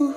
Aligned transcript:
Hallo 0.00 0.08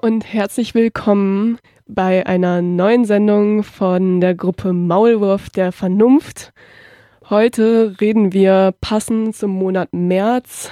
und 0.00 0.24
herzlich 0.24 0.74
willkommen 0.74 1.58
bei 1.86 2.26
einer 2.26 2.62
neuen 2.62 3.04
Sendung 3.04 3.62
von 3.62 4.22
der 4.22 4.34
Gruppe 4.34 4.72
Maulwurf 4.72 5.50
der 5.50 5.72
Vernunft. 5.72 6.54
Heute 7.28 7.94
reden 8.00 8.32
wir 8.32 8.72
passend 8.80 9.36
zum 9.36 9.50
Monat 9.50 9.92
März 9.92 10.70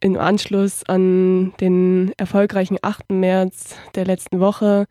im 0.00 0.18
Anschluss 0.18 0.84
an 0.84 1.54
den 1.58 2.12
erfolgreichen 2.18 2.76
8. 2.82 3.12
März 3.12 3.76
der 3.94 4.04
letzten 4.04 4.40
Woche 4.40 4.84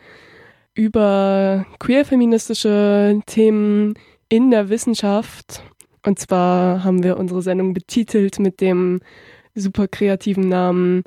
über 0.78 1.66
queer-feministische 1.80 3.20
Themen 3.26 3.96
in 4.30 4.52
der 4.52 4.70
Wissenschaft. 4.70 5.64
Und 6.06 6.20
zwar 6.20 6.84
haben 6.84 7.04
wir 7.04 7.18
unsere 7.18 7.42
Sendung 7.42 7.74
betitelt 7.74 8.40
mit 8.40 8.62
dem 8.62 9.02
super 9.56 9.88
kreativen 9.88 10.48
Namen 10.48 11.04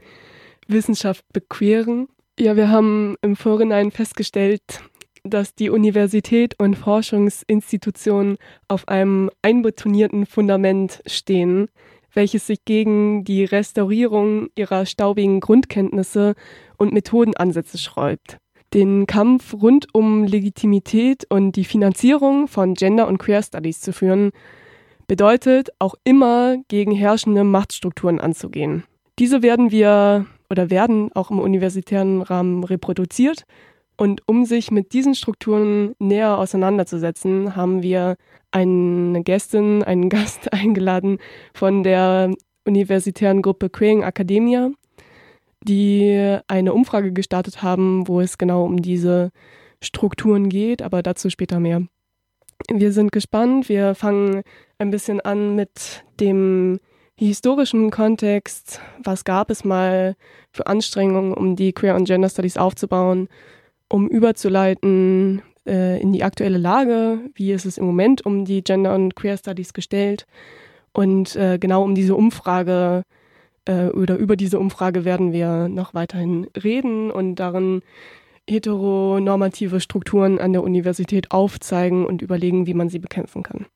Wissenschaft 0.66 1.25
bequeren. 1.33 2.09
Ja, 2.38 2.56
wir 2.56 2.69
haben 2.69 3.16
im 3.23 3.37
Vorhinein 3.37 3.92
festgestellt, 3.92 4.83
dass 5.23 5.55
die 5.55 5.70
Universität 5.70 6.59
und 6.59 6.75
Forschungsinstitutionen 6.75 8.39
auf 8.66 8.89
einem 8.89 9.30
einbetonierten 9.42 10.27
Fundament 10.27 11.00
stehen, 11.06 11.69
welches 12.12 12.48
sich 12.48 12.64
gegen 12.64 13.23
die 13.23 13.45
Restaurierung 13.45 14.48
ihrer 14.56 14.84
staubigen 14.84 15.39
Grundkenntnisse 15.39 16.34
und 16.77 16.92
Methodenansätze 16.92 17.78
schräubt. 17.78 18.39
Den 18.73 19.06
Kampf 19.06 19.52
rund 19.52 19.87
um 19.92 20.24
Legitimität 20.24 21.27
und 21.28 21.56
die 21.56 21.65
Finanzierung 21.65 22.47
von 22.47 22.74
Gender- 22.74 23.09
und 23.09 23.19
Queer 23.19 23.42
Studies 23.42 23.80
zu 23.80 23.92
führen, 23.92 24.30
bedeutet 25.09 25.70
auch 25.81 25.97
immer 26.05 26.56
gegen 26.69 26.92
herrschende 26.92 27.42
Machtstrukturen 27.42 28.20
anzugehen. 28.20 28.84
Diese 29.19 29.42
werden 29.42 29.72
wir 29.72 30.27
oder 30.50 30.70
werden 30.70 31.11
auch 31.14 31.30
im 31.30 31.39
universitären 31.39 32.22
Rahmen 32.22 32.64
reproduziert. 32.64 33.45
Und 33.97 34.22
um 34.27 34.45
sich 34.45 34.70
mit 34.70 34.92
diesen 34.92 35.14
Strukturen 35.14 35.95
näher 35.98 36.39
auseinanderzusetzen, 36.39 37.55
haben 37.55 37.83
wir 37.83 38.17
eine 38.50 39.23
Gästin, 39.23 39.83
einen 39.83 40.08
Gast 40.11 40.52
eingeladen 40.52 41.19
von 41.55 41.83
der 41.83 42.33
universitären 42.67 43.42
Gruppe 43.42 43.69
Queering 43.69 44.02
Academia, 44.02 44.70
die 45.62 46.39
eine 46.48 46.72
Umfrage 46.72 47.12
gestartet 47.12 47.62
haben, 47.62 48.08
wo 48.08 48.20
es 48.20 48.39
genau 48.39 48.64
um 48.64 48.80
diese 48.80 49.30
Strukturen 49.83 50.48
geht, 50.48 50.83
aber 50.83 51.02
dazu 51.02 51.30
später 51.30 51.61
mehr. 51.61 51.83
Wir 52.70 52.92
sind 52.92 53.12
gespannt. 53.12 53.69
Wir 53.69 53.94
fangen 53.94 54.42
ein 54.78 54.91
bisschen 54.91 55.20
an 55.20 55.56
mit 55.56 56.05
dem 56.20 56.78
historischen 57.17 57.91
Kontext. 57.91 58.80
Was 59.02 59.25
gab 59.25 59.50
es 59.50 59.64
mal 59.64 60.17
für 60.52 60.67
Anstrengungen, 60.67 61.33
um 61.33 61.56
die 61.56 61.72
Queer 61.72 61.95
und 61.95 62.05
Gender 62.05 62.28
Studies 62.28 62.56
aufzubauen, 62.56 63.28
um 63.89 64.08
überzuleiten 64.08 65.42
äh, 65.67 66.00
in 66.00 66.12
die 66.12 66.24
aktuelle 66.24 66.58
Lage? 66.58 67.20
Wie 67.34 67.52
ist 67.52 67.67
es 67.67 67.78
im 67.78 67.86
Moment 67.86 68.24
um 68.24 68.45
die 68.45 68.62
Gender 68.62 68.95
und 68.95 69.17
Queer 69.17 69.36
Studies 69.36 69.72
gestellt? 69.72 70.27
Und 70.92 71.36
äh, 71.36 71.58
genau 71.58 71.83
um 71.83 71.95
diese 71.95 72.14
Umfrage 72.14 73.05
äh, 73.05 73.20
oder 73.69 74.16
über 74.16 74.36
diese 74.36 74.58
Umfrage 74.58 75.05
werden 75.05 75.33
wir 75.33 75.69
noch 75.69 75.94
weiterhin 75.94 76.47
reden 76.62 77.11
und 77.11 77.36
darin 77.36 77.83
heteronormative 78.48 79.80
Strukturen 79.80 80.39
an 80.39 80.52
der 80.52 80.62
Universität 80.62 81.30
aufzeigen 81.30 82.05
und 82.05 82.22
überlegen, 82.22 82.67
wie 82.67 82.75
man 82.75 82.89
sie 82.89 82.98
bekämpfen 82.98 83.42
kann. 83.42 83.67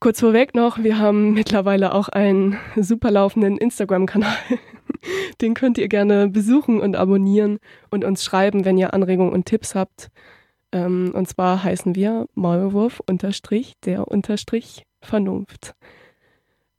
Kurz 0.00 0.20
vorweg 0.20 0.54
noch, 0.54 0.82
wir 0.82 0.98
haben 0.98 1.34
mittlerweile 1.34 1.92
auch 1.94 2.08
einen 2.08 2.56
super 2.76 3.10
laufenden 3.10 3.58
Instagram-Kanal. 3.58 4.34
Den 5.40 5.54
könnt 5.54 5.78
ihr 5.78 5.88
gerne 5.88 6.28
besuchen 6.28 6.80
und 6.80 6.96
abonnieren 6.96 7.58
und 7.90 8.04
uns 8.04 8.24
schreiben, 8.24 8.64
wenn 8.64 8.78
ihr 8.78 8.94
Anregungen 8.94 9.32
und 9.32 9.46
Tipps 9.46 9.74
habt. 9.74 10.08
Ähm, 10.72 11.12
und 11.14 11.28
zwar 11.28 11.62
heißen 11.62 11.94
wir 11.94 12.26
Maulwurf 12.34 13.00
unterstrich 13.06 13.74
der 13.84 14.08
unterstrich 14.08 14.86
Vernunft. 15.02 15.74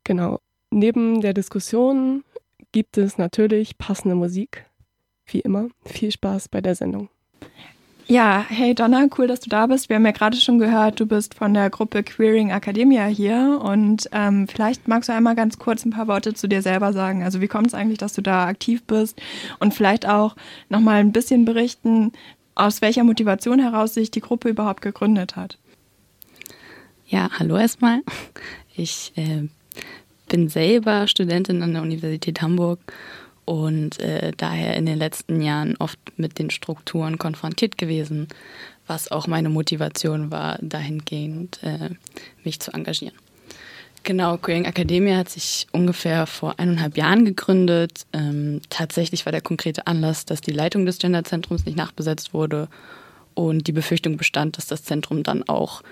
Genau 0.04 0.38
neben 0.72 1.20
der 1.20 1.34
Diskussion 1.34 2.24
gibt 2.72 2.98
es 2.98 3.18
natürlich 3.18 3.78
passende 3.78 4.14
Musik. 4.14 4.66
Wie 5.26 5.40
immer, 5.40 5.68
viel 5.84 6.10
Spaß 6.10 6.48
bei 6.48 6.60
der 6.60 6.74
Sendung. 6.74 7.08
Ja, 8.08 8.44
hey 8.48 8.74
Donna, 8.74 9.06
cool, 9.16 9.26
dass 9.26 9.40
du 9.40 9.48
da 9.48 9.66
bist. 9.66 9.88
Wir 9.88 9.96
haben 9.96 10.04
ja 10.04 10.12
gerade 10.12 10.36
schon 10.36 10.58
gehört, 10.58 10.98
du 10.98 11.06
bist 11.06 11.34
von 11.34 11.54
der 11.54 11.70
Gruppe 11.70 12.02
Queering 12.02 12.50
Academia 12.50 13.06
hier 13.06 13.60
und 13.62 14.08
ähm, 14.12 14.48
vielleicht 14.48 14.88
magst 14.88 15.08
du 15.08 15.14
einmal 15.14 15.36
ganz 15.36 15.58
kurz 15.58 15.84
ein 15.84 15.92
paar 15.92 16.08
Worte 16.08 16.34
zu 16.34 16.48
dir 16.48 16.62
selber 16.62 16.92
sagen. 16.92 17.22
Also 17.22 17.40
wie 17.40 17.48
kommt 17.48 17.68
es 17.68 17.74
eigentlich, 17.74 17.98
dass 17.98 18.12
du 18.12 18.20
da 18.20 18.46
aktiv 18.46 18.82
bist 18.84 19.22
und 19.60 19.72
vielleicht 19.72 20.06
auch 20.06 20.34
nochmal 20.68 20.96
ein 20.96 21.12
bisschen 21.12 21.44
berichten, 21.44 22.12
aus 22.54 22.82
welcher 22.82 23.04
Motivation 23.04 23.60
heraus 23.60 23.94
sich 23.94 24.10
die 24.10 24.20
Gruppe 24.20 24.48
überhaupt 24.48 24.82
gegründet 24.82 25.36
hat. 25.36 25.58
Ja, 27.06 27.30
hallo 27.38 27.56
erstmal. 27.56 28.02
Ich 28.74 29.12
äh, 29.16 29.48
bin 30.32 30.48
selber 30.48 31.06
Studentin 31.08 31.62
an 31.62 31.74
der 31.74 31.82
Universität 31.82 32.40
Hamburg 32.40 32.80
und 33.44 34.00
äh, 34.00 34.32
daher 34.34 34.76
in 34.76 34.86
den 34.86 34.96
letzten 34.96 35.42
Jahren 35.42 35.76
oft 35.76 35.98
mit 36.16 36.38
den 36.38 36.48
Strukturen 36.48 37.18
konfrontiert 37.18 37.76
gewesen, 37.76 38.28
was 38.86 39.12
auch 39.12 39.26
meine 39.26 39.50
Motivation 39.50 40.30
war, 40.30 40.58
dahingehend 40.62 41.62
äh, 41.62 41.90
mich 42.44 42.60
zu 42.60 42.72
engagieren. 42.72 43.14
Genau, 44.04 44.38
Queering 44.38 44.64
Academia 44.64 45.18
hat 45.18 45.28
sich 45.28 45.66
ungefähr 45.70 46.26
vor 46.26 46.58
eineinhalb 46.58 46.96
Jahren 46.96 47.26
gegründet. 47.26 48.06
Ähm, 48.14 48.62
tatsächlich 48.70 49.26
war 49.26 49.32
der 49.32 49.42
konkrete 49.42 49.86
Anlass, 49.86 50.24
dass 50.24 50.40
die 50.40 50.52
Leitung 50.52 50.86
des 50.86 50.96
Genderzentrums 50.96 51.66
nicht 51.66 51.76
nachbesetzt 51.76 52.32
wurde 52.32 52.68
und 53.34 53.66
die 53.66 53.72
Befürchtung 53.72 54.16
bestand, 54.16 54.56
dass 54.56 54.66
das 54.66 54.82
Zentrum 54.82 55.24
dann 55.24 55.46
auch 55.46 55.82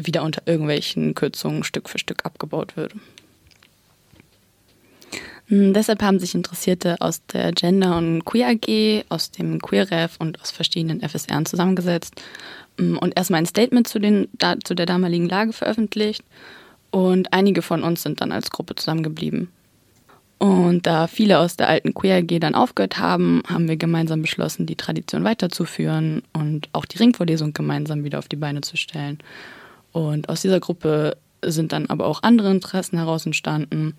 wieder 0.00 0.22
unter 0.22 0.42
irgendwelchen 0.46 1.16
Kürzungen 1.16 1.64
Stück 1.64 1.88
für 1.88 1.98
Stück 1.98 2.24
abgebaut 2.24 2.76
würde. 2.76 2.94
Hm, 5.46 5.74
deshalb 5.74 6.02
haben 6.02 6.18
sich 6.18 6.34
Interessierte 6.34 6.96
aus 7.00 7.24
der 7.26 7.52
Gender- 7.52 7.96
und 7.96 8.24
Queer 8.24 8.48
AG, 8.48 9.04
aus 9.08 9.30
dem 9.30 9.60
QueerRef 9.60 10.16
und 10.18 10.40
aus 10.40 10.50
verschiedenen 10.50 11.00
FSRen 11.00 11.46
zusammengesetzt 11.46 12.20
hm, 12.78 12.98
und 12.98 13.16
erstmal 13.16 13.38
ein 13.38 13.46
Statement 13.46 13.88
zu, 13.88 13.98
den, 13.98 14.28
da, 14.32 14.56
zu 14.62 14.74
der 14.74 14.86
damaligen 14.86 15.28
Lage 15.28 15.52
veröffentlicht. 15.52 16.24
Und 16.90 17.32
einige 17.32 17.62
von 17.62 17.82
uns 17.82 18.02
sind 18.02 18.20
dann 18.20 18.32
als 18.32 18.50
Gruppe 18.50 18.74
zusammengeblieben. 18.74 19.48
Und 20.38 20.88
da 20.88 21.06
viele 21.06 21.38
aus 21.38 21.56
der 21.56 21.68
alten 21.68 21.94
Queer 21.94 22.16
AG 22.16 22.40
dann 22.40 22.56
aufgehört 22.56 22.98
haben, 22.98 23.42
haben 23.46 23.68
wir 23.68 23.76
gemeinsam 23.76 24.22
beschlossen, 24.22 24.66
die 24.66 24.74
Tradition 24.74 25.22
weiterzuführen 25.22 26.22
und 26.32 26.68
auch 26.72 26.84
die 26.84 26.98
Ringvorlesung 26.98 27.52
gemeinsam 27.52 28.02
wieder 28.02 28.18
auf 28.18 28.26
die 28.26 28.36
Beine 28.36 28.60
zu 28.60 28.76
stellen. 28.76 29.18
Und 29.92 30.28
aus 30.28 30.42
dieser 30.42 30.58
Gruppe 30.58 31.16
sind 31.44 31.72
dann 31.72 31.86
aber 31.86 32.06
auch 32.06 32.24
andere 32.24 32.50
Interessen 32.50 32.98
heraus 32.98 33.24
entstanden. 33.24 33.94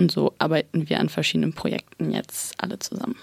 Und 0.00 0.10
so 0.10 0.32
arbeiten 0.38 0.88
wir 0.88 0.98
an 0.98 1.10
verschiedenen 1.10 1.52
Projekten 1.52 2.10
jetzt 2.10 2.54
alle 2.56 2.78
zusammen. 2.78 3.16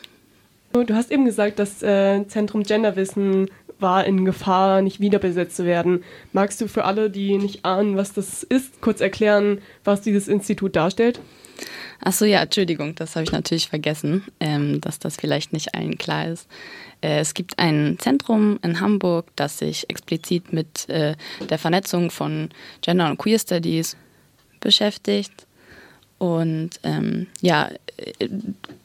Du 0.73 0.93
hast 0.93 1.11
eben 1.11 1.25
gesagt, 1.25 1.57
das 1.57 1.81
äh, 1.81 2.23
Zentrum 2.27 2.61
Genderwissen 2.61 3.49
war 3.79 4.05
in 4.05 4.25
Gefahr, 4.25 4.83
nicht 4.83 4.99
wiederbesetzt 4.99 5.55
zu 5.55 5.65
werden. 5.65 6.03
Magst 6.33 6.61
du 6.61 6.67
für 6.67 6.83
alle, 6.83 7.09
die 7.09 7.39
nicht 7.39 7.65
ahnen, 7.65 7.97
was 7.97 8.13
das 8.13 8.43
ist, 8.43 8.79
kurz 8.79 9.01
erklären, 9.01 9.59
was 9.83 10.01
dieses 10.01 10.27
Institut 10.27 10.75
darstellt? 10.75 11.19
Achso, 11.99 12.25
ja, 12.25 12.43
Entschuldigung, 12.43 12.93
das 12.93 13.15
habe 13.15 13.23
ich 13.23 13.31
natürlich 13.31 13.69
vergessen, 13.69 14.23
ähm, 14.39 14.79
dass 14.79 14.99
das 14.99 15.15
vielleicht 15.15 15.53
nicht 15.53 15.73
allen 15.73 15.97
klar 15.97 16.27
ist. 16.27 16.47
Äh, 17.01 17.21
es 17.21 17.33
gibt 17.33 17.57
ein 17.57 17.97
Zentrum 17.97 18.59
in 18.61 18.81
Hamburg, 18.81 19.31
das 19.35 19.57
sich 19.57 19.89
explizit 19.89 20.53
mit 20.53 20.87
äh, 20.89 21.15
der 21.49 21.57
Vernetzung 21.57 22.11
von 22.11 22.49
Gender- 22.83 23.09
und 23.09 23.17
Queer 23.17 23.39
Studies 23.39 23.97
beschäftigt. 24.59 25.46
Und 26.17 26.71
ähm, 26.83 27.27
ja, 27.41 27.69
äh, 27.97 28.29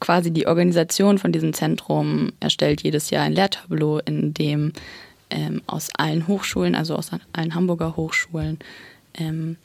quasi 0.00 0.30
die 0.30 0.46
Organisation 0.46 1.18
von 1.18 1.32
diesem 1.32 1.54
Zentrum 1.54 2.32
erstellt 2.40 2.82
jedes 2.82 3.10
Jahr 3.10 3.24
ein 3.24 3.32
Lehrtableau, 3.32 3.98
in 3.98 4.34
dem 4.34 4.72
ähm, 5.30 5.62
aus 5.66 5.88
allen 5.96 6.28
Hochschulen, 6.28 6.74
also 6.74 6.94
aus 6.94 7.10
allen 7.32 7.54
Hamburger 7.54 7.96
Hochschulen, 7.96 8.58
ähm, 9.14 9.56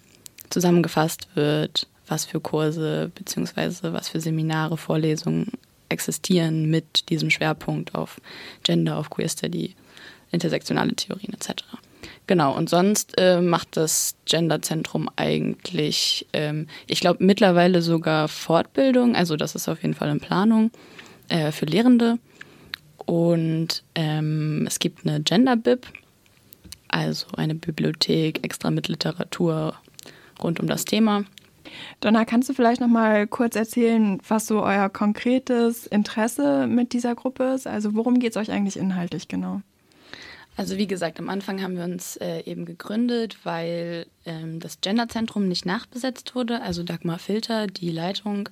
zusammengefasst 0.50 1.28
wird, 1.36 1.88
was 2.08 2.24
für 2.26 2.40
Kurse 2.40 3.12
bzw. 3.16 3.92
was 3.92 4.10
für 4.10 4.22
Seminare, 4.22 4.78
Vorlesungen 4.78 5.52
existieren 5.90 6.70
mit 6.70 7.10
diesem 7.10 7.30
Schwerpunkt 7.30 7.96
auf 7.96 8.22
Gender, 8.64 8.98
auf 8.98 9.10
Queer 9.10 9.30
Study, 9.30 9.76
intersektionale 10.32 10.96
Theorien 10.96 11.34
etc. 11.34 11.64
Genau, 12.28 12.56
und 12.56 12.70
sonst 12.70 13.14
äh, 13.18 13.40
macht 13.40 13.78
das 13.78 14.16
Genderzentrum 14.26 15.10
eigentlich, 15.16 16.28
ähm, 16.34 16.68
ich 16.86 17.00
glaube, 17.00 17.24
mittlerweile 17.24 17.82
sogar 17.82 18.28
Fortbildung, 18.28 19.16
also 19.16 19.38
das 19.38 19.56
ist 19.56 19.70
auf 19.70 19.82
jeden 19.82 19.94
Fall 19.94 20.10
in 20.10 20.20
Planung 20.20 20.72
äh, 21.30 21.54
für 21.54 21.66
Lehrende. 21.66 22.20
Und 23.06 23.84
ähm, 23.96 24.66
es 24.68 24.80
gibt 24.80 25.08
eine 25.08 25.22
Gender-Bib, 25.22 25.88
also 26.90 27.28
eine 27.38 27.56
Bibliothek 27.56 28.44
extra 28.44 28.72
mit 28.72 28.90
Literatur 28.90 29.76
rund 30.44 30.60
um 30.60 30.68
das 30.68 30.84
Thema. 30.84 31.24
Donna, 32.02 32.26
kannst 32.26 32.50
du 32.50 32.54
vielleicht 32.54 32.82
noch 32.82 32.90
mal 32.90 33.26
kurz 33.28 33.56
erzählen, 33.56 34.20
was 34.28 34.48
so 34.48 34.64
euer 34.64 34.90
konkretes 34.90 35.88
Interesse 35.88 36.68
mit 36.68 36.92
dieser 36.92 37.16
Gruppe 37.16 37.54
ist? 37.56 37.68
Also 37.68 37.96
worum 37.96 38.20
geht 38.20 38.32
es 38.32 38.38
euch 38.38 38.52
eigentlich 38.52 38.76
inhaltlich 38.76 39.30
genau? 39.30 39.62
Also 40.58 40.78
wie 40.78 40.88
gesagt, 40.88 41.20
am 41.20 41.30
Anfang 41.30 41.62
haben 41.62 41.78
wir 41.78 41.84
uns 41.84 42.18
äh, 42.18 42.42
eben 42.46 42.66
gegründet, 42.66 43.38
weil 43.44 44.08
ähm, 44.26 44.60
das 44.60 44.82
Genderzentrum 44.82 45.48
nicht 45.48 45.68
nachbesetzt 45.68 46.34
wurde. 46.34 46.62
Also 46.64 46.82
Dagmar 46.82 47.20
Filter, 47.20 47.68
die 47.68 47.92
Leitung, 47.92 48.50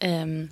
ähm, 0.00 0.50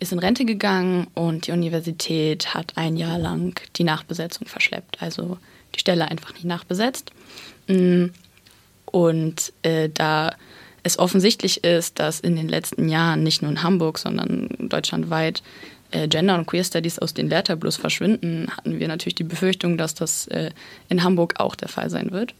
ist 0.00 0.12
in 0.12 0.18
Rente 0.18 0.44
gegangen 0.44 1.06
und 1.14 1.46
die 1.46 1.52
Universität 1.52 2.52
hat 2.52 2.72
ein 2.76 2.96
Jahr 2.96 3.18
lang 3.18 3.60
die 3.76 3.84
Nachbesetzung 3.84 4.48
verschleppt. 4.48 5.00
Also 5.00 5.38
die 5.76 5.78
Stelle 5.78 6.10
einfach 6.10 6.34
nicht 6.34 6.44
nachbesetzt. 6.44 7.12
Mm, 7.68 8.06
und 8.86 9.52
äh, 9.62 9.88
da 9.88 10.34
es 10.82 10.98
offensichtlich 10.98 11.62
ist, 11.62 12.00
dass 12.00 12.18
in 12.18 12.34
den 12.34 12.48
letzten 12.48 12.88
Jahren 12.88 13.22
nicht 13.22 13.42
nur 13.42 13.52
in 13.52 13.62
Hamburg, 13.62 13.98
sondern 13.98 14.48
deutschlandweit 14.58 15.44
Gender- 16.08 16.36
und 16.36 16.46
Queer 16.46 16.64
Studies 16.64 16.98
aus 16.98 17.14
den 17.14 17.28
Lehrtableaus 17.28 17.76
verschwinden, 17.76 18.48
hatten 18.56 18.78
wir 18.78 18.88
natürlich 18.88 19.14
die 19.14 19.24
Befürchtung, 19.24 19.76
dass 19.76 19.94
das 19.94 20.26
äh, 20.28 20.50
in 20.88 21.02
Hamburg 21.02 21.34
auch 21.38 21.54
der 21.54 21.68
Fall 21.68 21.90
sein 21.90 22.10
wird. 22.10 22.34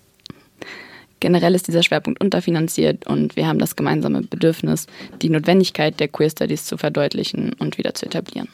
Generell 1.20 1.54
ist 1.54 1.68
dieser 1.68 1.84
Schwerpunkt 1.84 2.20
unterfinanziert 2.20 3.06
und 3.06 3.36
wir 3.36 3.46
haben 3.46 3.60
das 3.60 3.76
gemeinsame 3.76 4.22
Bedürfnis, 4.22 4.86
die 5.22 5.28
Notwendigkeit 5.28 6.00
der 6.00 6.08
Queer 6.08 6.30
Studies 6.30 6.64
zu 6.64 6.76
verdeutlichen 6.76 7.52
und 7.60 7.78
wieder 7.78 7.94
zu 7.94 8.06
etablieren. 8.06 8.48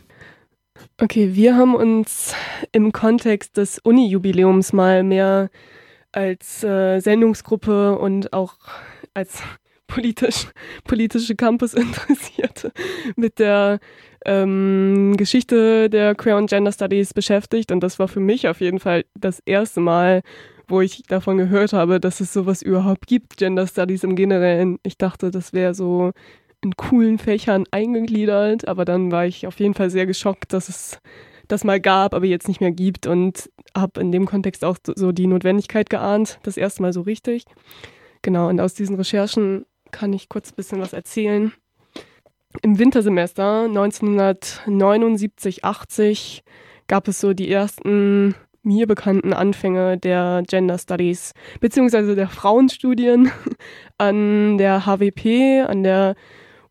Okay, 1.00 1.34
wir 1.34 1.56
haben 1.56 1.74
uns 1.74 2.34
im 2.72 2.92
Kontext 2.92 3.56
des 3.56 3.78
Uni-Jubiläums 3.78 4.72
mal 4.72 5.02
mehr 5.02 5.48
als 6.12 6.62
äh, 6.62 7.00
Sendungsgruppe 7.00 7.98
und 7.98 8.32
auch 8.32 8.54
als 9.14 9.42
politisch, 9.88 10.46
politische 10.85 11.35
Campus 11.35 11.75
interessiert 11.75 12.70
mit 13.17 13.40
der 13.40 13.81
ähm, 14.25 15.14
Geschichte 15.17 15.90
der 15.90 16.14
Queer 16.14 16.37
und 16.37 16.49
Gender 16.49 16.70
Studies 16.70 17.12
beschäftigt. 17.12 17.73
Und 17.73 17.81
das 17.81 17.99
war 17.99 18.06
für 18.06 18.20
mich 18.20 18.46
auf 18.46 18.61
jeden 18.61 18.79
Fall 18.79 19.05
das 19.19 19.40
erste 19.44 19.81
Mal, 19.81 20.23
wo 20.69 20.81
ich 20.81 21.02
davon 21.05 21.38
gehört 21.38 21.73
habe, 21.73 21.99
dass 21.99 22.20
es 22.20 22.32
sowas 22.32 22.62
überhaupt 22.62 23.06
gibt, 23.06 23.38
Gender 23.38 23.67
Studies 23.67 24.05
im 24.05 24.14
Generellen. 24.14 24.79
Ich 24.85 24.99
dachte, 24.99 25.31
das 25.31 25.52
wäre 25.52 25.75
so 25.75 26.12
in 26.61 26.76
coolen 26.76 27.19
Fächern 27.19 27.64
eingegliedert, 27.70 28.69
aber 28.69 28.84
dann 28.84 29.11
war 29.11 29.26
ich 29.26 29.46
auf 29.46 29.58
jeden 29.58 29.75
Fall 29.75 29.91
sehr 29.91 30.06
geschockt, 30.06 30.52
dass 30.52 30.69
es 30.69 31.00
das 31.46 31.64
mal 31.64 31.81
gab, 31.81 32.14
aber 32.14 32.26
jetzt 32.26 32.49
nicht 32.49 32.61
mehr 32.61 32.73
gibt 32.73 33.06
und 33.06 33.50
habe 33.76 34.00
in 34.00 34.12
dem 34.12 34.26
Kontext 34.26 34.64
auch 34.64 34.76
so 34.84 35.12
die 35.12 35.26
Notwendigkeit 35.26 35.88
geahnt, 35.88 36.38
das 36.43 36.56
erste 36.56 36.82
Mal 36.82 36.93
so 36.93 37.02
richtig. 37.02 37.44
Genau, 38.23 38.49
und 38.49 38.61
aus 38.61 38.75
diesen 38.75 38.96
Recherchen 38.96 39.64
kann 39.90 40.12
ich 40.12 40.29
kurz 40.29 40.50
ein 40.50 40.56
bisschen 40.56 40.81
was 40.81 40.93
erzählen. 40.93 41.52
Im 42.62 42.79
Wintersemester 42.79 43.64
1979, 43.64 45.64
80 45.64 46.44
gab 46.87 47.08
es 47.08 47.20
so 47.20 47.35
die 47.35 47.50
ersten 47.50 48.37
mir 48.62 48.87
bekannten 48.87 49.32
Anfänge 49.32 49.99
der 49.99 50.44
Gender 50.46 50.79
Studies 50.79 51.32
beziehungsweise 51.61 52.14
der 52.14 52.29
Frauenstudien 52.29 53.32
an 53.99 54.58
der 54.58 54.87
HWP, 54.87 55.64
an 55.67 55.82
der 55.82 56.14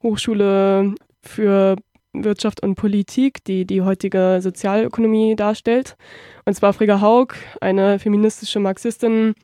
Hochschule 0.03 0.93
für 1.21 1.75
Wirtschaft 2.13 2.63
und 2.63 2.75
Politik, 2.75 3.43
die 3.43 3.65
die 3.65 3.81
heutige 3.81 4.39
Sozialökonomie 4.41 5.35
darstellt. 5.35 5.97
Und 6.45 6.53
zwar 6.53 6.71
Frigga 6.73 7.01
Haug, 7.01 7.35
eine 7.61 7.99
feministische 7.99 8.59
Marxistin, 8.59 9.35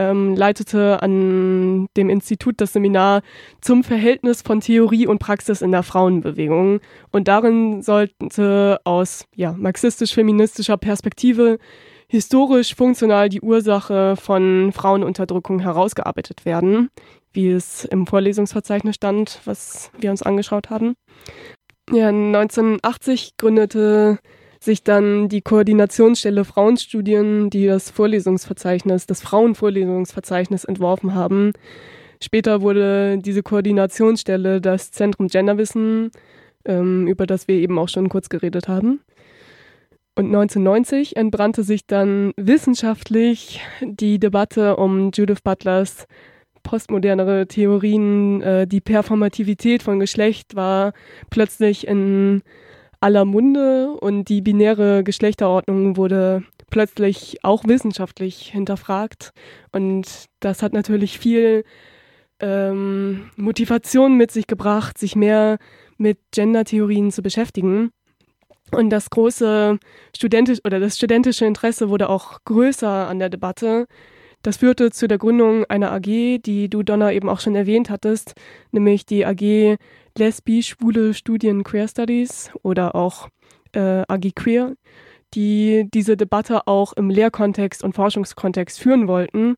ähm, 0.00 0.34
leitete 0.34 1.02
an 1.02 1.86
dem 1.96 2.08
Institut 2.08 2.60
das 2.60 2.72
Seminar 2.72 3.20
zum 3.60 3.84
Verhältnis 3.84 4.40
von 4.40 4.60
Theorie 4.60 5.06
und 5.06 5.18
Praxis 5.18 5.60
in 5.60 5.72
der 5.72 5.82
Frauenbewegung. 5.82 6.80
Und 7.12 7.28
darin 7.28 7.82
sollte 7.82 8.80
aus 8.84 9.26
ja, 9.36 9.52
marxistisch-feministischer 9.52 10.78
Perspektive 10.78 11.58
historisch 12.08 12.74
funktional 12.74 13.28
die 13.28 13.42
Ursache 13.42 14.16
von 14.16 14.72
Frauenunterdrückung 14.72 15.60
herausgearbeitet 15.60 16.44
werden, 16.46 16.88
wie 17.32 17.50
es 17.50 17.84
im 17.84 18.06
Vorlesungsverzeichnis 18.06 18.96
stand, 18.96 19.40
was 19.44 19.92
wir 19.98 20.10
uns 20.10 20.22
angeschaut 20.22 20.70
haben. 20.70 20.94
Ja, 21.92 22.08
1980 22.08 23.36
gründete 23.36 24.18
sich 24.60 24.84
dann 24.84 25.28
die 25.28 25.40
Koordinationsstelle 25.40 26.44
Frauenstudien, 26.44 27.48
die 27.48 27.66
das 27.66 27.90
Vorlesungsverzeichnis, 27.90 29.06
das 29.06 29.22
Frauenvorlesungsverzeichnis 29.22 30.64
entworfen 30.64 31.14
haben. 31.14 31.52
Später 32.22 32.60
wurde 32.60 33.18
diese 33.18 33.42
Koordinationsstelle 33.42 34.60
das 34.60 34.92
Zentrum 34.92 35.28
Genderwissen, 35.28 36.10
ähm, 36.66 37.08
über 37.08 37.26
das 37.26 37.48
wir 37.48 37.54
eben 37.54 37.78
auch 37.78 37.88
schon 37.88 38.10
kurz 38.10 38.28
geredet 38.28 38.68
haben. 38.68 39.00
Und 40.14 40.26
1990 40.26 41.16
entbrannte 41.16 41.62
sich 41.62 41.86
dann 41.86 42.32
wissenschaftlich 42.36 43.62
die 43.80 44.18
Debatte 44.18 44.76
um 44.76 45.10
Judith 45.14 45.40
Butlers 45.42 46.06
postmodernere 46.62 47.46
Theorien. 47.46 48.42
Äh, 48.42 48.66
die 48.66 48.82
Performativität 48.82 49.82
von 49.82 49.98
Geschlecht 49.98 50.54
war 50.54 50.92
plötzlich 51.30 51.86
in 51.86 52.42
aller 53.00 53.24
Munde 53.24 53.94
und 53.98 54.28
die 54.28 54.42
binäre 54.42 55.02
Geschlechterordnung 55.02 55.96
wurde 55.96 56.44
plötzlich 56.70 57.38
auch 57.42 57.64
wissenschaftlich 57.66 58.50
hinterfragt. 58.52 59.32
Und 59.72 60.26
das 60.40 60.62
hat 60.62 60.72
natürlich 60.72 61.18
viel 61.18 61.64
ähm, 62.40 63.30
Motivation 63.36 64.16
mit 64.16 64.30
sich 64.30 64.46
gebracht, 64.46 64.98
sich 64.98 65.16
mehr 65.16 65.58
mit 65.96 66.18
Gender-Theorien 66.32 67.10
zu 67.10 67.22
beschäftigen. 67.22 67.90
Und 68.72 68.90
das 68.90 69.10
große 69.10 69.78
studentisch 70.16 70.60
oder 70.64 70.78
das 70.78 70.96
studentische 70.96 71.44
Interesse 71.44 71.88
wurde 71.88 72.08
auch 72.08 72.38
größer 72.44 73.08
an 73.08 73.18
der 73.18 73.28
Debatte. 73.28 73.86
Das 74.42 74.58
führte 74.58 74.90
zu 74.90 75.06
der 75.06 75.18
Gründung 75.18 75.64
einer 75.64 75.92
AG, 75.92 76.38
die 76.38 76.68
du 76.70 76.82
Donna 76.82 77.12
eben 77.12 77.28
auch 77.28 77.40
schon 77.40 77.54
erwähnt 77.54 77.90
hattest, 77.90 78.34
nämlich 78.70 79.04
die 79.04 79.26
AG 79.26 79.76
Lesbi, 80.16 80.62
Schwule 80.62 81.14
Studien 81.14 81.64
Queer 81.64 81.88
Studies 81.88 82.50
oder 82.62 82.94
auch 82.94 83.28
äh, 83.72 84.02
AG 84.08 84.34
Queer, 84.34 84.74
die 85.34 85.86
diese 85.92 86.16
Debatte 86.16 86.66
auch 86.66 86.92
im 86.94 87.10
Lehrkontext 87.10 87.84
und 87.84 87.94
Forschungskontext 87.94 88.80
führen 88.80 89.08
wollten 89.08 89.56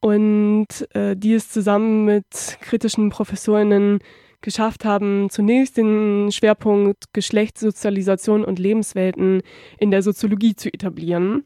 und 0.00 0.66
äh, 0.94 1.16
die 1.16 1.34
es 1.34 1.50
zusammen 1.50 2.04
mit 2.04 2.58
kritischen 2.60 3.10
Professorinnen 3.10 4.00
geschafft 4.40 4.84
haben, 4.84 5.28
zunächst 5.30 5.76
den 5.76 6.30
Schwerpunkt 6.32 7.12
Geschlechtssozialisation 7.12 8.44
und 8.44 8.58
Lebenswelten 8.58 9.42
in 9.78 9.90
der 9.90 10.02
Soziologie 10.02 10.56
zu 10.56 10.72
etablieren. 10.72 11.44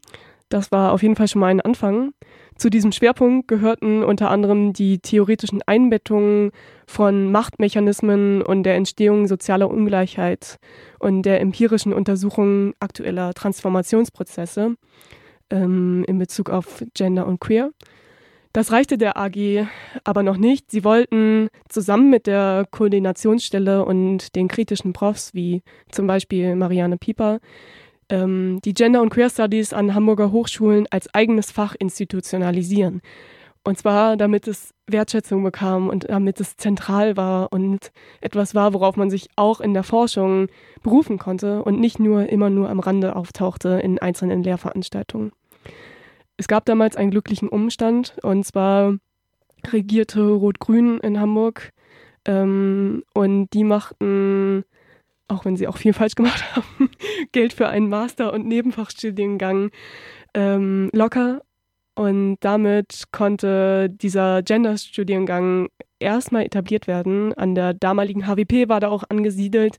Das 0.49 0.71
war 0.71 0.93
auf 0.93 1.01
jeden 1.01 1.15
Fall 1.15 1.27
schon 1.27 1.41
mal 1.41 1.47
ein 1.47 1.61
Anfang. 1.61 2.13
Zu 2.55 2.69
diesem 2.69 2.91
Schwerpunkt 2.91 3.47
gehörten 3.47 4.03
unter 4.03 4.29
anderem 4.29 4.71
die 4.71 4.99
theoretischen 4.99 5.61
Einbettungen 5.65 6.51
von 6.87 7.31
Machtmechanismen 7.31 8.41
und 8.41 8.63
der 8.63 8.75
Entstehung 8.75 9.27
sozialer 9.27 9.69
Ungleichheit 9.69 10.57
und 10.99 11.23
der 11.23 11.41
empirischen 11.41 11.93
Untersuchung 11.93 12.73
aktueller 12.79 13.33
Transformationsprozesse 13.33 14.75
ähm, 15.49 16.05
in 16.07 16.17
Bezug 16.17 16.49
auf 16.49 16.83
Gender 16.93 17.27
und 17.27 17.39
Queer. 17.39 17.71
Das 18.53 18.71
reichte 18.71 18.97
der 18.97 19.17
AG 19.17 19.67
aber 20.05 20.23
noch 20.23 20.37
nicht. 20.37 20.71
Sie 20.71 20.85
wollten 20.85 21.49
zusammen 21.67 22.09
mit 22.09 22.25
der 22.25 22.65
Koordinationsstelle 22.71 23.83
und 23.83 24.35
den 24.35 24.47
kritischen 24.47 24.93
Profs 24.93 25.33
wie 25.33 25.61
zum 25.91 26.07
Beispiel 26.07 26.55
Marianne 26.55 26.97
Pieper 26.97 27.39
ähm, 28.09 28.59
die 28.63 28.73
Gender- 28.73 29.01
und 29.01 29.09
Queer 29.09 29.29
Studies 29.29 29.73
an 29.73 29.93
Hamburger 29.93 30.31
Hochschulen 30.31 30.87
als 30.89 31.13
eigenes 31.13 31.51
Fach 31.51 31.75
institutionalisieren. 31.77 33.01
Und 33.65 33.79
zwar, 33.79 34.15
damit 34.15 34.47
es 34.47 34.75
Wertschätzung 34.85 35.43
bekam 35.43 35.89
und 35.89 36.07
damit 36.07 36.39
es 36.39 36.55
zentral 36.55 37.17
war 37.17 37.51
und 37.51 37.91
etwas 38.21 38.53
war, 38.53 38.73
worauf 38.73 38.95
man 38.95 39.09
sich 39.09 39.27
auch 39.35 39.59
in 39.59 39.73
der 39.73 39.83
Forschung 39.83 40.49
berufen 40.83 41.17
konnte 41.17 41.63
und 41.63 41.79
nicht 41.79 41.99
nur 41.99 42.29
immer 42.29 42.51
nur 42.51 42.69
am 42.69 42.79
Rande 42.79 43.15
auftauchte 43.15 43.79
in 43.79 43.97
einzelnen 43.97 44.43
Lehrveranstaltungen. 44.43 45.31
Es 46.37 46.47
gab 46.47 46.65
damals 46.65 46.95
einen 46.95 47.09
glücklichen 47.09 47.49
Umstand 47.49 48.15
und 48.21 48.45
zwar 48.45 48.97
regierte 49.67 50.21
Rot-Grün 50.21 50.99
in 50.99 51.19
Hamburg 51.19 51.71
ähm, 52.25 53.03
und 53.15 53.49
die 53.53 53.63
machten 53.63 54.63
auch 55.27 55.43
wenn 55.43 55.57
sie 55.57 55.67
auch 55.67 55.77
viel 55.77 55.93
falsch 55.93 56.13
gemacht 56.13 56.43
haben, 56.55 56.91
Geld 57.31 57.53
für 57.53 57.67
einen 57.67 57.89
Master- 57.89 58.31
und 58.31 58.45
Nebenfachstudiengang 58.45 59.71
ähm, 60.35 60.89
locker. 60.93 61.41
Und 61.95 62.37
damit 62.41 63.05
konnte 63.11 63.89
dieser 63.89 64.43
Gender-Studiengang 64.43 65.69
erstmal 65.99 66.43
etabliert 66.43 66.87
werden. 66.87 67.33
An 67.33 67.55
der 67.55 67.73
damaligen 67.73 68.27
HWP 68.27 68.67
war 68.67 68.81
da 68.81 68.89
auch 68.89 69.05
angesiedelt, 69.09 69.77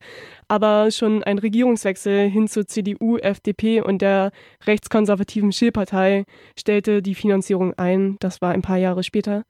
aber 0.48 0.90
schon 0.90 1.22
ein 1.22 1.38
Regierungswechsel 1.38 2.28
hin 2.28 2.48
zur 2.48 2.66
CDU, 2.66 3.18
FDP 3.18 3.82
und 3.82 4.00
der 4.00 4.30
rechtskonservativen 4.66 5.52
Schill-Partei 5.52 6.24
stellte 6.58 7.02
die 7.02 7.14
Finanzierung 7.14 7.74
ein. 7.74 8.16
Das 8.20 8.40
war 8.40 8.52
ein 8.52 8.62
paar 8.62 8.78
Jahre 8.78 9.02
später. 9.02 9.44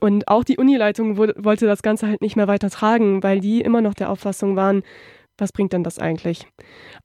Und 0.00 0.28
auch 0.28 0.44
die 0.44 0.58
Unileitung 0.58 1.16
wollte 1.16 1.66
das 1.66 1.82
Ganze 1.82 2.06
halt 2.06 2.20
nicht 2.20 2.36
mehr 2.36 2.48
weiter 2.48 2.70
tragen, 2.70 3.22
weil 3.22 3.40
die 3.40 3.62
immer 3.62 3.80
noch 3.80 3.94
der 3.94 4.10
Auffassung 4.10 4.54
waren, 4.54 4.82
was 5.38 5.52
bringt 5.52 5.72
denn 5.72 5.84
das 5.84 5.98
eigentlich? 5.98 6.46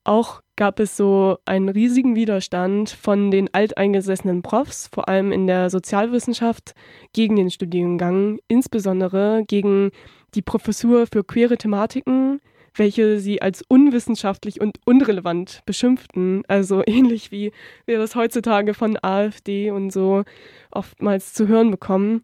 Auch 0.03 0.41
gab 0.55 0.79
es 0.79 0.95
so 0.95 1.37
einen 1.45 1.69
riesigen 1.69 2.15
Widerstand 2.15 2.89
von 2.89 3.31
den 3.31 3.53
alteingesessenen 3.53 4.41
Profs, 4.41 4.89
vor 4.93 5.09
allem 5.09 5.31
in 5.31 5.47
der 5.47 5.69
Sozialwissenschaft, 5.69 6.73
gegen 7.13 7.35
den 7.35 7.49
Studiengang, 7.49 8.39
insbesondere 8.47 9.43
gegen 9.47 9.91
die 10.33 10.41
Professur 10.41 11.07
für 11.11 11.23
queere 11.23 11.57
Thematiken, 11.57 12.39
welche 12.75 13.19
sie 13.19 13.41
als 13.41 13.63
unwissenschaftlich 13.67 14.61
und 14.61 14.77
unrelevant 14.85 15.61
beschimpften. 15.65 16.43
Also 16.47 16.83
ähnlich 16.87 17.31
wie 17.31 17.51
wir 17.85 17.97
das 17.97 18.15
heutzutage 18.15 18.73
von 18.73 18.97
AfD 19.01 19.71
und 19.71 19.91
so 19.91 20.23
oftmals 20.71 21.33
zu 21.33 21.47
hören 21.47 21.71
bekommen. 21.71 22.23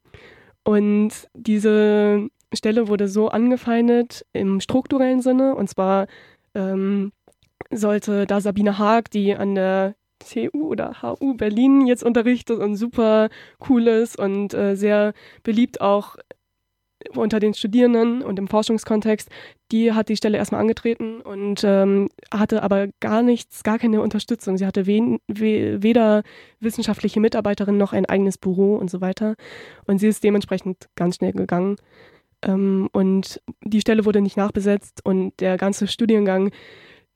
Und 0.64 1.30
diese 1.34 2.28
Stelle 2.54 2.88
wurde 2.88 3.08
so 3.08 3.30
angefeindet 3.30 4.25
im 4.34 4.60
strukturellen 4.60 5.22
Sinne. 5.22 5.56
Und 5.56 5.70
zwar 5.70 6.08
ähm, 6.56 7.12
sollte 7.72 8.25
da 8.25 8.42
Sabine 8.42 8.77
Haag, 8.77 9.12
die 9.12 9.36
an 9.36 9.56
der 9.56 9.96
TU 10.20 10.68
oder 10.68 11.01
HU 11.01 11.36
Berlin 11.36 11.86
jetzt 11.86 12.04
unterrichtet 12.04 12.60
und 12.60 12.75
super 12.75 13.30
cool 13.70 13.88
ist 13.88 14.18
und 14.18 14.54
äh, 14.54 14.75
sehr 14.75 15.13
beliebt 15.44 15.82
auch 15.82 16.18
unter 17.16 17.39
den 17.39 17.54
Studierenden 17.54 18.22
und 18.24 18.39
im 18.39 18.48
Forschungskontext, 18.48 19.30
die 19.72 19.94
hat 19.94 20.10
die 20.10 20.18
Stelle 20.18 20.38
erstmal 20.38 20.62
angetreten 20.62 21.22
und 21.22 21.63
ähm, 21.63 22.10
hatte 22.34 22.63
aber 22.63 22.88
gar 23.00 23.22
nichts, 23.22 23.63
gar 23.63 23.77
keine 23.77 24.01
Unterstützung. 24.01 24.58
Sie 24.58 24.66
hatte 24.66 24.86
wen, 24.88 25.20
we, 25.27 25.82
weder 25.82 26.24
wissenschaftliche 26.60 27.20
Mitarbeiterin 27.20 27.77
noch 27.77 27.94
ein 27.94 28.06
eigenes 28.06 28.38
Büro 28.38 28.75
und 28.75 28.89
so 28.89 29.00
weiter. 29.00 29.36
Und 29.86 30.00
sie 30.00 30.08
ist 30.08 30.24
dementsprechend 30.24 30.89
ganz 30.96 31.18
schnell 31.18 31.34
gegangen. 31.34 31.77
Ähm, 32.44 32.89
und 32.91 33.41
die 33.63 33.82
Stelle 33.82 34.06
wurde 34.06 34.22
nicht 34.22 34.38
nachbesetzt 34.38 35.01
und 35.03 35.39
der 35.39 35.58
ganze 35.58 35.88
Studiengang 35.88 36.51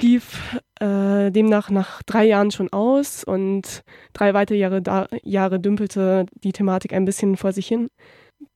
lief 0.02 0.60
äh, 0.80 1.32
demnach 1.32 1.70
nach 1.70 2.02
drei 2.04 2.26
Jahren 2.26 2.52
schon 2.52 2.72
aus 2.74 3.24
und 3.24 3.84
drei 4.14 4.34
weitere 4.34 4.58
Jahre, 4.58 4.82
da, 4.82 5.08
Jahre 5.24 5.60
dümpelte 5.60 6.26
die 6.44 6.54
Thematik 6.54 6.94
ein 6.94 7.06
bisschen 7.06 7.38
vor 7.38 7.54
sich 7.54 7.68
hin. 7.68 7.90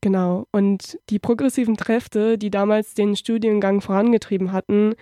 Genau. 0.01 0.48
Und 0.51 0.98
die 1.10 1.19
progressiven 1.19 1.75
Kräfte, 1.75 2.38
die 2.38 2.50
damals 2.50 2.95
den 2.95 3.15
Studiengang 3.15 3.81
vorangetrieben 3.81 4.51
hatten, 4.51 4.95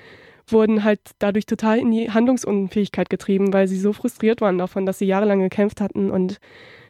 wurden 0.48 0.84
halt 0.84 1.00
dadurch 1.20 1.46
total 1.46 1.80
in 1.80 1.92
die 1.92 2.12
Handlungsunfähigkeit 2.12 3.10
getrieben, 3.10 3.54
weil 3.54 3.68
sie 3.70 3.80
so 3.80 3.94
frustriert 3.94 4.42
waren 4.42 4.58
davon, 4.58 4.86
dass 4.86 5.00
sie 5.00 5.06
jahrelang 5.06 5.40
gekämpft 5.40 5.80
hatten 5.80 6.12
und 6.12 6.40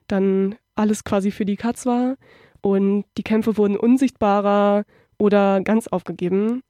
dann 0.08 0.56
alles 0.76 1.04
quasi 1.04 1.30
für 1.30 1.46
die 1.46 1.56
Katz 1.56 1.86
war 1.86 2.16
und 2.64 3.06
die 3.18 3.24
Kämpfe 3.24 3.58
wurden 3.58 3.78
unsichtbarer 3.78 4.86
oder 5.20 5.62
ganz 5.62 5.88
aufgegeben. 5.88 6.64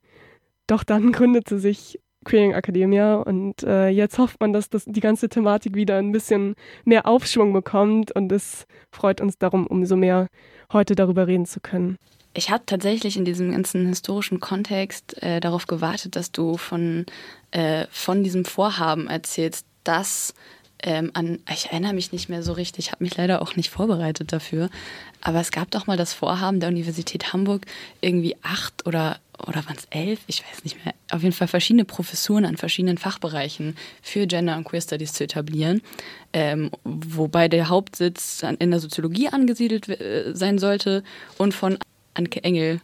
Doch 0.67 0.83
dann 0.83 1.11
gründete 1.11 1.59
sich 1.59 1.99
Queering 2.25 2.53
Academia 2.53 3.15
und 3.15 3.63
äh, 3.63 3.89
jetzt 3.89 4.17
hofft 4.17 4.39
man, 4.39 4.53
dass 4.53 4.69
das, 4.69 4.85
die 4.85 5.01
ganze 5.01 5.29
Thematik 5.29 5.75
wieder 5.75 5.97
ein 5.97 6.11
bisschen 6.11 6.55
mehr 6.85 7.05
Aufschwung 7.05 7.53
bekommt 7.53 8.15
und 8.15 8.31
es 8.31 8.65
freut 8.91 9.21
uns 9.21 9.37
darum 9.37 9.67
umso 9.67 9.95
mehr, 9.95 10.27
heute 10.71 10.95
darüber 10.95 11.27
reden 11.27 11.45
zu 11.45 11.59
können. 11.59 11.97
Ich 12.33 12.49
habe 12.49 12.63
tatsächlich 12.65 13.17
in 13.17 13.25
diesem 13.25 13.51
ganzen 13.51 13.87
historischen 13.87 14.39
Kontext 14.39 15.21
äh, 15.21 15.39
darauf 15.39 15.67
gewartet, 15.67 16.15
dass 16.15 16.31
du 16.31 16.57
von, 16.57 17.05
äh, 17.51 17.85
von 17.91 18.23
diesem 18.23 18.45
Vorhaben 18.45 19.07
erzählst, 19.07 19.67
dass 19.83 20.33
ähm, 20.83 21.11
an, 21.13 21.39
ich 21.51 21.67
erinnere 21.67 21.93
mich 21.93 22.11
nicht 22.11 22.29
mehr 22.29 22.43
so 22.43 22.51
richtig, 22.51 22.91
habe 22.91 23.03
mich 23.03 23.15
leider 23.15 23.41
auch 23.41 23.55
nicht 23.55 23.69
vorbereitet 23.69 24.33
dafür, 24.33 24.69
aber 25.21 25.39
es 25.39 25.51
gab 25.51 25.71
doch 25.71 25.87
mal 25.87 25.97
das 25.97 26.13
Vorhaben 26.13 26.59
der 26.59 26.69
Universität 26.69 27.31
Hamburg, 27.31 27.65
irgendwie 28.01 28.35
acht 28.43 28.85
oder, 28.85 29.19
oder 29.47 29.65
waren 29.65 29.77
es 29.77 29.87
elf, 29.89 30.19
ich 30.27 30.43
weiß 30.43 30.65
nicht 30.65 30.83
mehr, 30.83 30.93
auf 31.09 31.23
jeden 31.23 31.33
Fall 31.33 31.47
verschiedene 31.47 31.85
Professuren 31.85 32.45
an 32.45 32.57
verschiedenen 32.57 32.97
Fachbereichen 32.97 33.77
für 34.01 34.27
Gender 34.27 34.57
und 34.57 34.65
Queer 34.65 34.81
Studies 34.81 35.13
zu 35.13 35.23
etablieren, 35.23 35.81
ähm, 36.33 36.69
wobei 36.83 37.47
der 37.47 37.69
Hauptsitz 37.69 38.43
in 38.59 38.71
der 38.71 38.81
Soziologie 38.81 39.29
angesiedelt 39.29 39.87
äh, 39.87 40.33
sein 40.35 40.59
sollte 40.59 41.03
und 41.37 41.53
von 41.53 41.77
Anke 42.13 42.43
Engel 42.43 42.81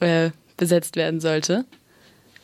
äh, 0.00 0.30
besetzt 0.56 0.96
werden 0.96 1.20
sollte. 1.20 1.66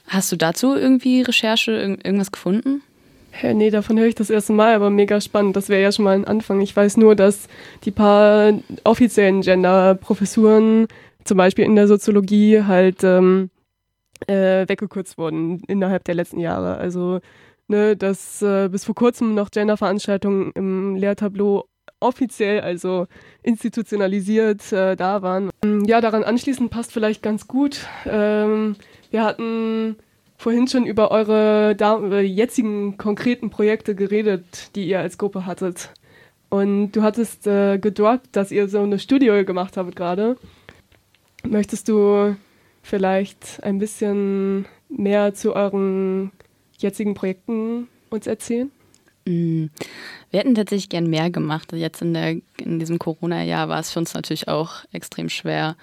Hast 0.07 0.31
du 0.33 0.37
dazu 0.37 0.75
irgendwie 0.75 1.23
Recherche, 1.23 1.73
irgendwas 1.73 2.33
gefunden? 2.33 2.83
Hey, 3.31 3.55
nee, 3.55 3.71
davon 3.71 3.99
höre 3.99 4.07
ich 4.07 4.15
das 4.15 4.31
erste 4.31 4.53
Mal, 4.53 4.75
aber 4.75 4.91
mega 4.91 5.21
spannend. 5.21 5.55
Das 5.57 5.69
wäre 5.69 5.83
ja 5.83 5.93
schon 5.93 6.05
mal 6.05 6.17
ein 6.17 6.25
Anfang. 6.25 6.61
Ich 6.61 6.75
weiß 6.75 6.97
nur, 6.97 7.15
dass 7.15 7.49
die 7.85 7.91
paar 7.91 8.53
offiziellen 8.85 9.43
Gender-Professuren, 9.43 10.89
zum 11.25 11.37
Beispiel 11.37 11.65
in 11.65 11.77
der 11.77 11.87
Soziologie, 11.87 12.63
halt 12.63 13.05
ähm, 13.05 13.51
äh, 14.27 14.69
weggekürzt 14.69 15.19
wurden 15.19 15.63
innerhalb 15.69 16.05
der 16.05 16.15
letzten 16.15 16.41
Jahre. 16.41 16.79
Also, 16.79 17.21
ne, 17.69 17.97
dass 17.97 18.43
äh, 18.43 18.69
bis 18.69 18.85
vor 18.85 18.95
kurzem 18.95 19.35
noch 19.35 19.51
Gender-Veranstaltungen 19.51 20.53
im 20.55 20.97
Lehrtableau 20.97 21.69
offiziell, 22.01 22.61
also 22.61 23.07
institutionalisiert 23.43 24.73
äh, 24.73 24.97
da 24.97 25.23
waren. 25.23 25.51
Ja, 25.87 26.01
daran 26.01 26.25
anschließend 26.25 26.71
passt 26.71 26.93
vielleicht 26.93 27.23
ganz 27.23 27.47
gut. 27.49 27.87
Ähm, 28.07 28.77
wir 29.11 29.25
hatten 29.25 29.97
vorhin 30.39 30.69
schon 30.69 30.87
über 30.87 31.11
eure 31.11 32.23
jetzigen 32.23 32.97
konkreten 32.97 33.51
Projekte 33.51 33.95
geredet, 33.95 34.75
die 34.77 34.89
ihr 34.89 35.01
als 35.01 35.19
Gruppe 35.19 35.45
hattet. 35.45 35.91
Und 36.49 36.93
du 36.93 37.03
hattest 37.03 37.47
äh, 37.47 37.79
gedroppt, 37.79 38.29
dass 38.33 38.53
ihr 38.53 38.69
so 38.69 38.81
eine 38.81 38.99
Studio 38.99 39.45
gemacht 39.45 39.77
habt 39.77 39.95
gerade. 39.97 40.37
Möchtest 41.47 41.89
du 41.89 42.37
vielleicht 42.83 43.63
ein 43.63 43.79
bisschen 43.79 44.65
mehr 44.89 45.35
zu 45.35 45.55
euren 45.55 46.31
jetzigen 46.79 47.15
Projekten 47.15 47.89
uns 48.09 48.27
erzählen? 48.27 48.71
Mm, 49.27 49.67
wir 50.31 50.41
hätten 50.41 50.55
tatsächlich 50.55 50.89
gern 50.89 51.11
mehr 51.11 51.31
gemacht. 51.31 51.73
Jetzt 51.73 52.01
in, 52.01 52.15
der, 52.15 52.37
in 52.59 52.79
diesem 52.79 52.99
Corona-Jahr 52.99 53.69
war 53.69 53.81
es 53.81 53.91
für 53.91 53.99
uns 53.99 54.15
natürlich 54.15 54.49
auch 54.49 54.85
extrem 54.93 55.29
schwer, 55.29 55.77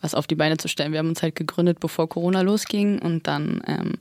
was 0.00 0.14
auf 0.14 0.26
die 0.26 0.34
Beine 0.34 0.56
zu 0.56 0.68
stellen. 0.68 0.92
Wir 0.92 0.98
haben 0.98 1.08
uns 1.08 1.22
halt 1.22 1.36
gegründet, 1.36 1.80
bevor 1.80 2.08
Corona 2.08 2.40
losging 2.40 2.98
und 2.98 3.26
dann, 3.26 3.62
ähm, 3.66 3.92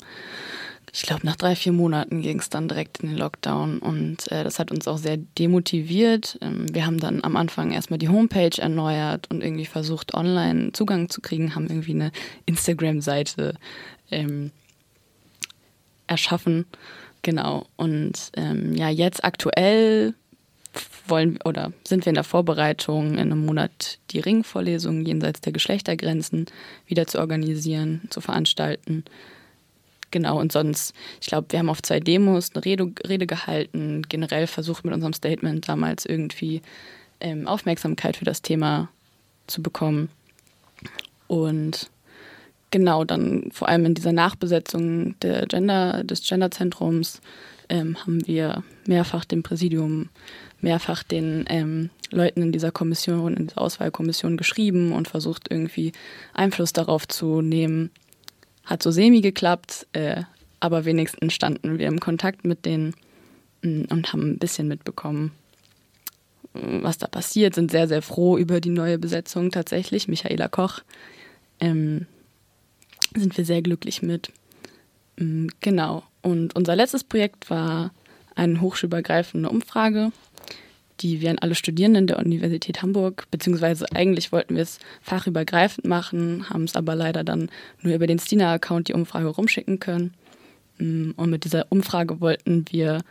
ich 0.91 1.03
glaube, 1.03 1.25
nach 1.25 1.35
drei, 1.35 1.55
vier 1.55 1.71
Monaten 1.71 2.21
ging 2.21 2.39
es 2.39 2.49
dann 2.49 2.67
direkt 2.67 3.03
in 3.03 3.09
den 3.09 3.17
Lockdown 3.17 3.79
und 3.79 4.31
äh, 4.31 4.43
das 4.43 4.59
hat 4.59 4.71
uns 4.71 4.87
auch 4.87 4.97
sehr 4.97 5.17
demotiviert. 5.17 6.37
Ähm, 6.41 6.65
wir 6.73 6.85
haben 6.85 6.99
dann 6.99 7.23
am 7.23 7.35
Anfang 7.35 7.71
erstmal 7.71 7.99
die 7.99 8.09
Homepage 8.09 8.57
erneuert 8.57 9.29
und 9.29 9.43
irgendwie 9.43 9.65
versucht, 9.65 10.13
online 10.13 10.71
Zugang 10.73 11.09
zu 11.09 11.21
kriegen, 11.21 11.55
haben 11.55 11.67
irgendwie 11.67 11.93
eine 11.93 12.11
Instagram-Seite 12.45 13.55
ähm, 14.11 14.51
erschaffen. 16.07 16.65
Genau. 17.21 17.67
Und 17.75 18.31
ähm, 18.35 18.73
ja, 18.75 18.89
jetzt 18.89 19.23
aktuell 19.23 20.13
wollen 21.07 21.39
oder 21.43 21.71
sind 21.87 22.05
wir 22.05 22.11
in 22.11 22.15
der 22.15 22.23
Vorbereitung, 22.23 23.13
in 23.13 23.19
einem 23.19 23.45
Monat 23.45 23.99
die 24.11 24.19
Ringvorlesungen 24.19 25.05
jenseits 25.05 25.41
der 25.41 25.53
Geschlechtergrenzen 25.53 26.45
wieder 26.85 27.07
zu 27.07 27.19
organisieren, 27.19 28.01
zu 28.09 28.21
veranstalten. 28.21 29.03
Genau, 30.11 30.39
und 30.39 30.51
sonst, 30.51 30.93
ich 31.21 31.27
glaube, 31.27 31.47
wir 31.51 31.59
haben 31.59 31.69
auf 31.69 31.81
zwei 31.81 31.99
Demos 31.99 32.51
eine 32.53 32.65
Rede, 32.65 32.91
Rede 33.07 33.27
gehalten, 33.27 34.01
generell 34.09 34.47
versucht 34.47 34.83
mit 34.83 34.93
unserem 34.93 35.13
Statement 35.13 35.67
damals 35.69 36.05
irgendwie 36.05 36.61
ähm, 37.19 37.47
Aufmerksamkeit 37.47 38.17
für 38.17 38.25
das 38.25 38.41
Thema 38.41 38.89
zu 39.47 39.61
bekommen. 39.61 40.09
Und 41.27 41.89
genau, 42.71 43.03
dann 43.03 43.51
vor 43.51 43.69
allem 43.69 43.85
in 43.85 43.93
dieser 43.93 44.13
Nachbesetzung 44.13 45.19
der 45.19 45.45
Gender, 45.45 46.03
des 46.03 46.27
Genderzentrums 46.27 47.21
ähm, 47.69 47.97
haben 47.99 48.25
wir 48.25 48.63
mehrfach 48.87 49.25
dem 49.25 49.43
Präsidium 49.43 50.09
mehrfach 50.61 51.03
den 51.03 51.45
ähm, 51.47 51.89
Leuten 52.11 52.41
in 52.41 52.51
dieser 52.51 52.71
Kommission, 52.71 53.35
in 53.35 53.47
dieser 53.47 53.61
Auswahlkommission 53.61 54.37
geschrieben 54.37 54.91
und 54.91 55.07
versucht 55.07 55.47
irgendwie 55.49 55.91
Einfluss 56.33 56.73
darauf 56.73 57.07
zu 57.07 57.41
nehmen. 57.41 57.91
Hat 58.65 58.83
so 58.83 58.91
semi 58.91 59.21
geklappt, 59.21 59.87
äh, 59.93 60.23
aber 60.59 60.85
wenigstens 60.85 61.33
standen 61.33 61.79
wir 61.79 61.87
im 61.87 61.99
Kontakt 61.99 62.45
mit 62.45 62.65
denen 62.65 62.93
mm, 63.61 63.83
und 63.89 64.11
haben 64.11 64.31
ein 64.31 64.39
bisschen 64.39 64.67
mitbekommen, 64.67 65.31
was 66.53 66.97
da 66.97 67.07
passiert, 67.07 67.55
sind 67.55 67.71
sehr, 67.71 67.87
sehr 67.87 68.01
froh 68.01 68.37
über 68.37 68.59
die 68.59 68.71
neue 68.71 68.97
Besetzung 68.97 69.51
tatsächlich. 69.51 70.07
Michaela 70.07 70.47
Koch 70.47 70.81
ähm, 71.59 72.07
sind 73.15 73.37
wir 73.37 73.45
sehr 73.45 73.61
glücklich 73.61 74.01
mit. 74.01 74.31
Mm, 75.17 75.47
genau. 75.61 76.03
Und 76.21 76.55
unser 76.55 76.75
letztes 76.75 77.03
Projekt 77.03 77.49
war 77.49 77.91
eine 78.35 78.61
hochschulübergreifende 78.61 79.49
Umfrage 79.49 80.11
die 81.01 81.21
wir 81.21 81.29
an 81.29 81.39
alle 81.39 81.55
Studierenden 81.55 82.07
der 82.07 82.19
Universität 82.19 82.81
Hamburg, 82.81 83.27
beziehungsweise 83.31 83.85
eigentlich 83.93 84.31
wollten 84.31 84.55
wir 84.55 84.63
es 84.63 84.79
fachübergreifend 85.01 85.85
machen, 85.85 86.49
haben 86.49 86.63
es 86.63 86.75
aber 86.75 86.95
leider 86.95 87.23
dann 87.23 87.49
nur 87.81 87.93
über 87.95 88.07
den 88.07 88.19
Stina-Account 88.19 88.89
die 88.89 88.93
Umfrage 88.93 89.27
rumschicken 89.27 89.79
können. 89.79 90.13
Mm, 90.77 91.11
und 91.15 91.29
mit 91.29 91.45
dieser 91.45 91.67
Umfrage 91.69 92.21
wollten 92.21 92.65
wir 92.69 93.01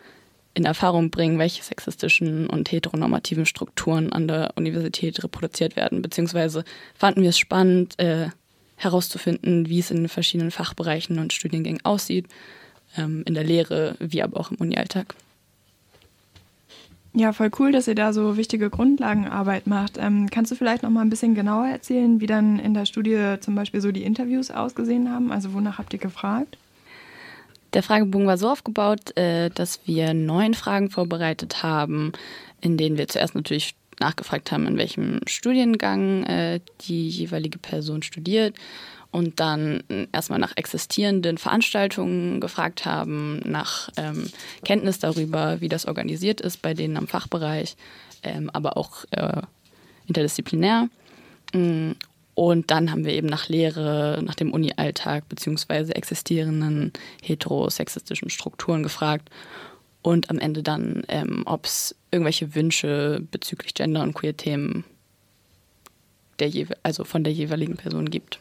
in 0.55 0.65
Erfahrung 0.65 1.11
bringen, 1.11 1.39
welche 1.39 1.63
sexistischen 1.63 2.49
und 2.49 2.71
heteronormativen 2.73 3.47
Strukturen 3.47 4.13
an 4.13 4.27
der 4.27 4.53
Universität 4.57 5.23
reproduziert 5.23 5.77
werden, 5.77 6.03
beziehungsweise 6.03 6.65
fanden 6.95 7.23
wir 7.23 7.29
es 7.31 7.39
spannend, 7.39 7.99
äh, 7.99 8.29
herauszufinden, 8.77 9.69
wie 9.69 9.81
es 9.81 9.91
in 9.91 9.99
den 9.99 10.09
verschiedenen 10.09 10.51
Fachbereichen 10.51 11.19
und 11.19 11.33
Studiengängen 11.33 11.85
aussieht, 11.85 12.27
ähm, 12.97 13.23
in 13.27 13.35
der 13.35 13.45
Lehre 13.45 13.97
wie 13.99 14.23
aber 14.23 14.39
auch 14.41 14.51
im 14.51 14.57
Uni-Alltag. 14.57 15.15
Ja, 17.19 17.33
voll 17.33 17.51
cool, 17.59 17.73
dass 17.73 17.89
ihr 17.89 17.97
da 17.97 18.13
so 18.13 18.37
wichtige 18.37 18.71
Grundlagenarbeit 18.71 19.67
macht. 19.67 19.99
Ähm, 19.99 20.31
kannst 20.31 20.53
du 20.53 20.55
vielleicht 20.55 20.85
noch 20.85 20.91
mal 20.91 21.01
ein 21.01 21.11
bisschen 21.11 21.35
genauer 21.35 21.67
erzählen, 21.67 22.21
wie 22.21 22.29
dann 22.29 22.61
in 22.61 22.75
der 22.75 22.87
Studie 22.87 23.35
zum 23.41 23.57
Beispiel 23.57 23.81
so 23.81 23.91
die 23.91 24.05
Interviews 24.05 24.53
ausgesehen 24.53 25.11
haben? 25.11 25.33
Also 25.33 25.53
wonach 25.53 25.79
habt 25.79 25.93
ihr 25.93 25.99
gefragt? 25.99 26.59
Der 27.73 27.83
Fragebogen 27.83 28.29
war 28.29 28.39
so 28.39 28.49
aufgebaut, 28.49 29.17
äh, 29.17 29.51
dass 29.51 29.81
wir 29.85 30.15
neun 30.15 30.55
Fragen 30.55 30.91
vorbereitet 30.91 31.65
haben, 31.65 32.13
in 32.61 32.77
denen 32.77 32.99
wir 32.99 33.09
zuerst 33.09 33.35
natürlich 33.35 33.75
nachgefragt 33.99 34.53
haben, 34.53 34.69
in 34.69 34.79
welchem 34.79 35.19
Studiengang 35.27 36.23
äh, 36.23 36.61
die 36.83 37.09
jeweilige 37.09 37.59
Person 37.59 38.05
studiert 38.05 38.55
und 39.11 39.41
dann 39.41 39.83
erstmal 40.13 40.39
nach 40.39 40.53
existierenden 40.57 41.39
Veranstaltungen 41.39 42.41
gefragt 42.41 42.85
haben, 42.85 43.41
nach 43.45 43.89
ähm, 43.97 44.31
Kenntnis 44.65 44.99
darüber, 44.99 45.61
wie 45.61 45.69
das 45.69 45.87
organisiert 45.87 46.41
ist 46.41 46.61
bei 46.61 46.75
denen 46.75 46.97
am 46.97 47.09
Fachbereich, 47.09 47.77
ähm, 48.23 48.51
aber 48.53 48.77
auch 48.77 49.05
äh, 49.11 49.43
interdisziplinär. 50.07 50.89
Mm, 51.55 51.93
und 52.35 52.71
dann 52.71 52.93
haben 52.93 53.05
wir 53.05 53.15
eben 53.15 53.27
nach 53.27 53.49
Lehre, 53.49 54.21
nach 54.23 54.35
dem 54.35 54.53
Uni-Alltag 54.53 55.29
beziehungsweise 55.29 55.97
existierenden 55.97 56.93
heterosexistischen 57.23 58.31
Strukturen 58.31 58.83
gefragt 58.83 59.31
und 60.03 60.31
am 60.31 60.39
Ende 60.39 60.63
dann, 60.63 61.03
ähm, 61.09 61.43
ob 61.47 61.65
es 61.65 61.97
irgendwelche 62.11 62.55
Wünsche 62.55 63.23
bezüglich 63.31 63.75
Gender- 63.75 64.03
und 64.03 64.15
Queer-Themen 64.15 64.85
also 66.85 67.03
von 67.03 67.25
der 67.25 67.33
jeweiligen 67.33 67.77
Person 67.77 68.09
gibt. 68.11 68.39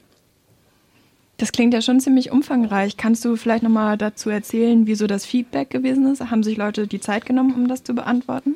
Das 1.38 1.51
klingt 1.51 1.74
ja 1.74 1.82
schon 1.82 2.00
ziemlich 2.00 2.32
umfangreich. 2.32 2.98
Kannst 2.98 3.24
du 3.24 3.36
vielleicht 3.36 3.63
nochmal 3.63 3.98
dazu 3.98 4.29
erzählen, 4.29 4.88
wieso 4.88 5.06
das 5.06 5.25
Feedback 5.25 5.70
gewesen 5.70 6.12
ist? 6.12 6.32
Haben 6.32 6.44
sich 6.44 6.58
Leute 6.58 6.88
die 6.88 7.00
Zeit 7.00 7.25
genommen, 7.25 7.53
um 7.53 7.67
das 7.67 7.84
zu 7.84 7.94
beantworten? 7.94 8.56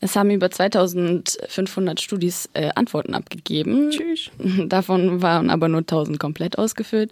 Es 0.00 0.16
haben 0.16 0.30
über 0.30 0.50
2500 0.50 2.00
Studis 2.00 2.50
äh, 2.54 2.70
Antworten 2.74 3.14
abgegeben. 3.14 3.90
Tschüss. 3.90 4.30
Davon 4.68 5.22
waren 5.22 5.48
aber 5.48 5.68
nur 5.68 5.80
1000 5.80 6.18
komplett 6.18 6.58
ausgefüllt. 6.58 7.10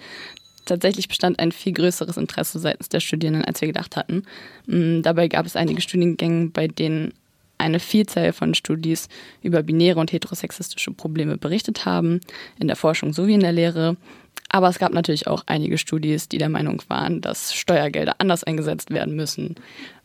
Tatsächlich 0.64 1.08
bestand 1.08 1.38
ein 1.38 1.52
viel 1.52 1.72
größeres 1.72 2.16
Interesse 2.16 2.58
seitens 2.58 2.88
der 2.88 3.00
Studierenden, 3.00 3.44
als 3.44 3.60
wir 3.60 3.68
gedacht 3.68 3.96
hatten. 3.96 4.24
Mm, 4.66 5.02
dabei 5.02 5.28
gab 5.28 5.46
es 5.46 5.56
einige 5.56 5.80
Studiengänge, 5.80 6.50
bei 6.50 6.68
denen 6.68 7.14
eine 7.58 7.80
Vielzahl 7.80 8.32
von 8.32 8.54
Studis 8.54 9.08
über 9.42 9.62
binäre 9.62 9.98
und 9.98 10.12
heterosexistische 10.12 10.92
Probleme 10.92 11.38
berichtet 11.38 11.86
haben, 11.86 12.20
in 12.58 12.66
der 12.66 12.76
Forschung 12.76 13.12
sowie 13.12 13.34
in 13.34 13.40
der 13.40 13.52
Lehre. 13.52 13.96
Aber 14.52 14.68
es 14.68 14.78
gab 14.78 14.92
natürlich 14.92 15.26
auch 15.26 15.44
einige 15.46 15.78
Studis, 15.78 16.28
die 16.28 16.36
der 16.36 16.50
Meinung 16.50 16.82
waren, 16.88 17.22
dass 17.22 17.54
Steuergelder 17.54 18.16
anders 18.18 18.44
eingesetzt 18.44 18.90
werden 18.90 19.16
müssen 19.16 19.56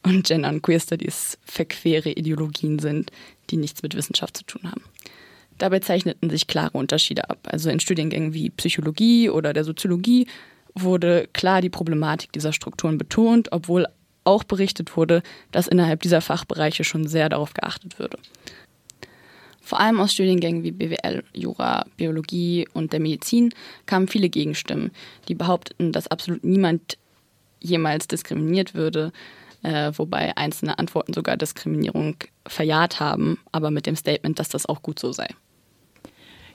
und 0.04 0.26
Gender- 0.26 0.50
und 0.50 0.62
Queer 0.62 0.80
Studies 0.80 1.38
verquere 1.44 2.10
Ideologien 2.10 2.80
sind, 2.80 3.12
die 3.50 3.58
nichts 3.58 3.84
mit 3.84 3.94
Wissenschaft 3.94 4.38
zu 4.38 4.46
tun 4.46 4.64
haben. 4.64 4.82
Dabei 5.58 5.80
zeichneten 5.80 6.30
sich 6.30 6.48
klare 6.48 6.78
Unterschiede 6.78 7.30
ab. 7.30 7.40
Also 7.52 7.70
in 7.70 7.82
Studiengängen 7.82 8.34
wie 8.34 8.50
Psychologie 8.50 9.30
oder 9.30 9.52
der 9.52 9.66
Soziologie 9.66 10.28
wurde 10.74 11.28
klar 11.34 11.62
die 11.62 11.70
Problematik 11.70 12.32
dieser 12.32 12.54
Strukturen 12.54 12.98
betont, 12.98 13.52
obwohl 13.52 13.86
auch 14.24 14.46
berichtet 14.46 14.96
wurde, 14.96 15.24
dass 15.52 15.68
innerhalb 15.68 16.02
dieser 16.02 16.22
Fachbereiche 16.22 16.86
schon 16.86 17.08
sehr 17.08 17.28
darauf 17.28 17.54
geachtet 17.54 18.00
würde. 18.00 18.18
Vor 19.68 19.82
allem 19.82 20.00
aus 20.00 20.14
Studiengängen 20.14 20.64
wie 20.64 20.72
BWL, 20.72 21.26
Jura, 21.34 21.86
Biologie 21.98 22.70
und 22.74 22.94
der 22.94 23.02
Medizin 23.02 23.54
kamen 23.86 24.08
viele 24.08 24.30
Gegenstimmen, 24.30 24.92
die 25.28 25.36
behaupteten, 25.36 25.92
dass 25.92 26.08
absolut 26.08 26.46
niemand 26.46 26.98
jemals 27.60 28.08
diskriminiert 28.08 28.76
würde, 28.76 29.12
äh, 29.64 29.92
wobei 29.98 30.38
einzelne 30.38 30.80
Antworten 30.80 31.12
sogar 31.12 31.36
Diskriminierung 31.36 32.16
verjahrt 32.48 33.02
haben, 33.02 33.40
aber 33.52 33.70
mit 33.70 33.88
dem 33.88 33.98
Statement, 33.98 34.40
dass 34.40 34.48
das 34.48 34.68
auch 34.68 34.82
gut 34.82 35.00
so 35.00 35.12
sei. 35.12 35.28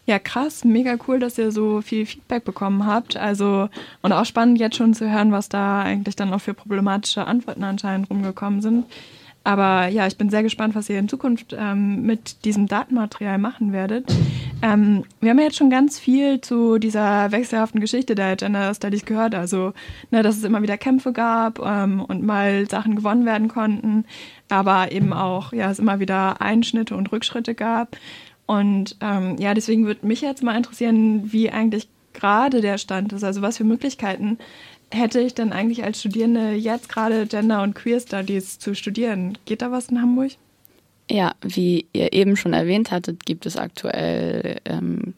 Ja, 0.07 0.19
krass, 0.19 0.65
mega 0.65 0.97
cool, 1.07 1.19
dass 1.19 1.37
ihr 1.37 1.53
so 1.53 1.83
viel 1.83 2.07
Feedback 2.07 2.45
bekommen 2.45 2.87
habt. 2.87 3.19
Also, 3.19 3.69
und 4.01 4.13
auch 4.13 4.25
spannend 4.25 4.59
jetzt 4.59 4.77
schon 4.77 4.95
zu 4.95 5.13
hören, 5.13 5.33
was 5.33 5.51
da 5.51 5.83
eigentlich 5.83 6.17
dann 6.17 6.31
noch 6.31 6.41
für 6.41 6.55
problematische 6.55 7.27
Antworten 7.27 7.63
anscheinend 7.63 8.09
rumgekommen 8.09 8.63
sind. 8.63 8.87
Aber 9.45 9.89
ja, 9.89 10.07
ich 10.07 10.17
bin 10.17 10.31
sehr 10.31 10.43
gespannt, 10.43 10.75
was 10.75 10.89
ihr 10.89 10.99
in 10.99 11.09
Zukunft 11.09 11.55
ähm, 11.59 12.03
mit 12.03 12.45
diesem 12.45 12.69
Datenmaterial 12.69 13.39
machen 13.39 13.73
werdet. 13.73 14.05
Ähm, 14.63 15.05
wir 15.21 15.31
haben 15.31 15.39
ja 15.39 15.45
jetzt 15.47 15.57
schon 15.57 15.71
ganz 15.71 15.99
viel 15.99 16.41
zu 16.41 16.79
dieser 16.79 17.33
wechselhaften 17.33 17.81
Geschichte 17.81 18.15
der 18.15 18.37
Gender 18.37 18.73
Studies 18.73 19.05
gehört. 19.05 19.35
Also, 19.35 19.73
ne, 20.13 20.23
dass 20.23 20.37
es 20.37 20.45
immer 20.45 20.63
wieder 20.63 20.79
Kämpfe 20.79 21.13
gab 21.13 21.59
ähm, 21.59 22.01
und 22.01 22.23
mal 22.23 22.69
Sachen 22.71 22.95
gewonnen 22.95 23.27
werden 23.27 23.49
konnten, 23.49 24.05
aber 24.49 24.93
eben 24.93 25.13
auch, 25.13 25.53
ja, 25.53 25.71
es 25.71 25.81
immer 25.81 25.99
wieder 25.99 26.41
Einschnitte 26.41 26.95
und 26.95 27.11
Rückschritte 27.11 27.55
gab. 27.55 27.97
Und 28.47 28.97
ähm, 29.01 29.37
ja, 29.39 29.55
deswegen 29.55 29.87
würde 29.87 30.07
mich 30.07 30.21
jetzt 30.21 30.43
mal 30.45 30.57
interessieren, 30.57 31.33
wie 31.33 31.51
eigentlich 31.51 31.89
gerade 32.13 32.61
der 32.61 32.79
Stand 32.79 33.13
ist. 33.13 33.25
Also, 33.25 33.43
was 33.43 33.57
für 33.57 33.65
Möglichkeiten 33.65 34.39
hätte 34.93 35.21
ich 35.21 35.35
denn 35.35 35.53
eigentlich 35.53 35.85
als 35.85 36.01
Studierende 36.01 36.53
jetzt 36.53 36.89
gerade 36.89 37.27
Gender 37.27 37.63
und 37.63 37.75
Queer 37.75 38.01
Studies 38.01 38.59
zu 38.59 38.75
studieren? 38.75 39.39
Geht 39.45 39.63
da 39.63 39.71
was 39.71 39.89
in 39.89 40.01
Hamburg? 40.01 40.33
Ja, 41.11 41.35
wie 41.43 41.87
ihr 41.93 42.13
eben 42.13 42.37
schon 42.37 42.53
erwähnt 42.53 42.91
hattet, 42.91 43.27
gibt 43.27 43.47
es 43.47 43.57
aktuell 43.57 44.61
ähm, 44.65 45.15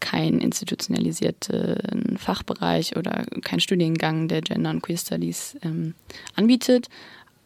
keinen 0.00 0.40
institutionalisierten 0.40 2.16
Fachbereich 2.18 2.96
oder 2.96 3.24
keinen 3.42 3.60
Studiengang, 3.60 4.28
der 4.28 4.42
Gender 4.42 4.70
und 4.70 4.82
Queer 4.82 4.98
Studies 4.98 5.56
ähm, 5.62 5.94
anbietet. 6.34 6.88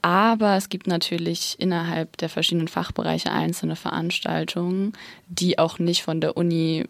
Aber 0.02 0.56
es 0.56 0.70
gibt 0.70 0.86
natürlich 0.86 1.56
innerhalb 1.58 2.16
der 2.16 2.30
verschiedenen 2.30 2.68
Fachbereiche 2.68 3.30
einzelne 3.30 3.76
Veranstaltungen, 3.76 4.94
die 5.28 5.58
auch 5.58 5.78
nicht 5.78 6.02
von 6.02 6.20
der 6.20 6.36
Uni 6.36 6.84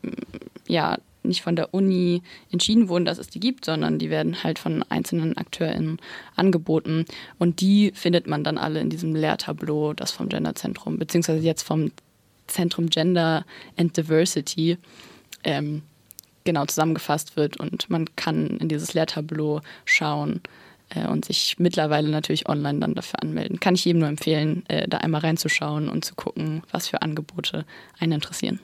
ja, 0.69 0.99
nicht 1.23 1.43
von 1.43 1.57
der 1.57 1.75
Uni 1.75 2.23
entschieden 2.51 2.89
wurden, 2.89 3.05
dass 3.05 3.19
es 3.19 3.29
die 3.29 3.41
gibt, 3.41 3.65
sondern 3.65 3.99
die 3.99 4.11
werden 4.11 4.43
halt 4.43 4.59
von 4.59 4.85
einzelnen 4.89 5.37
AkteurInnen 5.37 5.99
angeboten. 6.37 7.05
Und 7.39 7.61
die 7.61 7.93
findet 7.95 8.27
man 8.27 8.45
dann 8.45 8.59
alle 8.59 8.81
in 8.81 8.91
diesem 8.91 9.15
Lehrtableau, 9.15 9.93
das 9.93 10.11
vom 10.13 10.29
Genderzentrum, 10.29 10.99
beziehungsweise 10.99 11.45
jetzt 11.45 11.63
vom 11.63 11.93
Zentrum 12.47 12.91
Gender 12.91 13.45
and 13.77 13.97
Diversity 13.97 14.79
ähm, 15.45 15.83
genau 16.45 16.67
zusammengefasst 16.67 17.37
wird. 17.37 17.57
Und 17.59 17.91
man 17.91 18.07
kann 18.17 18.59
in 18.59 18.69
dieses 18.69 18.95
Lehrtableau 18.95 19.61
schauen 19.85 20.41
äh, 20.91 21.07
und 21.07 21.25
sich 21.25 21.57
mittlerweile 21.59 22.09
natürlich 22.09 22.49
online 22.49 22.81
dann 22.81 22.95
dafür 22.95 23.23
anmelden. 23.23 23.61
Kann 23.61 23.75
ich 23.75 23.85
jedem 23.85 24.01
nur 24.01 24.09
empfehlen, 24.09 24.65
äh, 24.69 24.89
da 24.89 24.99
einmal 24.99 25.23
reinzuschauen 25.23 25.89
und 25.89 26.05
zu 26.05 26.15
gucken, 26.15 26.63
was 26.71 26.89
für 26.89 27.03
Angebote 27.03 27.65
einen 27.99 28.13
interessieren. 28.13 28.61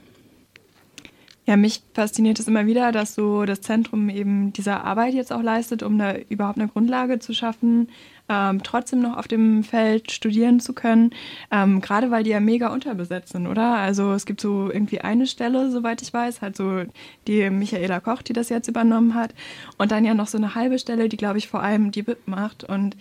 Ja, 1.48 1.56
mich 1.56 1.80
fasziniert 1.94 2.40
es 2.40 2.48
immer 2.48 2.66
wieder, 2.66 2.90
dass 2.90 3.14
so 3.14 3.44
das 3.44 3.60
Zentrum 3.60 4.08
eben 4.08 4.52
diese 4.52 4.82
Arbeit 4.82 5.14
jetzt 5.14 5.32
auch 5.32 5.42
leistet, 5.42 5.84
um 5.84 5.96
da 5.96 6.16
überhaupt 6.28 6.58
eine 6.58 6.66
Grundlage 6.66 7.20
zu 7.20 7.32
schaffen, 7.34 7.88
ähm, 8.28 8.64
trotzdem 8.64 9.00
noch 9.00 9.16
auf 9.16 9.28
dem 9.28 9.62
Feld 9.62 10.10
studieren 10.10 10.58
zu 10.58 10.72
können, 10.72 11.10
ähm, 11.52 11.80
gerade 11.80 12.10
weil 12.10 12.24
die 12.24 12.30
ja 12.30 12.40
mega 12.40 12.72
unterbesetzt 12.72 13.32
sind, 13.32 13.46
oder? 13.46 13.76
Also 13.76 14.12
es 14.12 14.26
gibt 14.26 14.40
so 14.40 14.72
irgendwie 14.72 15.02
eine 15.02 15.28
Stelle, 15.28 15.70
soweit 15.70 16.02
ich 16.02 16.12
weiß, 16.12 16.42
halt 16.42 16.56
so 16.56 16.82
die 17.28 17.48
Michaela 17.50 18.00
Koch, 18.00 18.22
die 18.22 18.32
das 18.32 18.48
jetzt 18.48 18.66
übernommen 18.66 19.14
hat 19.14 19.32
und 19.78 19.92
dann 19.92 20.04
ja 20.04 20.14
noch 20.14 20.26
so 20.26 20.38
eine 20.38 20.56
halbe 20.56 20.80
Stelle, 20.80 21.08
die, 21.08 21.16
glaube 21.16 21.38
ich, 21.38 21.46
vor 21.46 21.62
allem 21.62 21.92
die 21.92 22.02
BIP 22.02 22.26
macht 22.26 22.64
und 22.64 22.96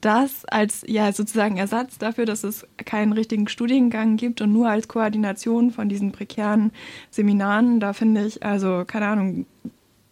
das 0.00 0.44
als 0.44 0.84
ja 0.86 1.12
sozusagen 1.12 1.56
Ersatz 1.56 1.98
dafür, 1.98 2.24
dass 2.24 2.44
es 2.44 2.66
keinen 2.84 3.12
richtigen 3.12 3.48
Studiengang 3.48 4.16
gibt 4.16 4.40
und 4.40 4.52
nur 4.52 4.68
als 4.68 4.88
Koordination 4.88 5.70
von 5.70 5.88
diesen 5.88 6.12
prekären 6.12 6.72
Seminaren, 7.10 7.80
da 7.80 7.92
finde 7.92 8.26
ich, 8.26 8.44
also 8.44 8.84
keine 8.86 9.06
Ahnung, 9.08 9.46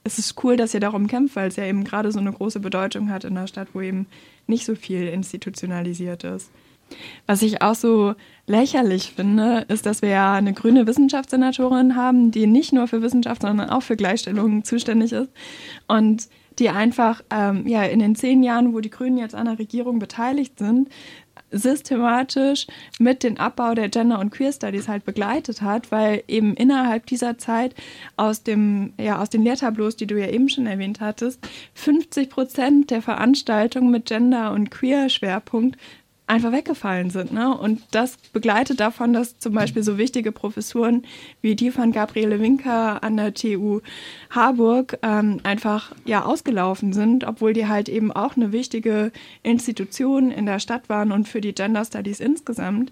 es 0.05 0.18
ist 0.18 0.42
cool, 0.44 0.57
dass 0.57 0.75
ihr 0.75 0.81
darum 0.81 1.09
kämpft, 1.09 1.37
weil 1.37 1.49
es 1.49 1.57
ja 1.57 1.64
eben 1.64 1.85
gerade 1.85 2.12
so 2.12 2.20
eine 2.20 2.33
große 2.33 2.61
Bedeutung 2.61 3.11
hat 3.11 3.25
in 3.25 3.37
einer 3.37 3.49
Stadt, 3.49 3.68
wo 3.72 3.81
eben 3.81 4.07
nicht 4.46 4.64
so 4.64 4.75
viel 4.75 5.09
institutionalisiert 5.09 6.25
ist. 6.25 6.51
Was 7.27 7.42
ich 7.42 7.62
auch 7.62 7.75
so 7.75 8.14
lächerlich 8.46 9.12
finde, 9.16 9.64
ist, 9.66 9.87
dass 9.87 10.03
wir 10.03 10.11
ja 10.11 10.35
eine 10.35 10.53
grüne 10.53 10.87
Wissenschaftssenatorin 10.87 11.96
haben, 11.96 12.31
die 12.31 12.46
nicht 12.46 12.72
nur 12.72 12.87
für 12.87 13.03
Wissenschaft, 13.03 13.42
sondern 13.42 13.70
auch 13.70 13.83
für 13.83 13.96
Gleichstellung 13.96 14.62
zuständig 14.62 15.12
ist. 15.12 15.31
Und 15.88 16.29
die 16.59 16.71
einfach 16.71 17.23
ähm, 17.31 17.66
ja, 17.66 17.83
in 17.83 17.99
den 17.99 18.14
zehn 18.14 18.42
Jahren, 18.42 18.73
wo 18.73 18.81
die 18.81 18.90
Grünen 18.90 19.19
jetzt 19.19 19.35
an 19.35 19.47
der 19.47 19.59
Regierung 19.59 19.99
beteiligt 19.99 20.59
sind, 20.59 20.88
systematisch 21.51 22.66
mit 22.99 23.23
dem 23.23 23.37
Abbau 23.37 23.75
der 23.75 23.88
Gender- 23.88 24.19
und 24.19 24.31
Queer 24.31 24.53
Studies 24.53 24.88
halt 24.88 25.05
begleitet 25.05 25.62
hat, 25.62 25.92
weil 25.92 26.23
eben 26.29 26.55
innerhalb 26.55 27.07
dieser 27.07 27.38
Zeit 27.38 27.75
aus 28.16 28.42
dem, 28.42 28.95
ja, 28.99 29.21
aus 29.21 29.31
den 29.31 29.42
Lehrtableaus, 29.42 29.97
die 29.97 30.07
du 30.07 30.19
ja 30.19 30.29
eben 30.29 30.49
schon 30.49 30.66
erwähnt 30.66 31.01
hattest, 31.01 31.47
50 31.75 32.31
Prozent 32.31 32.90
der 32.90 33.03
Veranstaltungen 33.03 33.90
mit 33.90 34.07
Gender- 34.07 34.53
und 34.53 34.71
Queer-Schwerpunkt 34.71 35.77
einfach 36.27 36.51
weggefallen 36.51 37.11
sind. 37.11 37.33
Ne? 37.33 37.57
Und 37.57 37.83
das 37.93 38.17
begleitet 38.33 38.81
davon, 38.81 39.12
dass 39.12 39.39
zum 39.39 39.55
Beispiel 39.55 39.83
so 39.83 39.97
wichtige 39.97 40.33
Professuren 40.33 41.05
wie 41.41 41.55
die 41.55 41.71
von 41.71 41.93
Gabriele 41.93 42.41
Winker 42.41 43.03
an 43.03 43.17
der 43.17 43.33
TU 43.33 43.81
Harburg 44.31 44.99
ähm, 45.03 45.41
einfach 45.45 45.95
ja 46.05 46.25
ausgelaufen 46.25 46.93
sind, 46.93 47.25
obwohl 47.25 47.53
die 47.53 47.69
halt 47.69 47.89
eben 47.89 48.11
auch 48.11 48.37
eine 48.37 48.51
wichtige 48.51 49.12
Institution 49.43 50.33
in 50.33 50.47
der 50.47 50.59
Stadt 50.59 50.89
waren 50.89 51.12
und 51.12 51.29
für 51.29 51.41
die 51.41 51.55
Gender 51.55 51.85
Studies 51.85 52.19
insgesamt. 52.19 52.91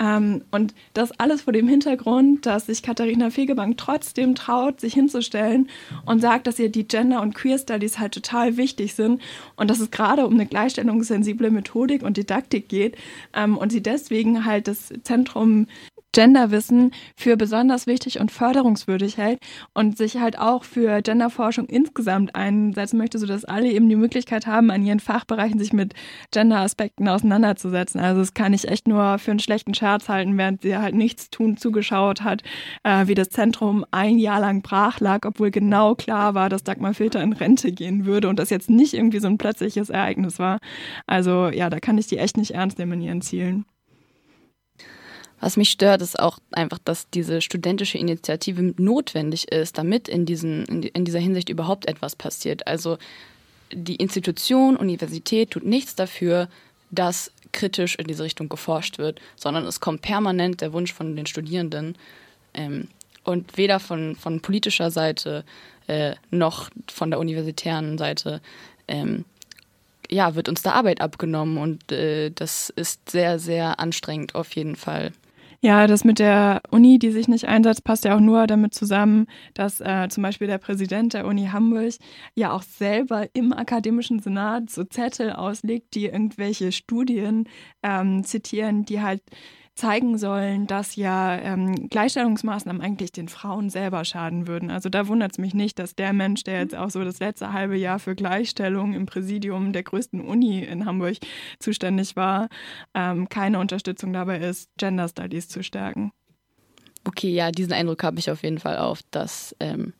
Ähm, 0.00 0.42
und 0.50 0.74
das 0.92 1.12
alles 1.20 1.42
vor 1.42 1.52
dem 1.52 1.68
Hintergrund, 1.68 2.46
dass 2.46 2.66
sich 2.66 2.82
Katharina 2.82 3.30
Fegebank 3.30 3.78
trotzdem 3.78 4.34
traut, 4.34 4.80
sich 4.80 4.94
hinzustellen 4.94 5.68
und 6.04 6.20
sagt, 6.20 6.46
dass 6.46 6.58
ihr 6.58 6.68
die 6.68 6.88
Gender- 6.88 7.22
und 7.22 7.34
Queer 7.34 7.58
Studies 7.58 7.98
halt 7.98 8.12
total 8.12 8.56
wichtig 8.56 8.94
sind 8.94 9.22
und 9.56 9.70
dass 9.70 9.78
es 9.78 9.90
gerade 9.90 10.26
um 10.26 10.34
eine 10.34 10.46
gleichstellungssensible 10.46 11.50
Methodik 11.50 12.02
und 12.02 12.16
Didaktik 12.16 12.68
geht 12.68 12.96
ähm, 13.34 13.56
und 13.56 13.70
sie 13.70 13.82
deswegen 13.82 14.44
halt 14.44 14.66
das 14.66 14.92
Zentrum 15.04 15.68
Genderwissen 16.14 16.92
für 17.16 17.36
besonders 17.36 17.86
wichtig 17.86 18.20
und 18.20 18.30
förderungswürdig 18.30 19.18
hält 19.18 19.40
und 19.74 19.98
sich 19.98 20.16
halt 20.18 20.38
auch 20.38 20.62
für 20.62 21.02
Genderforschung 21.02 21.66
insgesamt 21.66 22.36
einsetzen 22.36 22.98
möchte, 22.98 23.18
sodass 23.18 23.44
alle 23.44 23.70
eben 23.70 23.88
die 23.88 23.96
Möglichkeit 23.96 24.46
haben, 24.46 24.70
an 24.70 24.86
ihren 24.86 25.00
Fachbereichen 25.00 25.58
sich 25.58 25.72
mit 25.72 25.92
Gender-Aspekten 26.30 27.08
auseinanderzusetzen. 27.08 28.00
Also 28.00 28.20
das 28.20 28.32
kann 28.32 28.52
ich 28.52 28.68
echt 28.68 28.86
nur 28.86 29.18
für 29.18 29.32
einen 29.32 29.40
schlechten 29.40 29.74
Scherz 29.74 30.08
halten, 30.08 30.38
während 30.38 30.62
sie 30.62 30.76
halt 30.76 30.94
nichts 30.94 31.30
tun 31.30 31.56
zugeschaut 31.56 32.22
hat, 32.22 32.42
äh, 32.84 33.08
wie 33.08 33.16
das 33.16 33.30
Zentrum 33.30 33.84
ein 33.90 34.18
Jahr 34.18 34.38
lang 34.38 34.62
brach 34.62 35.00
lag, 35.00 35.26
obwohl 35.26 35.50
genau 35.50 35.96
klar 35.96 36.34
war, 36.34 36.48
dass 36.48 36.62
Dagmar 36.62 36.94
Filter 36.94 37.22
in 37.22 37.32
Rente 37.32 37.72
gehen 37.72 38.06
würde 38.06 38.28
und 38.28 38.38
das 38.38 38.50
jetzt 38.50 38.70
nicht 38.70 38.94
irgendwie 38.94 39.18
so 39.18 39.26
ein 39.26 39.38
plötzliches 39.38 39.90
Ereignis 39.90 40.38
war. 40.38 40.60
Also 41.08 41.48
ja, 41.48 41.70
da 41.70 41.80
kann 41.80 41.98
ich 41.98 42.06
die 42.06 42.18
echt 42.18 42.36
nicht 42.36 42.52
ernst 42.52 42.78
nehmen 42.78 42.92
in 42.92 43.02
ihren 43.02 43.20
Zielen. 43.22 43.64
Was 45.44 45.58
mich 45.58 45.68
stört, 45.68 46.00
ist 46.00 46.18
auch 46.18 46.38
einfach, 46.52 46.78
dass 46.82 47.10
diese 47.10 47.42
studentische 47.42 47.98
Initiative 47.98 48.72
notwendig 48.78 49.52
ist, 49.52 49.76
damit 49.76 50.08
in, 50.08 50.24
diesen, 50.24 50.64
in, 50.64 51.04
dieser 51.04 51.18
Hinsicht 51.18 51.50
überhaupt 51.50 51.84
etwas 51.84 52.16
passiert. 52.16 52.66
Also 52.66 52.96
die 53.70 53.96
Institution, 53.96 54.74
Universität 54.74 55.50
tut 55.50 55.66
nichts 55.66 55.96
dafür, 55.96 56.48
dass 56.90 57.30
kritisch 57.52 57.96
in 57.96 58.06
diese 58.06 58.24
Richtung 58.24 58.48
geforscht 58.48 58.96
wird, 58.96 59.20
sondern 59.36 59.66
es 59.66 59.80
kommt 59.80 60.00
permanent 60.00 60.62
der 60.62 60.72
Wunsch 60.72 60.94
von 60.94 61.14
den 61.14 61.26
Studierenden. 61.26 61.98
Ähm, 62.54 62.88
und 63.22 63.58
weder 63.58 63.80
von, 63.80 64.16
von 64.16 64.40
politischer 64.40 64.90
Seite 64.90 65.44
äh, 65.88 66.14
noch 66.30 66.70
von 66.90 67.10
der 67.10 67.20
universitären 67.20 67.98
Seite 67.98 68.40
ähm, 68.88 69.26
ja, 70.10 70.36
wird 70.36 70.48
uns 70.48 70.62
da 70.62 70.72
Arbeit 70.72 71.02
abgenommen. 71.02 71.58
Und 71.58 71.92
äh, 71.92 72.30
das 72.30 72.70
ist 72.70 73.10
sehr, 73.10 73.38
sehr 73.38 73.78
anstrengend 73.78 74.34
auf 74.34 74.56
jeden 74.56 74.76
Fall. 74.76 75.12
Ja, 75.64 75.86
das 75.86 76.04
mit 76.04 76.18
der 76.18 76.60
Uni, 76.70 76.98
die 76.98 77.10
sich 77.10 77.26
nicht 77.26 77.46
einsetzt, 77.48 77.84
passt 77.84 78.04
ja 78.04 78.14
auch 78.14 78.20
nur 78.20 78.46
damit 78.46 78.74
zusammen, 78.74 79.24
dass 79.54 79.80
äh, 79.80 80.08
zum 80.10 80.22
Beispiel 80.22 80.46
der 80.46 80.58
Präsident 80.58 81.14
der 81.14 81.26
Uni 81.26 81.46
Hamburg 81.46 81.94
ja 82.34 82.52
auch 82.52 82.62
selber 82.62 83.28
im 83.32 83.54
akademischen 83.54 84.18
Senat 84.18 84.68
so 84.68 84.84
Zettel 84.84 85.32
auslegt, 85.32 85.94
die 85.94 86.04
irgendwelche 86.04 86.70
Studien 86.70 87.48
ähm, 87.82 88.24
zitieren, 88.24 88.84
die 88.84 89.00
halt 89.00 89.22
zeigen 89.74 90.18
sollen, 90.18 90.66
dass 90.66 90.94
ja 90.94 91.36
ähm, 91.36 91.88
Gleichstellungsmaßnahmen 91.88 92.80
eigentlich 92.80 93.10
den 93.10 93.28
Frauen 93.28 93.70
selber 93.70 94.04
schaden 94.04 94.46
würden. 94.46 94.70
Also 94.70 94.88
da 94.88 95.08
wundert 95.08 95.32
es 95.32 95.38
mich 95.38 95.52
nicht, 95.52 95.78
dass 95.78 95.96
der 95.96 96.12
Mensch, 96.12 96.44
der 96.44 96.60
jetzt 96.60 96.76
auch 96.76 96.90
so 96.90 97.04
das 97.04 97.18
letzte 97.18 97.52
halbe 97.52 97.76
Jahr 97.76 97.98
für 97.98 98.14
Gleichstellung 98.14 98.94
im 98.94 99.06
Präsidium 99.06 99.72
der 99.72 99.82
größten 99.82 100.20
Uni 100.20 100.62
in 100.62 100.86
Hamburg 100.86 101.16
zuständig 101.58 102.14
war, 102.14 102.48
ähm, 102.94 103.28
keine 103.28 103.58
Unterstützung 103.58 104.12
dabei 104.12 104.38
ist, 104.38 104.70
Gender 104.76 105.08
Studies 105.08 105.48
zu 105.48 105.64
stärken. 105.64 106.12
Okay, 107.04 107.32
ja, 107.34 107.50
diesen 107.50 107.72
Eindruck 107.72 108.02
habe 108.04 108.18
ich 108.18 108.30
auf 108.30 108.42
jeden 108.42 108.58
Fall 108.58 108.78
auf, 108.78 109.00
dass 109.10 109.56
ähm, 109.58 109.92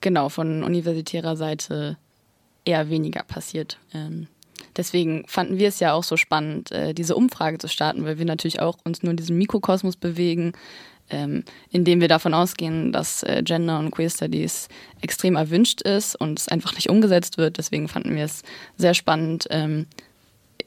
genau 0.00 0.28
von 0.28 0.62
universitärer 0.62 1.36
Seite 1.36 1.96
eher 2.64 2.90
weniger 2.90 3.22
passiert. 3.22 3.78
Deswegen 4.80 5.24
fanden 5.26 5.58
wir 5.58 5.68
es 5.68 5.78
ja 5.78 5.92
auch 5.92 6.04
so 6.04 6.16
spannend, 6.16 6.72
äh, 6.72 6.94
diese 6.94 7.14
Umfrage 7.14 7.58
zu 7.58 7.68
starten, 7.68 8.06
weil 8.06 8.16
wir 8.16 8.24
natürlich 8.24 8.60
auch 8.60 8.78
uns 8.82 9.02
nur 9.02 9.10
in 9.10 9.18
diesem 9.18 9.36
Mikrokosmos 9.36 9.94
bewegen, 9.94 10.54
ähm, 11.10 11.44
indem 11.68 12.00
wir 12.00 12.08
davon 12.08 12.32
ausgehen, 12.32 12.90
dass 12.90 13.22
äh, 13.24 13.42
Gender 13.44 13.78
und 13.78 13.90
Queer 13.90 14.08
Studies 14.08 14.68
extrem 15.02 15.36
erwünscht 15.36 15.82
ist 15.82 16.16
und 16.16 16.38
es 16.38 16.48
einfach 16.48 16.74
nicht 16.76 16.88
umgesetzt 16.88 17.36
wird. 17.36 17.58
Deswegen 17.58 17.88
fanden 17.88 18.16
wir 18.16 18.24
es 18.24 18.42
sehr 18.78 18.94
spannend, 18.94 19.48
ähm, 19.50 19.86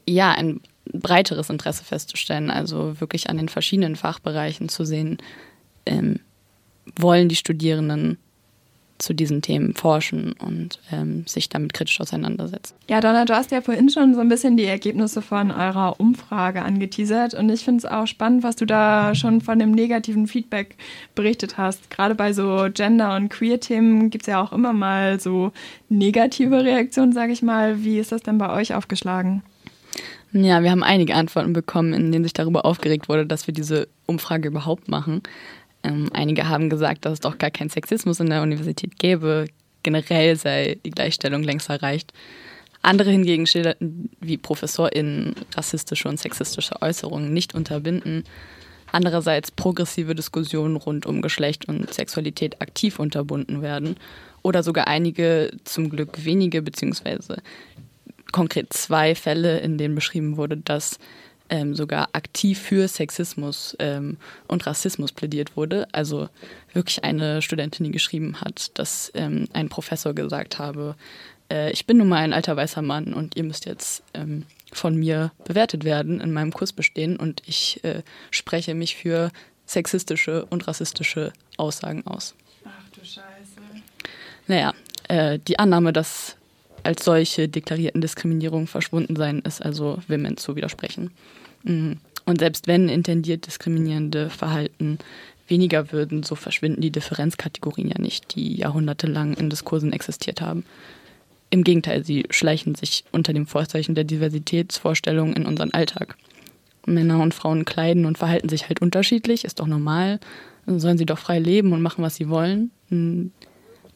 ja, 0.06 0.30
ein 0.30 0.60
breiteres 0.92 1.50
Interesse 1.50 1.82
festzustellen, 1.82 2.52
also 2.52 3.00
wirklich 3.00 3.28
an 3.30 3.36
den 3.36 3.48
verschiedenen 3.48 3.96
Fachbereichen 3.96 4.68
zu 4.68 4.84
sehen, 4.84 5.18
ähm, 5.86 6.20
wollen 6.94 7.28
die 7.28 7.34
Studierenden 7.34 8.18
zu 8.98 9.12
diesen 9.12 9.42
Themen 9.42 9.74
forschen 9.74 10.32
und 10.32 10.78
ähm, 10.92 11.26
sich 11.26 11.48
damit 11.48 11.74
kritisch 11.74 12.00
auseinandersetzen. 12.00 12.74
Ja, 12.88 13.00
Donna, 13.00 13.24
du 13.24 13.34
hast 13.34 13.50
ja 13.50 13.60
vorhin 13.60 13.90
schon 13.90 14.14
so 14.14 14.20
ein 14.20 14.28
bisschen 14.28 14.56
die 14.56 14.64
Ergebnisse 14.64 15.20
von 15.20 15.50
eurer 15.50 15.98
Umfrage 15.98 16.62
angeteasert 16.62 17.34
und 17.34 17.50
ich 17.50 17.64
finde 17.64 17.78
es 17.78 17.84
auch 17.86 18.06
spannend, 18.06 18.42
was 18.42 18.56
du 18.56 18.66
da 18.66 19.14
schon 19.14 19.40
von 19.40 19.58
dem 19.58 19.72
negativen 19.72 20.26
Feedback 20.26 20.76
berichtet 21.14 21.58
hast. 21.58 21.90
Gerade 21.90 22.14
bei 22.14 22.32
so 22.32 22.68
Gender- 22.72 23.16
und 23.16 23.30
Queer-Themen 23.30 24.10
gibt 24.10 24.24
es 24.24 24.28
ja 24.28 24.42
auch 24.42 24.52
immer 24.52 24.72
mal 24.72 25.18
so 25.18 25.52
negative 25.88 26.64
Reaktionen, 26.64 27.12
sage 27.12 27.32
ich 27.32 27.42
mal. 27.42 27.82
Wie 27.82 27.98
ist 27.98 28.12
das 28.12 28.22
denn 28.22 28.38
bei 28.38 28.50
euch 28.50 28.74
aufgeschlagen? 28.74 29.42
Ja, 30.32 30.64
wir 30.64 30.72
haben 30.72 30.82
einige 30.82 31.14
Antworten 31.14 31.52
bekommen, 31.52 31.92
in 31.92 32.10
denen 32.10 32.24
sich 32.24 32.32
darüber 32.32 32.64
aufgeregt 32.64 33.08
wurde, 33.08 33.24
dass 33.24 33.46
wir 33.46 33.54
diese 33.54 33.86
Umfrage 34.06 34.48
überhaupt 34.48 34.88
machen. 34.88 35.22
Ähm, 35.84 36.08
einige 36.12 36.48
haben 36.48 36.70
gesagt, 36.70 37.04
dass 37.04 37.14
es 37.14 37.20
doch 37.20 37.38
gar 37.38 37.50
keinen 37.50 37.68
Sexismus 37.68 38.18
in 38.18 38.30
der 38.30 38.42
Universität 38.42 38.98
gäbe. 38.98 39.46
Generell 39.82 40.34
sei 40.36 40.78
die 40.84 40.90
Gleichstellung 40.90 41.42
längst 41.42 41.68
erreicht. 41.68 42.12
Andere 42.82 43.10
hingegen 43.10 43.46
schilderten, 43.46 44.10
wie 44.20 44.36
ProfessorInnen 44.36 45.34
rassistische 45.54 46.08
und 46.08 46.18
sexistische 46.18 46.80
Äußerungen 46.82 47.32
nicht 47.32 47.54
unterbinden. 47.54 48.24
Andererseits 48.92 49.50
progressive 49.50 50.14
Diskussionen 50.14 50.76
rund 50.76 51.06
um 51.06 51.20
Geschlecht 51.20 51.66
und 51.66 51.92
Sexualität 51.92 52.60
aktiv 52.62 52.98
unterbunden 52.98 53.62
werden. 53.62 53.96
Oder 54.42 54.62
sogar 54.62 54.86
einige, 54.86 55.50
zum 55.64 55.90
Glück 55.90 56.24
wenige, 56.24 56.62
beziehungsweise 56.62 57.42
konkret 58.32 58.72
zwei 58.72 59.14
Fälle, 59.14 59.58
in 59.60 59.78
denen 59.78 59.94
beschrieben 59.94 60.36
wurde, 60.36 60.56
dass 60.56 60.98
ähm, 61.50 61.74
sogar 61.74 62.08
aktiv 62.12 62.58
für 62.58 62.88
Sexismus 62.88 63.76
ähm, 63.78 64.16
und 64.48 64.66
Rassismus 64.66 65.12
plädiert 65.12 65.56
wurde. 65.56 65.86
Also 65.92 66.28
wirklich 66.72 67.04
eine 67.04 67.42
Studentin, 67.42 67.84
die 67.84 67.92
geschrieben 67.92 68.40
hat, 68.40 68.78
dass 68.78 69.12
ähm, 69.14 69.48
ein 69.52 69.68
Professor 69.68 70.14
gesagt 70.14 70.58
habe, 70.58 70.96
äh, 71.50 71.70
ich 71.70 71.86
bin 71.86 71.98
nun 71.98 72.08
mal 72.08 72.18
ein 72.18 72.32
alter 72.32 72.56
weißer 72.56 72.82
Mann 72.82 73.14
und 73.14 73.36
ihr 73.36 73.44
müsst 73.44 73.66
jetzt 73.66 74.02
ähm, 74.14 74.44
von 74.72 74.96
mir 74.96 75.32
bewertet 75.44 75.84
werden, 75.84 76.20
in 76.20 76.32
meinem 76.32 76.52
Kurs 76.52 76.72
bestehen 76.72 77.16
und 77.16 77.42
ich 77.46 77.82
äh, 77.84 78.02
spreche 78.30 78.74
mich 78.74 78.96
für 78.96 79.30
sexistische 79.66 80.44
und 80.46 80.66
rassistische 80.66 81.32
Aussagen 81.56 82.06
aus. 82.06 82.34
Ach 82.64 82.88
du 82.90 83.00
Scheiße. 83.00 83.22
Naja, 84.46 84.74
äh, 85.08 85.38
die 85.38 85.58
Annahme, 85.58 85.92
dass 85.92 86.36
als 86.84 87.04
solche 87.04 87.48
deklarierten 87.48 88.00
Diskriminierungen 88.00 88.66
verschwunden 88.66 89.16
sein, 89.16 89.40
ist 89.40 89.64
also 89.64 89.98
vehement 90.06 90.38
zu 90.38 90.56
widersprechen. 90.56 91.10
Mm. 91.64 91.92
Und 92.26 92.40
selbst 92.40 92.66
wenn 92.66 92.88
intendiert 92.88 93.46
diskriminierende 93.46 94.30
Verhalten 94.30 94.98
weniger 95.46 95.92
würden, 95.92 96.22
so 96.22 96.34
verschwinden 96.34 96.80
die 96.80 96.90
Differenzkategorien 96.90 97.88
ja 97.88 98.00
nicht, 98.00 98.34
die 98.34 98.56
jahrhundertelang 98.56 99.34
in 99.34 99.50
Diskursen 99.50 99.92
existiert 99.92 100.40
haben. 100.40 100.64
Im 101.50 101.64
Gegenteil, 101.64 102.04
sie 102.04 102.24
schleichen 102.30 102.74
sich 102.74 103.04
unter 103.12 103.32
dem 103.32 103.46
Vorzeichen 103.46 103.94
der 103.94 104.04
Diversitätsvorstellungen 104.04 105.34
in 105.34 105.46
unseren 105.46 105.72
Alltag. 105.72 106.16
Männer 106.86 107.22
und 107.22 107.34
Frauen 107.34 107.64
kleiden 107.64 108.06
und 108.06 108.18
verhalten 108.18 108.48
sich 108.48 108.68
halt 108.68 108.82
unterschiedlich, 108.82 109.44
ist 109.44 109.60
doch 109.60 109.66
normal. 109.66 110.18
Sollen 110.66 110.98
sie 110.98 111.06
doch 111.06 111.18
frei 111.18 111.38
leben 111.38 111.72
und 111.72 111.82
machen, 111.82 112.02
was 112.02 112.16
sie 112.16 112.28
wollen. 112.28 112.70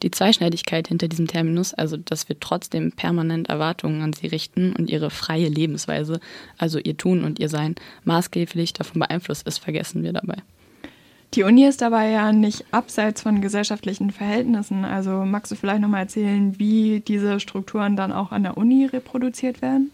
Die 0.01 0.11
Zweischneidigkeit 0.11 0.87
hinter 0.87 1.07
diesem 1.07 1.27
Terminus, 1.27 1.73
also 1.73 1.97
dass 1.97 2.29
wir 2.29 2.39
trotzdem 2.39 2.91
permanent 2.91 3.49
Erwartungen 3.49 4.01
an 4.01 4.13
sie 4.13 4.27
richten 4.27 4.73
und 4.73 4.89
ihre 4.89 5.09
freie 5.09 5.49
Lebensweise, 5.49 6.19
also 6.57 6.79
ihr 6.79 6.97
Tun 6.97 7.23
und 7.23 7.39
ihr 7.39 7.49
Sein, 7.49 7.75
maßgeblich 8.05 8.73
davon 8.73 8.99
beeinflusst 8.99 9.45
ist, 9.47 9.57
vergessen 9.57 10.03
wir 10.03 10.13
dabei. 10.13 10.37
Die 11.35 11.43
Uni 11.43 11.65
ist 11.65 11.81
dabei 11.81 12.09
ja 12.09 12.31
nicht 12.31 12.65
abseits 12.71 13.21
von 13.21 13.39
gesellschaftlichen 13.39 14.09
Verhältnissen. 14.09 14.83
Also 14.83 15.25
magst 15.25 15.51
du 15.51 15.55
vielleicht 15.55 15.81
nochmal 15.81 16.01
erzählen, 16.01 16.57
wie 16.57 17.01
diese 17.01 17.39
Strukturen 17.39 17.95
dann 17.95 18.11
auch 18.11 18.31
an 18.31 18.43
der 18.43 18.57
Uni 18.57 18.85
reproduziert 18.85 19.61
werden? 19.61 19.91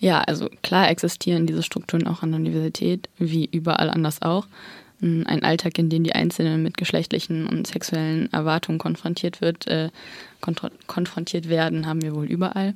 Ja, 0.00 0.22
also 0.22 0.50
klar 0.62 0.90
existieren 0.90 1.46
diese 1.46 1.62
Strukturen 1.62 2.08
auch 2.08 2.22
an 2.22 2.32
der 2.32 2.40
Universität, 2.40 3.08
wie 3.16 3.48
überall 3.50 3.88
anders 3.90 4.22
auch. 4.22 4.48
Ein 5.04 5.42
Alltag, 5.42 5.78
in 5.78 5.90
dem 5.90 6.02
die 6.04 6.14
Einzelnen 6.14 6.62
mit 6.62 6.78
geschlechtlichen 6.78 7.46
und 7.46 7.66
sexuellen 7.66 8.32
Erwartungen 8.32 8.78
konfrontiert 8.78 9.40
wird, 9.40 9.66
äh, 9.66 9.90
konfrontiert 10.40 11.48
werden, 11.48 11.86
haben 11.86 12.02
wir 12.02 12.14
wohl 12.14 12.26
überall. 12.26 12.74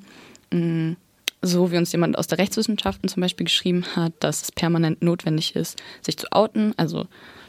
Mm, 0.52 0.92
so 1.40 1.70
wie 1.70 1.78
uns 1.78 1.92
jemand 1.92 2.18
aus 2.18 2.26
der 2.26 2.38
Rechtswissenschaften 2.38 3.08
zum 3.08 3.22
Beispiel 3.22 3.44
geschrieben 3.44 3.84
hat, 3.96 4.12
dass 4.20 4.42
es 4.42 4.52
permanent 4.52 5.02
notwendig 5.02 5.56
ist, 5.56 5.80
sich 6.02 6.18
zu 6.18 6.30
outen. 6.30 6.74
Also 6.76 7.06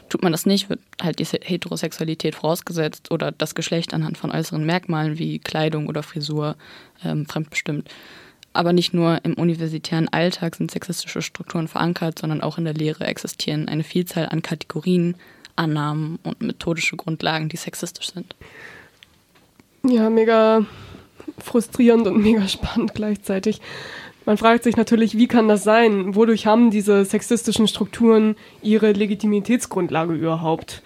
tut 0.08 0.22
man 0.22 0.32
das 0.32 0.46
nicht, 0.46 0.70
wird 0.70 0.80
halt 1.02 1.18
die 1.18 1.24
Heterosexualität 1.24 2.34
vorausgesetzt 2.34 3.10
oder 3.10 3.32
das 3.32 3.54
Geschlecht 3.54 3.92
anhand 3.92 4.16
von 4.16 4.30
äußeren 4.30 4.64
Merkmalen 4.64 5.18
wie 5.18 5.38
Kleidung 5.38 5.88
oder 5.88 6.02
Frisur 6.02 6.56
ähm, 7.04 7.26
fremdbestimmt. 7.26 7.88
Aber 8.52 8.72
nicht 8.72 8.92
nur 8.92 9.24
im 9.24 9.34
universitären 9.34 10.08
Alltag 10.08 10.56
sind 10.56 10.70
sexistische 10.70 11.22
Strukturen 11.22 11.68
verankert, 11.68 12.18
sondern 12.18 12.40
auch 12.40 12.58
in 12.58 12.64
der 12.64 12.74
Lehre 12.74 13.04
existieren 13.04 13.68
eine 13.68 13.84
Vielzahl 13.84 14.28
an 14.28 14.42
Kategorien, 14.42 15.14
Annahmen 15.54 16.18
und 16.24 16.42
methodische 16.42 16.96
Grundlagen, 16.96 17.48
die 17.48 17.56
sexistisch 17.56 18.12
sind. 18.12 18.34
Ja, 19.84 20.10
mega 20.10 20.66
frustrierend 21.38 22.06
und 22.06 22.18
mega 22.22 22.48
spannend 22.48 22.94
gleichzeitig. 22.94 23.60
Man 24.26 24.36
fragt 24.36 24.64
sich 24.64 24.76
natürlich, 24.76 25.16
wie 25.16 25.28
kann 25.28 25.48
das 25.48 25.64
sein? 25.64 26.14
Wodurch 26.14 26.46
haben 26.46 26.70
diese 26.70 27.04
sexistischen 27.04 27.68
Strukturen 27.68 28.36
ihre 28.62 28.92
Legitimitätsgrundlage 28.92 30.14
überhaupt? 30.14 30.82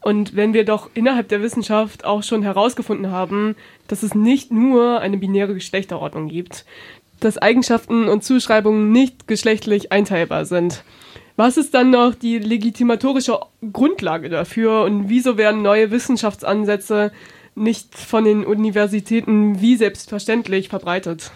Und 0.00 0.36
wenn 0.36 0.54
wir 0.54 0.64
doch 0.64 0.90
innerhalb 0.94 1.28
der 1.28 1.42
Wissenschaft 1.42 2.04
auch 2.04 2.22
schon 2.22 2.42
herausgefunden 2.42 3.10
haben, 3.10 3.56
dass 3.88 4.02
es 4.02 4.14
nicht 4.14 4.50
nur 4.50 5.00
eine 5.00 5.18
binäre 5.18 5.54
Geschlechterordnung 5.54 6.28
gibt, 6.28 6.64
dass 7.20 7.38
Eigenschaften 7.38 8.08
und 8.08 8.24
Zuschreibungen 8.24 8.92
nicht 8.92 9.28
geschlechtlich 9.28 9.92
einteilbar 9.92 10.44
sind. 10.44 10.82
Was 11.36 11.56
ist 11.56 11.72
dann 11.74 11.90
noch 11.90 12.14
die 12.14 12.38
legitimatorische 12.38 13.38
Grundlage 13.72 14.28
dafür 14.28 14.82
und 14.82 15.08
wieso 15.08 15.36
werden 15.36 15.62
neue 15.62 15.90
Wissenschaftsansätze 15.90 17.12
nicht 17.54 17.96
von 17.96 18.24
den 18.24 18.44
Universitäten 18.44 19.60
wie 19.60 19.76
selbstverständlich 19.76 20.68
verbreitet? 20.68 21.30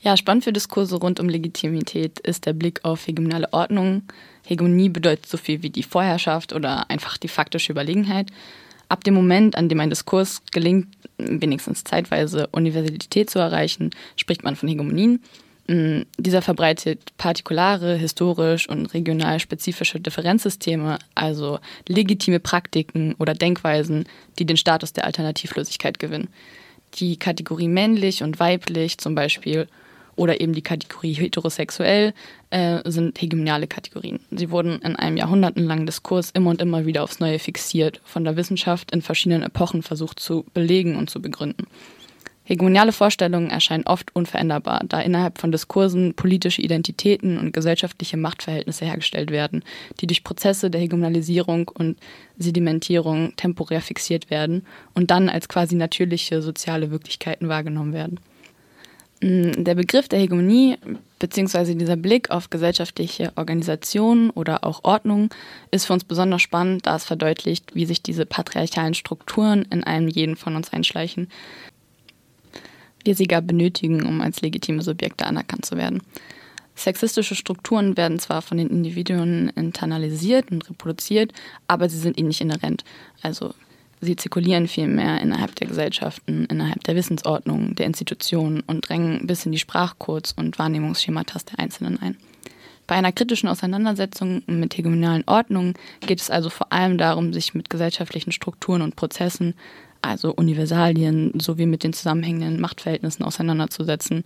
Ja, 0.00 0.16
spannend 0.16 0.44
für 0.44 0.52
Diskurse 0.52 0.96
rund 0.96 1.20
um 1.20 1.28
Legitimität 1.28 2.20
ist 2.20 2.46
der 2.46 2.54
Blick 2.54 2.80
auf 2.84 3.06
hegemoniale 3.06 3.52
Ordnung. 3.52 4.02
Hegemonie 4.46 4.88
bedeutet 4.88 5.26
so 5.26 5.36
viel 5.36 5.62
wie 5.62 5.70
die 5.70 5.82
Vorherrschaft 5.82 6.52
oder 6.54 6.90
einfach 6.90 7.18
die 7.18 7.28
faktische 7.28 7.72
Überlegenheit. 7.72 8.30
Ab 8.90 9.04
dem 9.04 9.14
Moment, 9.14 9.54
an 9.54 9.68
dem 9.68 9.78
ein 9.78 9.88
Diskurs 9.88 10.42
gelingt, 10.50 10.88
wenigstens 11.16 11.84
zeitweise 11.84 12.48
Universalität 12.48 13.30
zu 13.30 13.38
erreichen, 13.38 13.90
spricht 14.16 14.42
man 14.42 14.56
von 14.56 14.68
Hegemonien. 14.68 15.22
Mm, 15.68 16.00
dieser 16.18 16.42
verbreitet 16.42 17.16
partikulare, 17.16 17.94
historisch 17.94 18.68
und 18.68 18.92
regional 18.92 19.38
spezifische 19.38 20.00
Differenzsysteme, 20.00 20.98
also 21.14 21.60
legitime 21.86 22.40
Praktiken 22.40 23.14
oder 23.20 23.32
Denkweisen, 23.34 24.06
die 24.40 24.44
den 24.44 24.56
Status 24.56 24.92
der 24.92 25.04
Alternativlosigkeit 25.04 26.00
gewinnen. 26.00 26.28
Die 26.94 27.16
Kategorie 27.16 27.68
männlich 27.68 28.24
und 28.24 28.40
weiblich 28.40 28.98
zum 28.98 29.14
Beispiel 29.14 29.68
oder 30.20 30.38
eben 30.38 30.52
die 30.52 30.60
Kategorie 30.60 31.14
heterosexuell 31.14 32.12
äh, 32.50 32.80
sind 32.84 33.18
hegemoniale 33.22 33.66
Kategorien. 33.66 34.20
Sie 34.30 34.50
wurden 34.50 34.78
in 34.82 34.94
einem 34.94 35.16
jahrhundertenlangen 35.16 35.86
Diskurs 35.86 36.30
immer 36.30 36.50
und 36.50 36.60
immer 36.60 36.84
wieder 36.84 37.02
aufs 37.02 37.20
Neue 37.20 37.38
fixiert, 37.38 38.02
von 38.04 38.24
der 38.24 38.36
Wissenschaft 38.36 38.90
in 38.90 39.00
verschiedenen 39.00 39.42
Epochen 39.42 39.82
versucht 39.82 40.20
zu 40.20 40.44
belegen 40.52 40.96
und 40.96 41.08
zu 41.08 41.22
begründen. 41.22 41.66
Hegemoniale 42.44 42.92
Vorstellungen 42.92 43.48
erscheinen 43.48 43.86
oft 43.86 44.14
unveränderbar, 44.14 44.82
da 44.86 45.00
innerhalb 45.00 45.38
von 45.38 45.52
Diskursen 45.52 46.12
politische 46.12 46.60
Identitäten 46.60 47.38
und 47.38 47.52
gesellschaftliche 47.52 48.18
Machtverhältnisse 48.18 48.84
hergestellt 48.84 49.30
werden, 49.30 49.64
die 50.00 50.06
durch 50.06 50.22
Prozesse 50.22 50.68
der 50.68 50.82
Hegemonalisierung 50.82 51.68
und 51.68 51.96
Sedimentierung 52.36 53.34
temporär 53.36 53.80
fixiert 53.80 54.28
werden 54.28 54.66
und 54.94 55.10
dann 55.10 55.30
als 55.30 55.48
quasi 55.48 55.76
natürliche 55.76 56.42
soziale 56.42 56.90
Wirklichkeiten 56.90 57.48
wahrgenommen 57.48 57.94
werden. 57.94 58.20
Mm, 59.20 59.64
der 59.64 59.74
Begriff 59.74 60.08
der 60.08 60.18
Hegemonie 60.18 60.78
bzw. 61.18 61.74
dieser 61.74 61.96
Blick 61.96 62.30
auf 62.30 62.50
gesellschaftliche 62.50 63.32
Organisationen 63.36 64.30
oder 64.30 64.64
auch 64.64 64.84
Ordnungen 64.84 65.28
ist 65.70 65.86
für 65.86 65.92
uns 65.92 66.04
besonders 66.04 66.42
spannend, 66.42 66.86
da 66.86 66.96
es 66.96 67.04
verdeutlicht, 67.04 67.74
wie 67.74 67.86
sich 67.86 68.02
diese 68.02 68.26
patriarchalen 68.26 68.94
Strukturen 68.94 69.66
in 69.70 69.84
einem 69.84 70.08
jeden 70.08 70.36
von 70.36 70.56
uns 70.56 70.72
einschleichen 70.72 71.28
wir 73.04 73.14
sie 73.14 73.26
gar 73.26 73.42
benötigen, 73.42 74.04
um 74.04 74.20
als 74.20 74.40
legitime 74.40 74.82
Subjekte 74.82 75.26
anerkannt 75.26 75.64
zu 75.64 75.76
werden. 75.76 76.02
Sexistische 76.74 77.34
Strukturen 77.34 77.96
werden 77.96 78.18
zwar 78.18 78.42
von 78.42 78.56
den 78.56 78.70
Individuen 78.70 79.50
internalisiert 79.50 80.50
und 80.50 80.68
reproduziert, 80.68 81.32
aber 81.66 81.88
sie 81.88 81.98
sind 81.98 82.18
ihnen 82.18 82.28
nicht 82.28 82.40
inhärent. 82.40 82.84
Also 83.22 83.54
sie 84.00 84.16
zirkulieren 84.16 84.68
vielmehr 84.68 85.20
innerhalb 85.20 85.54
der 85.56 85.68
Gesellschaften, 85.68 86.46
innerhalb 86.46 86.82
der 86.84 86.96
Wissensordnung, 86.96 87.74
der 87.74 87.86
Institutionen 87.86 88.60
und 88.60 88.88
drängen 88.88 89.26
bis 89.26 89.46
in 89.46 89.52
die 89.52 89.58
Sprachcodes 89.58 90.32
und 90.32 90.58
Wahrnehmungsschemata 90.58 91.40
der 91.50 91.58
Einzelnen 91.58 92.00
ein. 92.00 92.16
Bei 92.86 92.96
einer 92.96 93.12
kritischen 93.12 93.48
Auseinandersetzung 93.48 94.42
mit 94.46 94.76
hegemonialen 94.76 95.22
Ordnungen 95.26 95.74
geht 96.00 96.20
es 96.20 96.30
also 96.30 96.50
vor 96.50 96.72
allem 96.72 96.98
darum, 96.98 97.32
sich 97.32 97.54
mit 97.54 97.70
gesellschaftlichen 97.70 98.32
Strukturen 98.32 98.82
und 98.82 98.96
Prozessen 98.96 99.54
also 100.02 100.34
Universalien 100.34 101.38
sowie 101.38 101.66
mit 101.66 101.84
den 101.84 101.92
zusammenhängenden 101.92 102.60
Machtverhältnissen 102.60 103.24
auseinanderzusetzen, 103.24 104.24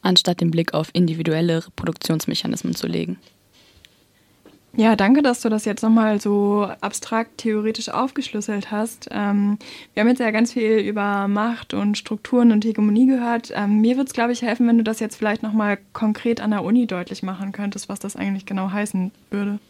anstatt 0.00 0.40
den 0.40 0.50
Blick 0.50 0.72
auf 0.72 0.88
individuelle 0.92 1.66
Reproduktionsmechanismen 1.66 2.74
zu 2.74 2.86
legen. 2.86 3.18
Ja, 4.78 4.94
danke, 4.94 5.22
dass 5.22 5.40
du 5.40 5.48
das 5.48 5.64
jetzt 5.64 5.82
nochmal 5.82 6.20
so 6.20 6.68
abstrakt 6.82 7.38
theoretisch 7.38 7.88
aufgeschlüsselt 7.88 8.70
hast. 8.70 9.08
Ähm, 9.10 9.58
wir 9.94 10.02
haben 10.02 10.08
jetzt 10.08 10.20
ja 10.20 10.30
ganz 10.30 10.52
viel 10.52 10.78
über 10.80 11.28
Macht 11.28 11.72
und 11.72 11.96
Strukturen 11.96 12.52
und 12.52 12.62
Hegemonie 12.62 13.06
gehört. 13.06 13.50
Ähm, 13.54 13.80
mir 13.80 13.96
würde 13.96 14.08
es, 14.08 14.12
glaube 14.12 14.32
ich, 14.32 14.42
helfen, 14.42 14.68
wenn 14.68 14.76
du 14.76 14.84
das 14.84 15.00
jetzt 15.00 15.16
vielleicht 15.16 15.42
nochmal 15.42 15.78
konkret 15.94 16.42
an 16.42 16.50
der 16.50 16.62
Uni 16.62 16.86
deutlich 16.86 17.22
machen 17.22 17.52
könntest, 17.52 17.88
was 17.88 18.00
das 18.00 18.16
eigentlich 18.16 18.44
genau 18.44 18.70
heißen 18.70 19.12
würde. 19.30 19.60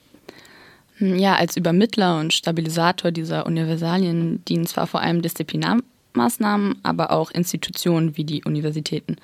Hm, 0.96 1.16
ja, 1.16 1.36
als 1.36 1.56
Übermittler 1.56 2.18
und 2.18 2.32
Stabilisator 2.32 3.12
dieser 3.12 3.46
Universalien 3.46 4.44
dienen 4.46 4.66
zwar 4.66 4.88
vor 4.88 5.02
allem 5.02 5.22
Disziplinarmaßnahmen, 5.22 6.80
aber 6.82 7.12
auch 7.12 7.30
Institutionen 7.30 8.16
wie 8.16 8.24
die 8.24 8.42
Universitäten. 8.42 9.18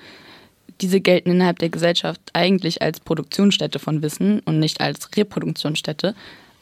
Diese 0.81 1.01
gelten 1.01 1.31
innerhalb 1.31 1.59
der 1.59 1.69
Gesellschaft 1.69 2.21
eigentlich 2.33 2.81
als 2.81 2.99
Produktionsstätte 2.99 3.79
von 3.79 4.01
Wissen 4.01 4.39
und 4.41 4.59
nicht 4.59 4.81
als 4.81 5.15
Reproduktionsstätte 5.15 6.15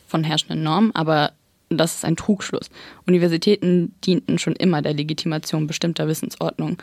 von 0.07 0.23
herrschenden 0.23 0.63
Normen, 0.63 0.93
aber 0.93 1.31
das 1.69 1.95
ist 1.95 2.05
ein 2.05 2.17
Trugschluss. 2.17 2.69
Universitäten 3.07 3.95
dienten 4.05 4.37
schon 4.37 4.55
immer 4.55 4.81
der 4.81 4.93
Legitimation 4.93 5.67
bestimmter 5.67 6.07
Wissensordnungen. 6.07 6.77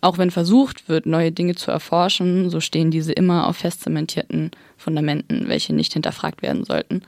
Auch 0.00 0.16
wenn 0.16 0.30
versucht 0.30 0.88
wird, 0.88 1.04
neue 1.04 1.30
Dinge 1.30 1.54
zu 1.54 1.70
erforschen, 1.70 2.48
so 2.48 2.60
stehen 2.60 2.90
diese 2.90 3.12
immer 3.12 3.46
auf 3.46 3.58
fest 3.58 3.82
zementierten 3.82 4.50
Fundamenten, 4.78 5.48
welche 5.48 5.74
nicht 5.74 5.92
hinterfragt 5.92 6.40
werden 6.40 6.64
sollten. 6.64 7.02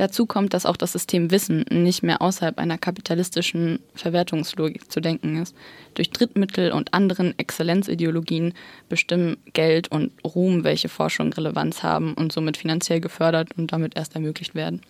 Dazu 0.00 0.24
kommt, 0.24 0.54
dass 0.54 0.64
auch 0.64 0.78
das 0.78 0.92
System 0.92 1.30
Wissen 1.30 1.66
nicht 1.70 2.02
mehr 2.02 2.22
außerhalb 2.22 2.58
einer 2.58 2.78
kapitalistischen 2.78 3.80
Verwertungslogik 3.94 4.90
zu 4.90 5.00
denken 5.02 5.36
ist. 5.42 5.54
Durch 5.92 6.08
Drittmittel 6.08 6.72
und 6.72 6.94
anderen 6.94 7.38
Exzellenzideologien 7.38 8.54
bestimmen 8.88 9.36
Geld 9.52 9.92
und 9.92 10.12
Ruhm, 10.24 10.64
welche 10.64 10.88
Forschung 10.88 11.34
Relevanz 11.34 11.82
haben 11.82 12.14
und 12.14 12.32
somit 12.32 12.56
finanziell 12.56 13.02
gefördert 13.02 13.50
und 13.58 13.74
damit 13.74 13.94
erst 13.94 14.14
ermöglicht 14.14 14.54
werden. 14.54 14.80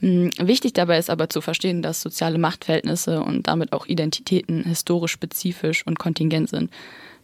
Hm, 0.00 0.30
wichtig 0.40 0.72
dabei 0.72 0.98
ist 0.98 1.08
aber 1.08 1.30
zu 1.30 1.40
verstehen, 1.40 1.80
dass 1.80 2.02
soziale 2.02 2.38
Machtverhältnisse 2.38 3.22
und 3.22 3.46
damit 3.46 3.72
auch 3.72 3.86
Identitäten 3.86 4.64
historisch 4.64 5.12
spezifisch 5.12 5.86
und 5.86 6.00
kontingent 6.00 6.48
sind, 6.48 6.72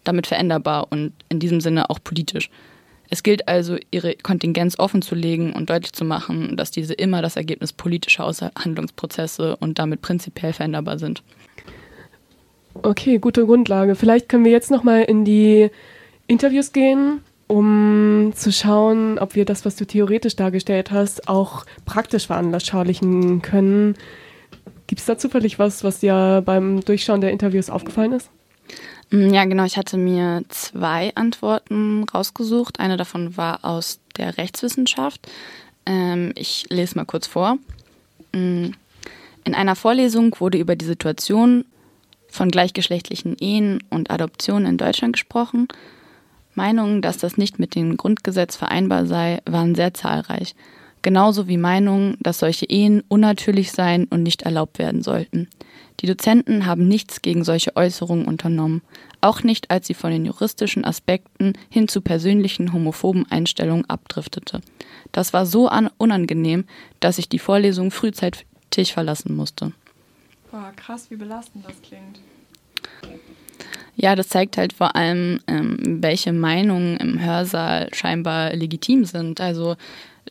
damit 0.05 0.29
veränderbar 0.29 0.87
und 0.91 1.15
in 1.31 1.41
diesem 1.41 1.61
Sinne 1.61 1.91
auch 1.91 1.99
politisch. 2.05 2.49
Es 3.09 3.23
gilt 3.23 3.49
also, 3.49 3.77
ihre 3.91 4.15
Kontingenz 4.17 4.79
offenzulegen 4.79 5.53
und 5.53 5.71
deutlich 5.71 5.93
zu 5.93 6.05
machen, 6.05 6.57
dass 6.57 6.71
diese 6.71 6.95
immer 6.95 7.23
das 7.23 7.37
Ergebnis 7.37 7.73
politischer 7.73 8.25
Aushandlungsprozesse 8.25 9.57
und 9.57 9.79
damit 9.79 10.03
prinzipiell 10.03 10.53
veränderbar 10.53 10.99
sind. 10.99 11.23
Okay, 12.83 13.19
gute 13.19 13.47
Grundlage. 13.47 13.95
Vielleicht 13.95 14.29
können 14.29 14.45
wir 14.45 14.53
jetzt 14.53 14.71
noch 14.71 14.83
mal 14.83 15.03
in 15.03 15.25
die 15.25 15.71
Interviews 16.27 16.73
gehen, 16.73 17.21
um 17.47 18.33
zu 18.35 18.53
schauen, 18.53 19.19
ob 19.19 19.35
wir 19.35 19.45
das, 19.45 19.65
was 19.65 19.77
du 19.77 19.87
theoretisch 19.87 20.37
dargestellt 20.37 20.91
hast, 20.91 21.29
auch 21.29 21.65
praktisch 21.85 22.27
veranschaulichen 22.27 23.41
können. 23.41 23.95
Gibt 24.87 25.01
es 25.01 25.07
da 25.07 25.17
zufällig 25.17 25.59
was, 25.59 25.85
was 25.85 26.01
dir 26.01 26.43
beim 26.45 26.81
Durchschauen 26.81 27.21
der 27.21 27.31
Interviews 27.31 27.71
aufgefallen 27.71 28.13
ist? 28.13 28.31
Mm, 29.11 29.33
ja, 29.33 29.45
genau. 29.45 29.65
Ich 29.65 29.77
hatte 29.77 29.97
mir 29.97 30.43
zwei 30.49 31.15
Antworten 31.15 32.05
rausgesucht. 32.05 32.81
Eine 32.81 32.97
davon 32.97 33.37
war 33.37 33.65
aus 33.65 34.01
der 34.17 34.39
Rechtswissenschaft. 34.39 35.27
Ähm, 35.85 36.33
ich 36.35 36.67
lese 36.69 36.97
mal 36.97 37.05
kurz 37.05 37.27
vor. 37.27 37.59
Mm, 38.33 38.71
in 39.45 39.55
einer 39.55 39.77
Vorlesung 39.77 40.35
wurde 40.41 40.59
über 40.59 40.77
die 40.77 40.85
Situation 40.85 41.65
von 42.29 42.51
gleichgeschlechtlichen 42.51 43.37
Ehen 43.39 43.83
und 43.91 44.11
Adoptionen 44.11 44.67
in 44.67 44.77
Deutschland 44.77 45.15
gesprochen. 45.15 45.69
Meinungen, 46.55 47.03
dass 47.03 47.19
das 47.19 47.37
nicht 47.37 47.59
mit 47.59 47.75
dem 47.75 47.97
Grundgesetz 47.97 48.57
vereinbar 48.57 49.07
sei, 49.07 49.41
waren 49.47 49.75
sehr 49.75 49.95
zahlreich. 49.95 50.55
Genauso 51.07 51.47
wie 51.47 51.57
Meinungen, 51.57 52.17
dass 52.19 52.41
solche 52.41 52.67
Ehen 52.67 53.05
unnatürlich 53.07 53.71
seien 53.71 54.07
und 54.07 54.25
nicht 54.25 54.43
erlaubt 54.43 54.81
werden 54.81 55.05
sollten. 55.05 55.47
Die 56.01 56.07
Dozenten 56.09 56.67
haben 56.67 56.89
nichts 56.89 57.23
gegen 57.23 57.45
solche 57.45 57.77
Äußerungen 57.77 58.27
unternommen, 58.27 58.83
auch 59.21 59.45
nicht 59.45 59.71
als 59.71 59.87
sie 59.87 59.95
von 59.95 60.11
den 60.11 60.27
juristischen 60.27 60.85
Aspekten 60.85 61.53
hin 61.71 61.87
zu 61.87 62.01
persönlichen 62.01 62.73
homophoben 62.73 63.25
Einstellungen 63.31 63.89
abdriftete. 63.89 64.63
Das 65.13 65.33
war 65.33 65.47
so 65.47 65.71
unangenehm, 65.97 66.65
dass 66.99 67.19
ich 67.19 67.29
die 67.29 67.39
Vorlesung 67.39 67.93
frühzeitig 67.93 68.93
verlassen 68.93 69.37
musste. 69.37 69.71
Boah, 70.51 70.73
krass, 70.75 71.09
wie 71.13 71.17
belastend 71.17 71.67
das 71.69 71.81
klingt. 71.83 72.19
Ja, 73.95 74.17
das 74.17 74.29
zeigt 74.29 74.57
halt 74.57 74.73
vor 74.73 74.97
allem, 74.97 75.39
ähm, 75.47 76.03
welche 76.03 76.33
Meinungen 76.33 76.97
im 76.97 77.21
Hörsaal 77.25 77.91
scheinbar 77.95 78.55
legitim 78.55 79.05
sind. 79.05 79.41
Also, 79.41 79.77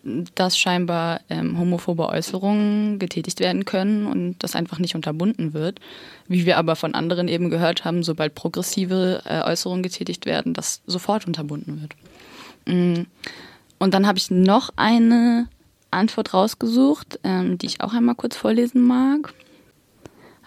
dass 0.04 0.58
scheinbar 0.58 1.22
ähm, 1.30 1.58
homophobe 1.60 2.08
Äußerungen 2.08 3.00
getätigt 3.00 3.40
werden 3.40 3.66
können 3.66 4.06
und 4.06 4.36
das 4.40 4.56
einfach 4.56 4.80
nicht 4.80 4.96
unterbunden 4.96 5.54
wird. 5.54 5.80
Wie 6.28 6.46
wir 6.46 6.58
aber 6.58 6.76
von 6.76 6.96
anderen 6.96 7.28
eben 7.28 7.50
gehört 7.50 7.86
haben, 7.86 8.04
sobald 8.04 8.36
progressive 8.36 9.22
äh, 9.26 9.42
Äußerungen 9.42 9.84
getätigt 9.84 10.26
werden, 10.26 10.54
das 10.54 10.82
sofort 10.86 11.28
unterbunden 11.28 11.82
wird. 11.82 11.96
Mm. 12.66 13.04
Und 13.78 13.94
dann 13.94 14.08
habe 14.08 14.18
ich 14.18 14.32
noch 14.32 14.72
eine 14.78 15.48
Antwort 15.92 16.34
rausgesucht, 16.34 17.20
ähm, 17.24 17.58
die 17.58 17.66
ich 17.66 17.82
auch 17.82 17.94
einmal 17.94 18.16
kurz 18.16 18.36
vorlesen 18.36 18.86
mag. 18.86 19.34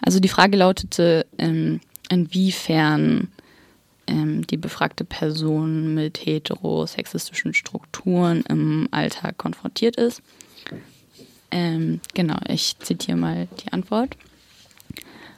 Also 0.01 0.19
die 0.19 0.29
Frage 0.29 0.57
lautete, 0.57 1.25
ähm, 1.37 1.79
inwiefern 2.09 3.29
ähm, 4.09 4.45
die 4.47 4.57
befragte 4.57 5.05
Person 5.05 5.93
mit 5.93 6.25
heterosexistischen 6.25 7.53
Strukturen 7.53 8.43
im 8.49 8.87
Alltag 8.91 9.37
konfrontiert 9.37 9.95
ist. 9.95 10.21
Ähm, 11.51 11.99
genau, 12.13 12.37
ich 12.47 12.77
zitiere 12.79 13.17
mal 13.17 13.47
die 13.63 13.71
Antwort. 13.71 14.17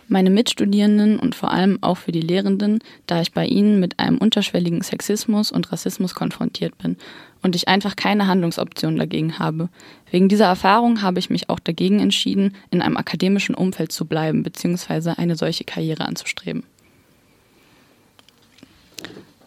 Meine 0.08 0.30
Mitstudierenden 0.30 1.20
und 1.20 1.36
vor 1.36 1.52
allem 1.52 1.78
auch 1.82 1.98
für 1.98 2.12
die 2.12 2.20
Lehrenden, 2.20 2.80
da 3.08 3.22
ich 3.22 3.32
bei 3.32 3.46
ihnen 3.46 3.80
mit 3.80 3.98
einem 4.00 4.18
unterschwelligen 4.18 4.82
Sexismus 4.82 5.54
und 5.54 5.72
Rassismus 5.72 6.16
konfrontiert 6.16 6.78
bin 6.78 6.98
und 7.42 7.56
ich 7.56 7.70
einfach 7.70 7.96
keine 7.96 8.28
Handlungsoption 8.28 8.98
dagegen 8.98 9.40
habe. 9.40 9.70
Wegen 10.10 10.28
dieser 10.28 10.48
Erfahrung 10.48 11.02
habe 11.02 11.20
ich 11.20 11.30
mich 11.30 11.50
auch 11.50 11.60
dagegen 11.60 12.02
entschieden, 12.02 12.56
in 12.72 12.82
einem 12.82 12.98
akademischen 12.98 13.56
Umfeld 13.56 13.94
zu 13.94 14.04
bleiben 14.04 14.44
bzw. 14.44 15.12
eine 15.12 15.38
solche 15.38 15.64
Karriere 15.64 16.06
anzustreben. 16.06 16.64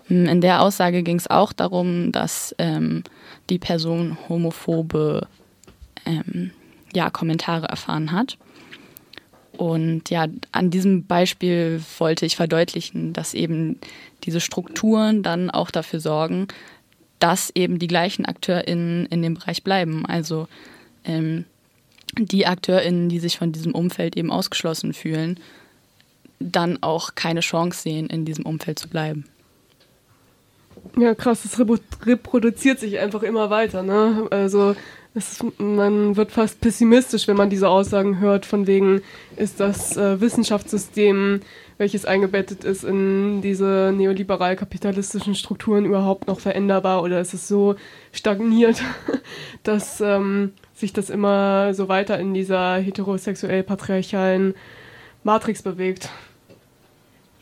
Hm, 0.08 0.26
in 0.26 0.40
der 0.40 0.62
Aussage 0.62 1.02
ging 1.02 1.16
es 1.16 1.28
auch 1.28 1.52
darum, 1.52 2.12
dass 2.12 2.54
ähm, 2.58 3.04
die 3.50 3.58
Person 3.58 4.16
homophobe 4.28 5.26
ähm, 6.06 6.50
ja, 6.94 7.10
Kommentare 7.10 7.66
erfahren 7.66 8.12
hat. 8.12 8.38
Und 9.56 10.10
ja, 10.10 10.26
an 10.52 10.70
diesem 10.70 11.06
Beispiel 11.06 11.80
wollte 11.98 12.26
ich 12.26 12.36
verdeutlichen, 12.36 13.12
dass 13.12 13.34
eben 13.34 13.78
diese 14.24 14.40
Strukturen 14.40 15.22
dann 15.22 15.50
auch 15.50 15.70
dafür 15.70 16.00
sorgen, 16.00 16.48
dass 17.20 17.50
eben 17.54 17.78
die 17.78 17.86
gleichen 17.86 18.26
AkteurInnen 18.26 19.06
in 19.06 19.22
dem 19.22 19.34
Bereich 19.34 19.62
bleiben. 19.62 20.04
Also 20.06 20.48
ähm, 21.04 21.44
die 22.18 22.46
AkteurInnen, 22.46 23.08
die 23.08 23.20
sich 23.20 23.38
von 23.38 23.52
diesem 23.52 23.74
Umfeld 23.74 24.16
eben 24.16 24.30
ausgeschlossen 24.30 24.92
fühlen, 24.92 25.38
dann 26.40 26.82
auch 26.82 27.14
keine 27.14 27.40
Chance 27.40 27.82
sehen, 27.82 28.08
in 28.08 28.24
diesem 28.24 28.44
Umfeld 28.44 28.78
zu 28.78 28.88
bleiben. 28.88 29.24
Ja, 30.96 31.14
krass, 31.14 31.44
es 31.44 31.58
reproduziert 31.58 32.78
sich 32.78 32.98
einfach 32.98 33.22
immer 33.22 33.50
weiter. 33.50 33.82
Ne? 33.82 34.26
Also 34.30 34.76
ist, 35.14 35.44
man 35.58 36.16
wird 36.16 36.32
fast 36.32 36.60
pessimistisch, 36.60 37.28
wenn 37.28 37.36
man 37.36 37.50
diese 37.50 37.68
Aussagen 37.68 38.18
hört, 38.20 38.46
von 38.46 38.66
wegen 38.66 39.02
ist 39.36 39.60
das 39.60 39.96
äh, 39.96 40.20
Wissenschaftssystem 40.20 41.40
welches 41.78 42.04
eingebettet 42.04 42.64
ist 42.64 42.84
in 42.84 43.42
diese 43.42 43.92
neoliberal-kapitalistischen 43.96 45.34
Strukturen 45.34 45.84
überhaupt 45.84 46.28
noch 46.28 46.40
veränderbar 46.40 47.02
oder 47.02 47.20
ist 47.20 47.34
es 47.34 47.48
so 47.48 47.74
stagniert, 48.12 48.80
dass 49.62 50.00
ähm, 50.00 50.52
sich 50.74 50.92
das 50.92 51.10
immer 51.10 51.74
so 51.74 51.88
weiter 51.88 52.18
in 52.18 52.34
dieser 52.34 52.76
heterosexuell-patriarchalen 52.76 54.54
Matrix 55.24 55.62
bewegt? 55.62 56.10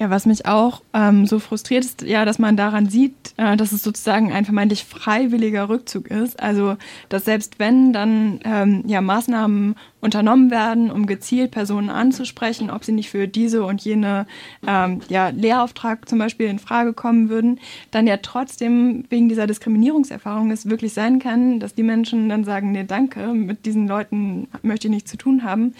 Ja, 0.03 0.11
was 0.11 0.27
mich 0.27 0.47
auch 0.47 0.83
ähm, 0.95 1.27
so 1.29 1.38
frustriert 1.38 1.85
ist, 1.85 2.03
ja, 2.03 2.25
dass 2.25 2.41
man 2.41 2.57
daran 2.57 2.88
sieht, 2.88 3.35
äh, 3.37 3.57
dass 3.57 3.71
es 3.71 3.85
sozusagen 3.85 4.33
ein 4.33 4.45
vermeintlich 4.45 4.85
freiwilliger 4.85 5.69
Rückzug 5.69 6.11
ist. 6.11 6.43
Also, 6.43 6.77
dass 7.09 7.25
selbst 7.25 7.61
wenn 7.61 7.93
dann 7.93 8.41
ähm, 8.43 8.83
ja, 8.88 9.01
Maßnahmen 9.01 9.77
unternommen 10.01 10.51
werden, 10.51 10.91
um 10.91 11.07
gezielt 11.07 11.53
Personen 11.53 11.88
anzusprechen, 11.88 12.69
ob 12.69 12.83
sie 12.83 12.91
nicht 12.91 13.11
für 13.11 13.29
diese 13.29 13.62
und 13.62 13.81
jene 13.83 14.27
ähm, 14.67 14.99
ja, 15.09 15.29
Lehrauftrag 15.29 16.09
zum 16.09 16.19
Beispiel 16.19 16.49
in 16.49 16.59
Frage 16.59 16.95
kommen 16.95 17.29
würden, 17.29 17.61
dann 17.93 18.09
ja 18.09 18.17
trotzdem 18.17 19.05
wegen 19.09 19.29
dieser 19.29 19.47
Diskriminierungserfahrung 19.47 20.51
es 20.51 20.69
wirklich 20.69 20.95
sein 20.95 21.21
kann, 21.21 21.61
dass 21.61 21.77
die 21.77 21.85
Menschen 21.85 22.29
dann 22.29 22.43
sagen, 22.43 22.73
nee, 22.73 22.83
danke, 22.83 23.29
mit 23.29 23.67
diesen 23.67 23.87
Leuten 23.87 24.49
möchte 24.62 24.88
ich 24.88 24.95
nichts 24.95 25.12
zu 25.12 25.17
tun 25.17 25.45
haben. 25.45 25.75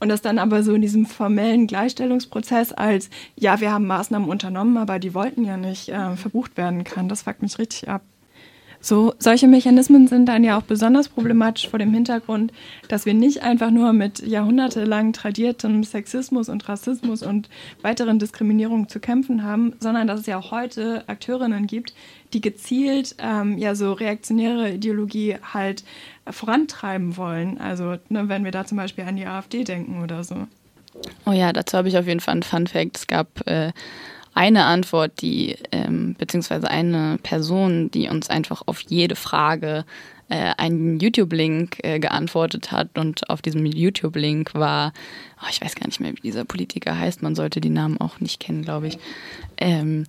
Und 0.00 0.08
das 0.08 0.22
dann 0.22 0.38
aber 0.38 0.62
so 0.62 0.74
in 0.74 0.82
diesem 0.82 1.06
formellen 1.06 1.66
Gleichstellungsprozess 1.66 2.72
als, 2.72 3.10
ja, 3.36 3.60
wir 3.60 3.70
haben 3.70 3.86
Maßnahmen 3.86 4.28
unternommen, 4.28 4.78
aber 4.78 4.98
die 4.98 5.14
wollten 5.14 5.44
ja 5.44 5.56
nicht 5.56 5.90
äh, 5.90 6.16
verbucht 6.16 6.56
werden 6.56 6.84
kann. 6.84 7.08
Das 7.08 7.22
fuckt 7.22 7.42
mich 7.42 7.58
richtig 7.58 7.88
ab. 7.88 8.02
So, 8.82 9.12
solche 9.18 9.46
Mechanismen 9.46 10.08
sind 10.08 10.26
dann 10.26 10.42
ja 10.42 10.56
auch 10.56 10.62
besonders 10.62 11.10
problematisch 11.10 11.68
vor 11.68 11.78
dem 11.78 11.92
Hintergrund, 11.92 12.50
dass 12.88 13.04
wir 13.04 13.12
nicht 13.12 13.42
einfach 13.42 13.70
nur 13.70 13.92
mit 13.92 14.20
jahrhundertelang 14.20 15.12
tradiertem 15.12 15.84
Sexismus 15.84 16.48
und 16.48 16.66
Rassismus 16.66 17.22
und 17.22 17.50
weiteren 17.82 18.18
Diskriminierungen 18.18 18.88
zu 18.88 18.98
kämpfen 18.98 19.42
haben, 19.42 19.74
sondern 19.80 20.06
dass 20.06 20.20
es 20.20 20.26
ja 20.26 20.38
auch 20.38 20.50
heute 20.50 21.06
Akteurinnen 21.08 21.66
gibt, 21.66 21.92
die 22.32 22.40
gezielt 22.40 23.16
ähm, 23.18 23.58
ja 23.58 23.74
so 23.74 23.92
reaktionäre 23.92 24.72
Ideologie 24.72 25.36
halt 25.52 25.84
vorantreiben 26.32 27.16
wollen. 27.16 27.58
Also 27.58 27.96
ne, 28.08 28.28
wenn 28.28 28.44
wir 28.44 28.50
da 28.50 28.64
zum 28.64 28.76
Beispiel 28.76 29.04
an 29.04 29.16
die 29.16 29.26
AfD 29.26 29.64
denken 29.64 30.02
oder 30.02 30.24
so. 30.24 30.46
Oh 31.26 31.32
ja, 31.32 31.52
dazu 31.52 31.76
habe 31.78 31.88
ich 31.88 31.96
auf 31.96 32.06
jeden 32.06 32.20
Fall 32.20 32.32
einen 32.32 32.42
Fun 32.42 32.66
Fact. 32.66 32.98
Es 32.98 33.06
gab 33.06 33.46
äh, 33.46 33.72
eine 34.34 34.64
Antwort, 34.64 35.20
die, 35.20 35.56
ähm, 35.72 36.14
beziehungsweise 36.18 36.70
eine 36.70 37.18
Person, 37.22 37.90
die 37.90 38.08
uns 38.08 38.30
einfach 38.30 38.62
auf 38.66 38.80
jede 38.82 39.16
Frage 39.16 39.84
äh, 40.28 40.52
einen 40.56 40.98
YouTube-Link 41.00 41.78
äh, 41.82 41.98
geantwortet 41.98 42.72
hat. 42.72 42.96
Und 42.98 43.28
auf 43.28 43.42
diesem 43.42 43.66
YouTube-Link 43.66 44.54
war, 44.54 44.92
oh, 45.42 45.46
ich 45.50 45.60
weiß 45.60 45.74
gar 45.74 45.86
nicht 45.86 46.00
mehr, 46.00 46.12
wie 46.12 46.22
dieser 46.22 46.44
Politiker 46.44 46.98
heißt, 46.98 47.22
man 47.22 47.34
sollte 47.34 47.60
die 47.60 47.70
Namen 47.70 48.00
auch 48.00 48.20
nicht 48.20 48.40
kennen, 48.40 48.62
glaube 48.62 48.88
ich. 48.88 48.98
Ähm, 49.58 50.06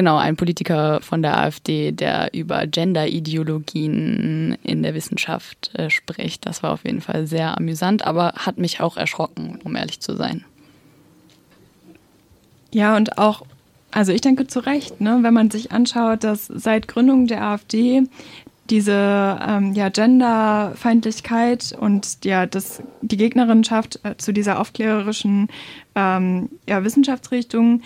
genau, 0.00 0.16
ein 0.16 0.36
Politiker 0.36 1.02
von 1.02 1.20
der 1.20 1.36
AfD, 1.36 1.92
der 1.92 2.32
über 2.32 2.66
Gender-Ideologien 2.66 4.56
in 4.62 4.82
der 4.82 4.94
Wissenschaft 4.94 5.72
äh, 5.74 5.90
spricht. 5.90 6.46
Das 6.46 6.62
war 6.62 6.72
auf 6.72 6.86
jeden 6.86 7.02
Fall 7.02 7.26
sehr 7.26 7.58
amüsant, 7.58 8.06
aber 8.06 8.32
hat 8.34 8.56
mich 8.56 8.80
auch 8.80 8.96
erschrocken, 8.96 9.58
um 9.62 9.76
ehrlich 9.76 10.00
zu 10.00 10.16
sein. 10.16 10.46
Ja, 12.72 12.96
und 12.96 13.18
auch, 13.18 13.42
also 13.90 14.10
ich 14.12 14.22
denke 14.22 14.46
zu 14.46 14.60
Recht, 14.60 15.02
ne, 15.02 15.18
wenn 15.20 15.34
man 15.34 15.50
sich 15.50 15.70
anschaut, 15.70 16.24
dass 16.24 16.46
seit 16.46 16.88
Gründung 16.88 17.26
der 17.26 17.42
AfD 17.42 18.04
diese 18.70 19.38
ähm, 19.46 19.74
ja, 19.74 19.90
Genderfeindlichkeit 19.90 21.76
und 21.78 22.24
ja, 22.24 22.46
das, 22.46 22.82
die 23.02 23.18
Gegnerinschaft 23.18 24.00
äh, 24.04 24.16
zu 24.16 24.32
dieser 24.32 24.60
aufklärerischen 24.60 25.48
ähm, 25.94 26.48
ja, 26.66 26.84
Wissenschaftsrichtung 26.84 27.82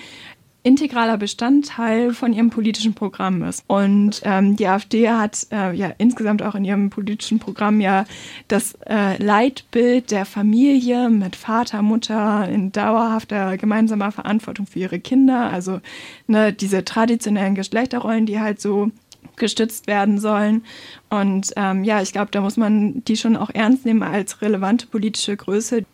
integraler 0.64 1.18
Bestandteil 1.18 2.14
von 2.14 2.32
ihrem 2.32 2.48
politischen 2.48 2.94
Programm 2.94 3.44
ist. 3.44 3.62
Und 3.66 4.22
ähm, 4.24 4.56
die 4.56 4.66
AfD 4.66 5.10
hat 5.10 5.46
äh, 5.52 5.74
ja 5.74 5.92
insgesamt 5.98 6.42
auch 6.42 6.54
in 6.54 6.64
ihrem 6.64 6.88
politischen 6.88 7.38
Programm 7.38 7.82
ja 7.82 8.06
das 8.48 8.74
äh, 8.88 9.22
Leitbild 9.22 10.10
der 10.10 10.24
Familie 10.24 11.10
mit 11.10 11.36
Vater, 11.36 11.82
Mutter 11.82 12.48
in 12.48 12.72
dauerhafter 12.72 13.58
gemeinsamer 13.58 14.10
Verantwortung 14.10 14.66
für 14.66 14.78
ihre 14.78 15.00
Kinder. 15.00 15.50
Also 15.52 15.80
ne, 16.26 16.54
diese 16.54 16.82
traditionellen 16.82 17.54
Geschlechterrollen, 17.54 18.24
die 18.24 18.40
halt 18.40 18.58
so 18.58 18.90
gestützt 19.36 19.86
werden 19.86 20.18
sollen. 20.18 20.64
Und 21.10 21.52
ähm, 21.56 21.84
ja, 21.84 22.00
ich 22.00 22.12
glaube, 22.12 22.30
da 22.30 22.40
muss 22.40 22.56
man 22.56 23.04
die 23.04 23.18
schon 23.18 23.36
auch 23.36 23.50
ernst 23.50 23.84
nehmen 23.84 24.02
als 24.02 24.40
relevante 24.40 24.86
politische 24.86 25.36
Größe. 25.36 25.84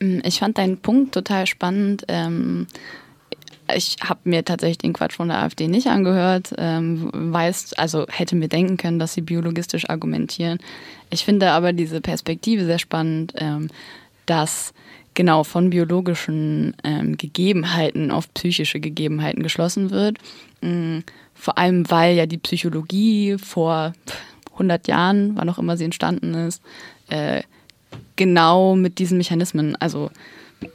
Ich 0.00 0.40
fand 0.40 0.58
deinen 0.58 0.76
Punkt 0.76 1.14
total 1.14 1.46
spannend. 1.46 2.04
Ähm 2.08 2.66
ich 3.74 3.96
habe 4.02 4.20
mir 4.24 4.44
tatsächlich 4.44 4.78
den 4.78 4.92
Quatsch 4.92 5.14
von 5.14 5.28
der 5.28 5.38
AfD 5.38 5.68
nicht 5.68 5.86
angehört, 5.88 6.54
ähm, 6.58 7.10
weiß, 7.12 7.74
also 7.74 8.06
hätte 8.08 8.36
mir 8.36 8.48
denken 8.48 8.76
können, 8.76 8.98
dass 8.98 9.14
sie 9.14 9.20
biologistisch 9.20 9.88
argumentieren. 9.88 10.58
Ich 11.10 11.24
finde 11.24 11.50
aber 11.50 11.72
diese 11.72 12.00
Perspektive 12.00 12.64
sehr 12.64 12.78
spannend, 12.78 13.34
ähm, 13.36 13.68
dass 14.26 14.72
genau 15.14 15.44
von 15.44 15.70
biologischen 15.70 16.76
ähm, 16.84 17.16
Gegebenheiten 17.16 18.10
auf 18.10 18.32
psychische 18.34 18.80
Gegebenheiten 18.80 19.42
geschlossen 19.42 19.90
wird. 19.90 20.18
Ähm, 20.62 21.04
vor 21.34 21.58
allem 21.58 21.90
weil 21.90 22.16
ja 22.16 22.26
die 22.26 22.38
Psychologie 22.38 23.36
vor 23.38 23.92
100 24.52 24.88
Jahren, 24.88 25.36
wann 25.36 25.48
auch 25.48 25.58
immer 25.58 25.76
sie 25.76 25.84
entstanden 25.84 26.34
ist, 26.34 26.62
äh, 27.08 27.42
genau 28.16 28.74
mit 28.74 28.98
diesen 28.98 29.18
Mechanismen, 29.18 29.76
also 29.76 30.10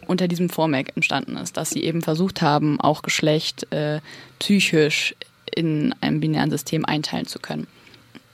unter 0.08 0.28
diesem 0.28 0.50
Vormerk 0.50 0.96
entstanden 0.96 1.38
ist, 1.38 1.58
dass 1.58 1.72
sie 1.72 1.84
eben 1.84 2.02
versucht 2.02 2.42
haben, 2.42 2.80
auch 2.80 3.02
Geschlecht 3.02 3.72
äh, 3.72 4.00
psychisch 4.40 5.16
in 5.54 5.94
einem 6.02 6.20
binären 6.20 6.52
System 6.52 6.86
einteilen 6.86 7.28
zu 7.28 7.40
können. 7.40 7.68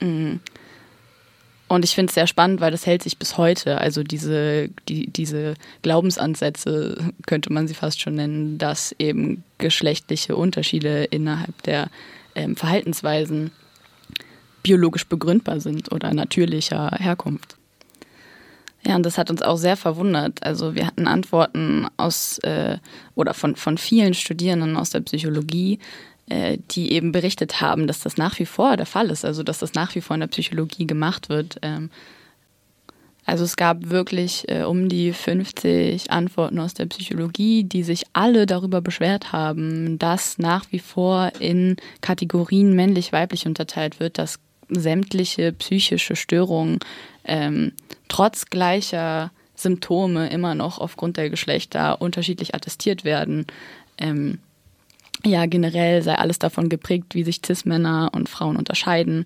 Mhm. 0.00 0.40
Und 1.68 1.84
ich 1.84 1.94
finde 1.94 2.08
es 2.08 2.14
sehr 2.14 2.26
spannend, 2.26 2.62
weil 2.62 2.70
das 2.70 2.86
hält 2.86 3.02
sich 3.02 3.18
bis 3.18 3.36
heute. 3.36 3.78
Also 3.78 4.02
diese, 4.02 4.70
die, 4.88 5.06
diese 5.08 5.54
Glaubensansätze 5.82 7.12
könnte 7.26 7.52
man 7.52 7.68
sie 7.68 7.74
fast 7.74 8.00
schon 8.00 8.14
nennen, 8.14 8.56
dass 8.56 8.94
eben 8.98 9.44
geschlechtliche 9.58 10.34
Unterschiede 10.34 11.04
innerhalb 11.04 11.62
der 11.64 11.90
ähm, 12.34 12.56
Verhaltensweisen 12.56 13.50
biologisch 14.62 15.06
begründbar 15.06 15.60
sind 15.60 15.92
oder 15.92 16.12
natürlicher 16.14 16.90
Herkunft. 16.98 17.57
Ja, 18.86 18.96
und 18.96 19.04
das 19.04 19.18
hat 19.18 19.30
uns 19.30 19.42
auch 19.42 19.56
sehr 19.56 19.76
verwundert. 19.76 20.42
Also 20.42 20.74
wir 20.74 20.86
hatten 20.86 21.08
Antworten 21.08 21.86
aus 21.96 22.38
äh, 22.38 22.78
oder 23.14 23.34
von, 23.34 23.56
von 23.56 23.76
vielen 23.76 24.14
Studierenden 24.14 24.76
aus 24.76 24.90
der 24.90 25.00
Psychologie, 25.00 25.78
äh, 26.28 26.58
die 26.70 26.92
eben 26.92 27.12
berichtet 27.12 27.60
haben, 27.60 27.86
dass 27.86 28.00
das 28.00 28.16
nach 28.16 28.38
wie 28.38 28.46
vor 28.46 28.76
der 28.76 28.86
Fall 28.86 29.10
ist, 29.10 29.24
also 29.24 29.42
dass 29.42 29.58
das 29.58 29.74
nach 29.74 29.94
wie 29.94 30.00
vor 30.00 30.14
in 30.14 30.20
der 30.20 30.28
Psychologie 30.28 30.86
gemacht 30.86 31.28
wird. 31.28 31.58
Ähm, 31.62 31.90
also 33.28 33.44
es 33.44 33.56
gab 33.56 33.90
wirklich 33.90 34.48
äh, 34.48 34.62
um 34.62 34.88
die 34.88 35.12
50 35.12 36.10
Antworten 36.10 36.58
aus 36.58 36.72
der 36.72 36.86
Psychologie, 36.86 37.62
die 37.64 37.82
sich 37.82 38.04
alle 38.14 38.46
darüber 38.46 38.80
beschwert 38.80 39.32
haben, 39.32 39.98
dass 39.98 40.38
nach 40.38 40.64
wie 40.70 40.78
vor 40.78 41.32
in 41.38 41.76
Kategorien 42.00 42.74
männlich-weiblich 42.74 43.44
unterteilt 43.46 44.00
wird, 44.00 44.16
dass 44.16 44.38
sämtliche 44.70 45.52
psychische 45.52 46.16
Störungen 46.16 46.78
ähm, 47.28 47.72
trotz 48.08 48.46
gleicher 48.46 49.30
Symptome 49.54 50.28
immer 50.30 50.54
noch 50.54 50.78
aufgrund 50.78 51.16
der 51.16 51.30
Geschlechter 51.30 52.00
unterschiedlich 52.00 52.54
attestiert 52.54 53.04
werden. 53.04 53.46
Ähm, 53.98 54.38
ja, 55.24 55.46
generell 55.46 56.02
sei 56.02 56.14
alles 56.14 56.38
davon 56.38 56.68
geprägt, 56.68 57.14
wie 57.14 57.24
sich 57.24 57.40
Cis-Männer 57.44 58.10
und 58.14 58.28
Frauen 58.28 58.56
unterscheiden. 58.56 59.24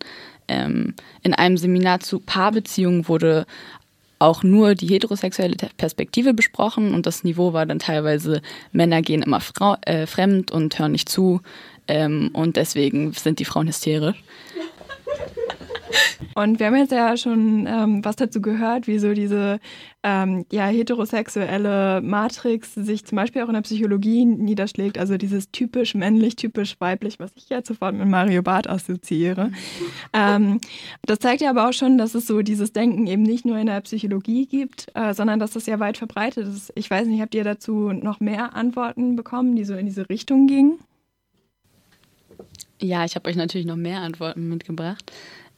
Ähm, 0.49 0.95
in 1.23 1.35
einem 1.35 1.59
Seminar 1.59 2.01
zu 2.01 2.19
Paarbeziehungen 2.19 3.09
wurde 3.09 3.47
auch 4.19 4.43
nur 4.43 4.75
die 4.75 4.87
heterosexuelle 4.87 5.57
Perspektive 5.77 6.33
besprochen 6.33 6.95
und 6.95 7.07
das 7.07 7.25
Niveau 7.25 7.53
war 7.53 7.67
dann 7.67 7.81
teilweise, 7.81 8.41
Männer 8.71 9.03
gehen 9.03 9.23
immer 9.23 9.41
Frau, 9.41 9.77
äh, 9.83 10.07
fremd 10.07 10.53
und 10.53 10.79
hören 10.79 10.93
nicht 10.93 11.09
zu 11.09 11.41
ähm, 11.89 12.31
und 12.33 12.57
deswegen 12.57 13.13
sind 13.13 13.41
die 13.41 13.45
Frauen 13.45 13.67
hysterisch. 13.67 14.23
Und 16.35 16.59
wir 16.59 16.67
haben 16.67 16.77
jetzt 16.77 16.93
ja 16.93 17.17
schon 17.17 17.67
ähm, 17.67 18.05
was 18.05 18.17
dazu 18.17 18.41
gehört, 18.41 18.87
wie 18.87 18.99
so 18.99 19.13
diese 19.13 19.61
ähm, 20.03 20.45
ja, 20.51 20.67
heterosexuelle 20.67 22.01
Matrix 22.01 22.75
sich 22.75 23.05
zum 23.05 23.17
Beispiel 23.17 23.43
auch 23.43 23.49
in 23.49 23.55
der 23.55 23.63
Psychologie 23.63 24.25
niederschlägt. 24.25 24.99
Also 24.99 25.17
dieses 25.17 25.51
typisch 25.51 25.95
männlich, 25.95 26.37
typisch 26.37 26.77
weiblich, 26.81 27.19
was 27.19 27.33
ich 27.37 27.49
jetzt 27.49 27.69
sofort 27.69 27.95
mit 27.95 28.09
Mario 28.09 28.43
Barth 28.43 28.69
assoziiere. 28.69 29.53
ähm, 30.13 30.61
das 31.03 31.19
zeigt 31.19 31.43
ja 31.43 31.51
aber 31.51 31.69
auch 31.69 31.73
schon, 31.73 31.99
dass 31.99 32.15
es 32.15 32.27
so 32.27 32.43
dieses 32.43 32.73
Denken 32.73 33.07
eben 33.07 33.23
nicht 33.23 33.45
nur 33.45 33.59
in 33.59 33.67
der 33.67 33.81
Psychologie 33.83 34.47
gibt, 34.47 34.87
äh, 34.95 35.15
sondern 35.15 35.39
dass 35.39 35.53
das 35.53 35.67
ja 35.67 35.79
weit 35.81 35.99
verbreitet 35.99 36.49
ist. 36.49 36.73
Ich 36.75 36.91
weiß 36.91 37.07
nicht, 37.07 37.21
habt 37.21 37.35
ihr 37.35 37.45
dazu 37.45 37.93
noch 37.93 38.21
mehr 38.21 38.55
Antworten 38.55 39.17
bekommen, 39.17 39.57
die 39.57 39.65
so 39.65 39.75
in 39.75 39.87
diese 39.87 40.09
Richtung 40.09 40.47
gingen? 40.47 40.79
Ja, 42.81 43.05
ich 43.05 43.15
habe 43.15 43.29
euch 43.29 43.37
natürlich 43.37 43.67
noch 43.67 43.77
mehr 43.77 44.01
Antworten 44.01 44.49
mitgebracht. 44.49 45.13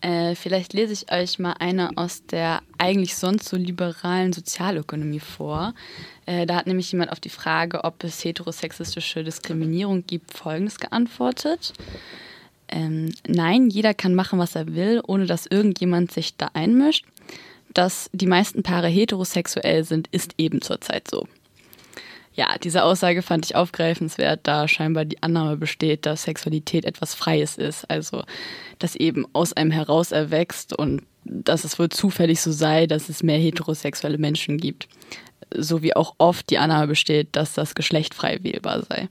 Äh, 0.05 0.35
vielleicht 0.35 0.75
lese 0.75 0.93
ich 0.93 1.11
euch 1.11 1.39
mal 1.39 1.55
eine 1.61 1.97
aus 1.97 2.27
der 2.27 2.61
eigentlich 2.77 3.17
sonst 3.17 3.49
so 3.49 3.57
liberalen 3.57 4.35
Sozialökonomie 4.35 5.21
vor. 5.21 5.73
Äh, 6.27 6.45
da 6.45 6.57
hat 6.57 6.67
nämlich 6.67 6.93
jemand 6.93 7.11
auf 7.11 7.21
die 7.21 7.31
Frage, 7.31 7.85
ob 7.85 8.05
es 8.05 8.23
heterosexistische 8.23 9.25
Diskriminierung 9.25 10.07
gibt, 10.07 10.37
Folgendes 10.37 10.79
geantwortet. 10.79 11.73
Ähm, 12.69 13.15
nein, 13.27 13.71
jeder 13.71 13.95
kann 13.95 14.15
machen, 14.15 14.39
was 14.39 14.55
er 14.55 14.75
will, 14.75 15.01
ohne 15.07 15.25
dass 15.25 15.47
irgendjemand 15.47 16.13
sich 16.13 16.37
da 16.37 16.51
einmischt. 16.53 17.07
Dass 17.73 18.11
die 18.13 18.27
meisten 18.27 18.63
Paare 18.63 18.89
heterosexuell 18.89 19.85
sind, 19.85 20.09
ist 20.09 20.35
eben 20.37 20.61
zurzeit 20.61 21.09
so. 21.11 21.27
Ja, 22.37 22.57
diese 22.63 22.83
Aussage 22.83 23.23
fand 23.23 23.47
ich 23.47 23.55
aufgreifenswert, 23.55 24.41
da 24.43 24.67
scheinbar 24.67 25.05
die 25.05 25.23
Annahme 25.23 25.57
besteht, 25.57 26.05
dass 26.05 26.25
Sexualität 26.25 26.85
etwas 26.85 27.15
Freies 27.15 27.57
ist, 27.57 27.89
also 27.89 28.25
dass 28.81 28.97
eben 28.97 29.25
aus 29.33 29.53
einem 29.53 29.71
heraus 29.71 30.11
erwächst 30.11 30.77
und 30.77 31.03
dass 31.25 31.65
es 31.65 31.79
wohl 31.79 31.89
zufällig 31.89 32.41
so 32.41 32.51
sei, 32.51 32.87
dass 32.87 33.09
es 33.09 33.23
mehr 33.23 33.39
heterosexuelle 33.39 34.19
Menschen 34.19 34.59
gibt. 34.59 34.89
So 35.57 35.83
wie 35.83 35.95
auch 35.95 36.15
oft 36.19 36.51
die 36.51 36.59
Annahme 36.59 36.89
besteht, 36.89 37.29
dass 37.33 37.55
das 37.55 37.77
Geschlecht 37.77 38.15
frei 38.15 38.41
wählbar 38.43 38.83
sei. 38.83 39.09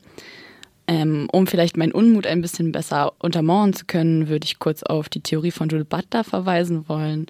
Ähm, 0.86 1.30
um 1.32 1.48
vielleicht 1.48 1.78
meinen 1.78 1.94
Unmut 1.94 2.28
ein 2.28 2.42
bisschen 2.42 2.74
besser 2.74 3.14
untermauern 3.20 3.72
zu 3.72 3.86
können, 3.86 4.28
würde 4.28 4.44
ich 4.44 4.60
kurz 4.60 4.84
auf 4.84 5.08
die 5.08 5.22
Theorie 5.22 5.52
von 5.52 5.70
Judith 5.70 5.88
Butler 5.88 6.26
verweisen 6.26 6.90
wollen, 6.90 7.28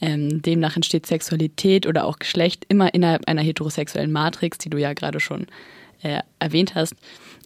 ähm, 0.00 0.42
demnach 0.42 0.76
entsteht 0.76 1.06
Sexualität 1.06 1.86
oder 1.86 2.04
auch 2.04 2.18
Geschlecht 2.18 2.64
immer 2.68 2.92
innerhalb 2.94 3.26
einer 3.28 3.42
heterosexuellen 3.42 4.12
Matrix, 4.12 4.58
die 4.58 4.70
du 4.70 4.78
ja 4.78 4.92
gerade 4.92 5.20
schon 5.20 5.46
äh, 6.02 6.20
erwähnt 6.38 6.74
hast, 6.74 6.94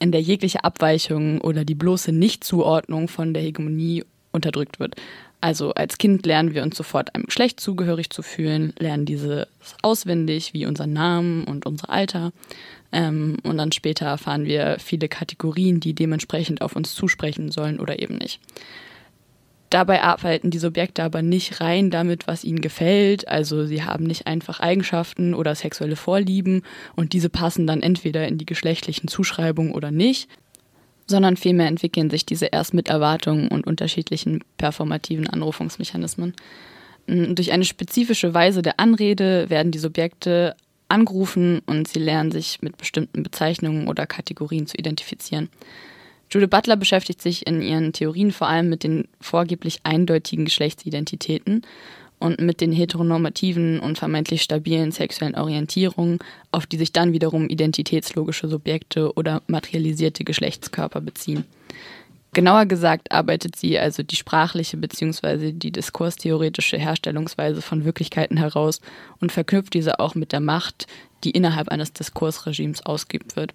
in 0.01 0.12
der 0.12 0.20
jegliche 0.20 0.64
Abweichung 0.64 1.40
oder 1.40 1.64
die 1.64 1.74
bloße 1.74 2.12
Nichtzuordnung 2.12 3.09
von 3.09 3.34
der 3.34 3.42
Hegemonie 3.42 4.05
unterdrückt 4.32 4.80
wird. 4.80 4.96
Also 5.40 5.72
als 5.72 5.96
Kind 5.96 6.26
lernen 6.26 6.55
wir 6.55 6.62
uns 6.62 6.76
sofort 6.76 7.14
einem 7.14 7.24
Geschlecht 7.24 7.61
zugehörig 7.61 8.11
zu 8.11 8.22
fühlen, 8.22 8.74
lernen 8.78 9.07
dieses 9.07 9.46
auswendig, 9.80 10.53
wie 10.53 10.66
unseren 10.66 10.92
Namen 10.92 11.44
und 11.44 11.64
unser 11.64 11.88
Alter. 11.88 12.32
Ähm, 12.92 13.38
und 13.42 13.57
dann 13.57 13.72
später 13.72 14.07
erfahren 14.07 14.44
wir 14.44 14.76
viele 14.78 15.09
Kategorien, 15.09 15.80
die 15.80 15.94
dementsprechend 15.94 16.61
auf 16.61 16.76
uns 16.76 16.94
zusprechen 16.94 17.51
sollen 17.51 17.80
oder 17.80 18.01
eben 18.01 18.16
nicht. 18.16 18.40
Dabei 19.70 20.02
arbeiten 20.02 20.50
die 20.50 20.58
Subjekte 20.58 21.04
aber 21.04 21.22
nicht 21.22 21.60
rein 21.60 21.90
damit, 21.90 22.26
was 22.26 22.42
ihnen 22.42 22.60
gefällt. 22.60 23.28
Also 23.28 23.66
sie 23.66 23.84
haben 23.84 24.04
nicht 24.04 24.26
einfach 24.26 24.58
Eigenschaften 24.58 25.32
oder 25.32 25.54
sexuelle 25.54 25.94
Vorlieben 25.94 26.62
und 26.96 27.12
diese 27.12 27.30
passen 27.30 27.68
dann 27.68 27.80
entweder 27.80 28.26
in 28.26 28.36
die 28.36 28.46
geschlechtlichen 28.46 29.06
Zuschreibungen 29.06 29.72
oder 29.72 29.92
nicht, 29.92 30.28
sondern 31.06 31.36
vielmehr 31.36 31.68
entwickeln 31.68 32.10
sich 32.10 32.26
diese 32.26 32.46
erst 32.46 32.74
mit 32.74 32.88
Erwartungen 32.88 33.46
und 33.46 33.64
unterschiedlichen 33.64 34.42
performativen 34.58 35.28
Anrufungsmechanismen. 35.28 36.34
Durch 37.06 37.52
eine 37.52 37.64
spezifische 37.64 38.34
Weise 38.34 38.62
der 38.62 38.80
Anrede 38.80 39.50
werden 39.50 39.70
die 39.70 39.78
Subjekte 39.78 40.56
angerufen 40.88 41.60
und 41.66 41.86
sie 41.86 42.00
lernen 42.00 42.32
sich 42.32 42.60
mit 42.60 42.76
bestimmten 42.76 43.22
Bezeichnungen 43.22 43.86
oder 43.86 44.06
Kategorien 44.06 44.66
zu 44.66 44.76
identifizieren. 44.76 45.48
Judith 46.33 46.51
Butler 46.51 46.76
beschäftigt 46.76 47.20
sich 47.20 47.47
in 47.47 47.61
ihren 47.61 47.93
Theorien 47.93 48.31
vor 48.31 48.49
allem 48.49 48.68
mit 48.68 48.85
den 48.85 49.09
vorgeblich 49.20 49.81
eindeutigen 49.83 50.45
Geschlechtsidentitäten 50.45 51.62
und 52.20 52.41
mit 52.41 52.61
den 52.61 52.70
heteronormativen 52.70 53.81
und 53.81 53.99
vermeintlich 53.99 54.43
stabilen 54.43 54.93
sexuellen 54.93 55.35
Orientierungen, 55.35 56.18
auf 56.53 56.66
die 56.66 56.76
sich 56.76 56.93
dann 56.93 57.12
wiederum 57.12 57.49
identitätslogische 57.49 58.47
Subjekte 58.47 59.12
oder 59.14 59.43
materialisierte 59.49 60.22
Geschlechtskörper 60.22 61.01
beziehen. 61.01 61.45
Genauer 62.33 62.66
gesagt 62.66 63.11
arbeitet 63.11 63.57
sie 63.57 63.76
also 63.76 64.05
die 64.05 64.14
sprachliche 64.14 64.76
bzw. 64.76 65.51
die 65.51 65.72
diskurstheoretische 65.72 66.78
Herstellungsweise 66.78 67.61
von 67.61 67.85
Wirklichkeiten 67.85 68.37
heraus 68.37 68.81
und 69.20 69.33
verknüpft 69.33 69.74
diese 69.74 69.99
auch 69.99 70.14
mit 70.14 70.31
der 70.31 70.39
Macht, 70.39 70.87
die 71.24 71.33
innerhalb 71.33 71.70
eines 71.70 71.93
Diskursregimes 71.93 72.87
ausgeübt 72.87 73.35
wird. 73.35 73.53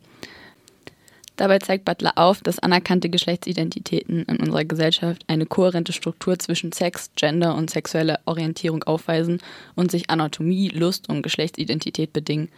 Dabei 1.36 1.60
zeigt 1.60 1.84
Butler 1.84 2.14
auf, 2.16 2.42
dass 2.42 2.60
anerkannte 2.60 3.10
Geschlechtsidentitäten 3.10 4.24
in 4.24 4.38
unserer 4.38 4.64
Gesellschaft 4.64 5.24
eine 5.28 5.46
kohärente 5.46 5.92
Struktur 5.92 6.40
zwischen 6.40 6.72
Sex, 6.72 7.12
Gender 7.16 7.56
und 7.56 7.70
sexueller 7.70 8.20
Orientierung 8.26 8.84
aufweisen 8.84 9.42
und 9.76 9.92
sich 9.92 10.10
Anatomie, 10.10 10.70
Lust 10.70 11.10
und 11.10 11.24
Geschlechtsidentität 11.24 12.14
bedingen. 12.14 12.50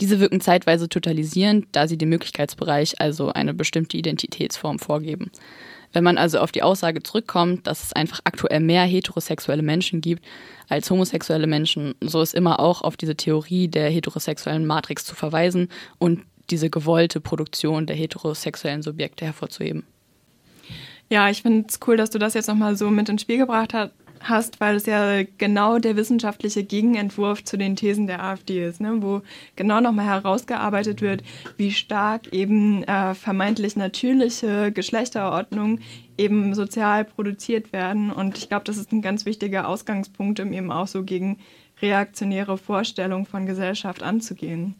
Diese 0.00 0.20
wirken 0.20 0.42
zeitweise 0.42 0.90
totalisierend, 0.90 1.68
da 1.72 1.88
sie 1.88 1.96
den 1.96 2.10
Möglichkeitsbereich, 2.10 3.00
also 3.00 3.32
eine 3.32 3.54
bestimmte 3.54 3.96
Identitätsform, 3.96 4.78
vorgeben. 4.78 5.30
Wenn 5.94 6.04
man 6.04 6.18
also 6.18 6.40
auf 6.40 6.52
die 6.52 6.62
Aussage 6.62 7.02
zurückkommt, 7.02 7.66
dass 7.66 7.84
es 7.84 7.92
einfach 7.94 8.20
aktuell 8.24 8.60
mehr 8.60 8.84
heterosexuelle 8.84 9.62
Menschen 9.62 10.02
gibt 10.02 10.22
als 10.68 10.90
homosexuelle 10.90 11.46
Menschen, 11.46 11.94
so 12.02 12.20
ist 12.20 12.34
immer 12.34 12.60
auch 12.60 12.82
auf 12.82 12.98
diese 12.98 13.16
Theorie 13.16 13.68
der 13.68 13.88
heterosexuellen 13.88 14.66
Matrix 14.66 15.06
zu 15.06 15.14
verweisen 15.14 15.68
und 15.96 16.20
diese 16.50 16.70
gewollte 16.70 17.20
Produktion 17.20 17.86
der 17.86 17.96
heterosexuellen 17.96 18.82
Subjekte 18.82 19.24
hervorzuheben. 19.24 19.84
Ja, 21.08 21.30
ich 21.30 21.42
finde 21.42 21.66
es 21.68 21.78
cool, 21.86 21.96
dass 21.96 22.10
du 22.10 22.18
das 22.18 22.34
jetzt 22.34 22.48
nochmal 22.48 22.76
so 22.76 22.90
mit 22.90 23.08
ins 23.08 23.22
Spiel 23.22 23.38
gebracht 23.38 23.74
hast 23.74 23.92
hast, 24.28 24.60
weil 24.60 24.76
es 24.76 24.86
ja 24.86 25.22
genau 25.38 25.78
der 25.78 25.96
wissenschaftliche 25.96 26.64
Gegenentwurf 26.64 27.44
zu 27.44 27.56
den 27.56 27.76
Thesen 27.76 28.06
der 28.06 28.22
AfD 28.22 28.66
ist, 28.66 28.80
ne? 28.80 29.02
wo 29.02 29.22
genau 29.56 29.80
nochmal 29.80 30.06
herausgearbeitet 30.06 31.00
wird, 31.00 31.22
wie 31.56 31.70
stark 31.70 32.32
eben 32.32 32.82
äh, 32.84 33.14
vermeintlich 33.14 33.76
natürliche 33.76 34.72
Geschlechterordnungen 34.72 35.80
eben 36.18 36.54
sozial 36.54 37.04
produziert 37.04 37.72
werden. 37.72 38.10
Und 38.10 38.38
ich 38.38 38.48
glaube, 38.48 38.64
das 38.64 38.76
ist 38.76 38.92
ein 38.92 39.02
ganz 39.02 39.26
wichtiger 39.26 39.68
Ausgangspunkt, 39.68 40.40
um 40.40 40.52
eben 40.52 40.72
auch 40.72 40.86
so 40.86 41.02
gegen 41.02 41.38
reaktionäre 41.82 42.56
Vorstellungen 42.56 43.26
von 43.26 43.46
Gesellschaft 43.46 44.02
anzugehen. 44.02 44.74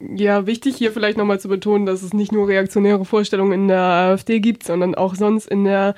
Ja, 0.00 0.46
wichtig 0.46 0.76
hier 0.76 0.92
vielleicht 0.92 1.18
nochmal 1.18 1.40
zu 1.40 1.48
betonen, 1.48 1.84
dass 1.84 2.02
es 2.02 2.14
nicht 2.14 2.32
nur 2.32 2.48
reaktionäre 2.48 3.04
Vorstellungen 3.04 3.52
in 3.52 3.68
der 3.68 3.82
AfD 3.82 4.40
gibt, 4.40 4.64
sondern 4.64 4.94
auch 4.94 5.14
sonst 5.14 5.46
in 5.46 5.64
der 5.64 5.94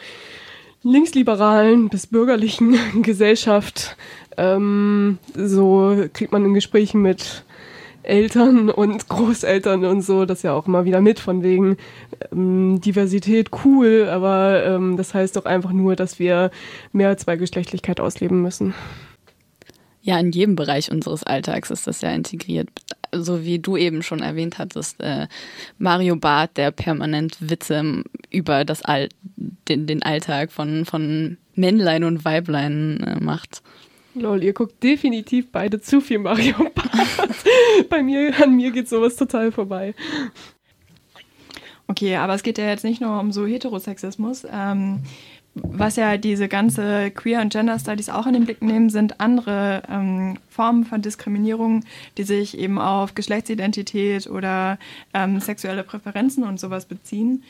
linksliberalen 0.82 1.88
bis 1.88 2.08
bürgerlichen 2.08 2.76
Gesellschaft. 3.02 3.96
Ähm, 4.36 5.18
so 5.34 6.04
kriegt 6.12 6.32
man 6.32 6.44
in 6.44 6.54
Gesprächen 6.54 7.00
mit 7.00 7.44
Eltern 8.02 8.70
und 8.70 9.08
Großeltern 9.08 9.84
und 9.84 10.02
so 10.02 10.26
das 10.26 10.42
ja 10.42 10.52
auch 10.52 10.66
immer 10.66 10.84
wieder 10.84 11.00
mit, 11.00 11.18
von 11.18 11.42
wegen 11.42 11.76
ähm, 12.32 12.80
Diversität 12.80 13.50
cool, 13.64 14.08
aber 14.08 14.64
ähm, 14.64 14.96
das 14.96 15.14
heißt 15.14 15.36
doch 15.36 15.44
einfach 15.44 15.72
nur, 15.72 15.96
dass 15.96 16.18
wir 16.18 16.50
mehr 16.92 17.16
Zweigeschlechtlichkeit 17.16 18.00
ausleben 18.00 18.42
müssen. 18.42 18.74
Ja, 20.02 20.20
in 20.20 20.30
jedem 20.30 20.54
Bereich 20.54 20.92
unseres 20.92 21.24
Alltags 21.24 21.70
ist 21.70 21.88
das 21.88 22.00
ja 22.00 22.10
integriert. 22.10 22.68
So 23.22 23.44
wie 23.44 23.58
du 23.58 23.76
eben 23.76 24.02
schon 24.02 24.20
erwähnt 24.20 24.58
hattest, 24.58 25.00
äh, 25.00 25.26
Mario 25.78 26.16
Barth, 26.16 26.56
der 26.56 26.70
permanent 26.70 27.36
Witze 27.40 28.04
über 28.30 28.64
das 28.64 28.82
All 28.82 29.08
den, 29.68 29.86
den 29.86 30.02
Alltag 30.02 30.52
von, 30.52 30.84
von 30.84 31.38
Männlein 31.54 32.04
und 32.04 32.24
Weiblein 32.24 33.00
äh, 33.00 33.22
macht. 33.22 33.62
Lol, 34.14 34.42
ihr 34.42 34.54
guckt 34.54 34.82
definitiv 34.82 35.52
beide 35.52 35.80
zu 35.80 36.00
viel 36.00 36.18
Mario 36.18 36.54
Barth. 36.74 37.44
Bei 37.90 38.02
mir, 38.02 38.32
an 38.42 38.56
mir 38.56 38.70
geht 38.70 38.88
sowas 38.88 39.16
total 39.16 39.52
vorbei. 39.52 39.94
Okay, 41.88 42.16
aber 42.16 42.34
es 42.34 42.42
geht 42.42 42.58
ja 42.58 42.66
jetzt 42.66 42.84
nicht 42.84 43.00
nur 43.00 43.20
um 43.20 43.30
so 43.30 43.46
Heterosexismus. 43.46 44.44
Ähm, 44.50 45.02
was 45.62 45.96
ja 45.96 46.18
diese 46.18 46.48
ganze 46.48 47.10
Queer- 47.10 47.40
und 47.40 47.50
Gender-Studies 47.50 48.10
auch 48.10 48.26
in 48.26 48.34
den 48.34 48.44
Blick 48.44 48.60
nehmen, 48.60 48.90
sind 48.90 49.20
andere 49.20 49.82
ähm, 49.90 50.36
Formen 50.50 50.84
von 50.84 51.00
Diskriminierung, 51.00 51.84
die 52.18 52.24
sich 52.24 52.58
eben 52.58 52.78
auf 52.78 53.14
Geschlechtsidentität 53.14 54.26
oder 54.26 54.78
ähm, 55.14 55.40
sexuelle 55.40 55.82
Präferenzen 55.82 56.44
und 56.44 56.60
sowas 56.60 56.84
beziehen. 56.84 57.42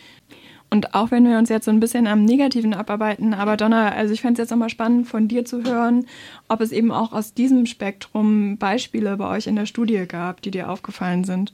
Und 0.71 0.95
auch 0.95 1.11
wenn 1.11 1.29
wir 1.29 1.39
uns 1.39 1.49
jetzt 1.49 1.65
so 1.65 1.71
ein 1.71 1.81
bisschen 1.81 2.07
am 2.07 2.25
Negativen 2.25 2.75
abarbeiten, 2.75 3.35
aber 3.35 3.57
Donna, 3.57 3.91
also 3.91 4.13
ich 4.15 4.21
fände 4.21 4.35
es 4.35 4.47
jetzt 4.47 4.51
nochmal 4.51 4.71
spannend 4.71 5.09
von 5.09 5.27
dir 5.27 5.45
zu 5.45 5.65
hören, 5.65 6.07
ob 6.49 6.61
es 6.61 6.73
eben 6.73 6.93
auch 6.93 7.13
aus 7.13 7.35
diesem 7.35 7.67
Spektrum 7.67 8.57
Beispiele 8.57 9.17
bei 9.17 9.29
euch 9.29 9.47
in 9.47 9.57
der 9.57 9.67
Studie 9.67 10.07
gab, 10.07 10.43
die 10.43 10.51
dir 10.51 10.71
aufgefallen 10.71 11.25
sind. 11.25 11.53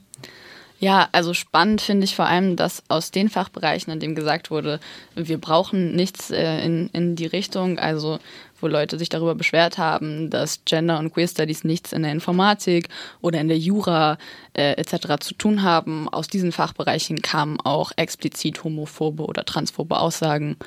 Ja, 0.83 1.07
also 1.13 1.33
spannend 1.33 1.79
finde 1.79 2.03
ich 2.03 2.13
vor 2.13 2.25
allem, 2.25 2.57
dass 2.57 2.83
aus 2.89 3.09
den 3.09 3.29
Fachbereichen, 3.29 3.93
in 3.93 4.01
dem 4.01 4.15
gesagt 4.15 4.51
wurde, 4.51 4.81
wir 5.15 5.37
brauchen 5.37 5.95
nichts 5.95 6.29
äh, 6.29 6.61
in, 6.65 6.89
in 6.91 7.15
die 7.15 7.25
Richtung, 7.25 7.79
also 7.79 8.19
wo 8.59 8.67
Leute 8.67 8.97
sich 8.97 9.07
darüber 9.07 9.33
beschwert 9.33 9.77
haben, 9.77 10.29
dass 10.29 10.65
Gender 10.65 10.99
und 10.99 11.13
Queer 11.13 11.29
Studies 11.29 11.63
nichts 11.63 11.93
in 11.93 12.03
der 12.03 12.11
Informatik 12.11 12.89
oder 13.21 13.39
in 13.39 13.47
der 13.47 13.57
Jura 13.57 14.17
äh, 14.57 14.73
etc. 14.73 15.21
zu 15.21 15.35
tun 15.35 15.63
haben. 15.63 16.09
Aus 16.09 16.27
diesen 16.27 16.51
Fachbereichen 16.51 17.21
kamen 17.21 17.61
auch 17.61 17.93
explizit 17.95 18.65
homophobe 18.65 19.23
oder 19.23 19.45
transphobe 19.45 19.97
Aussagen. 19.97 20.57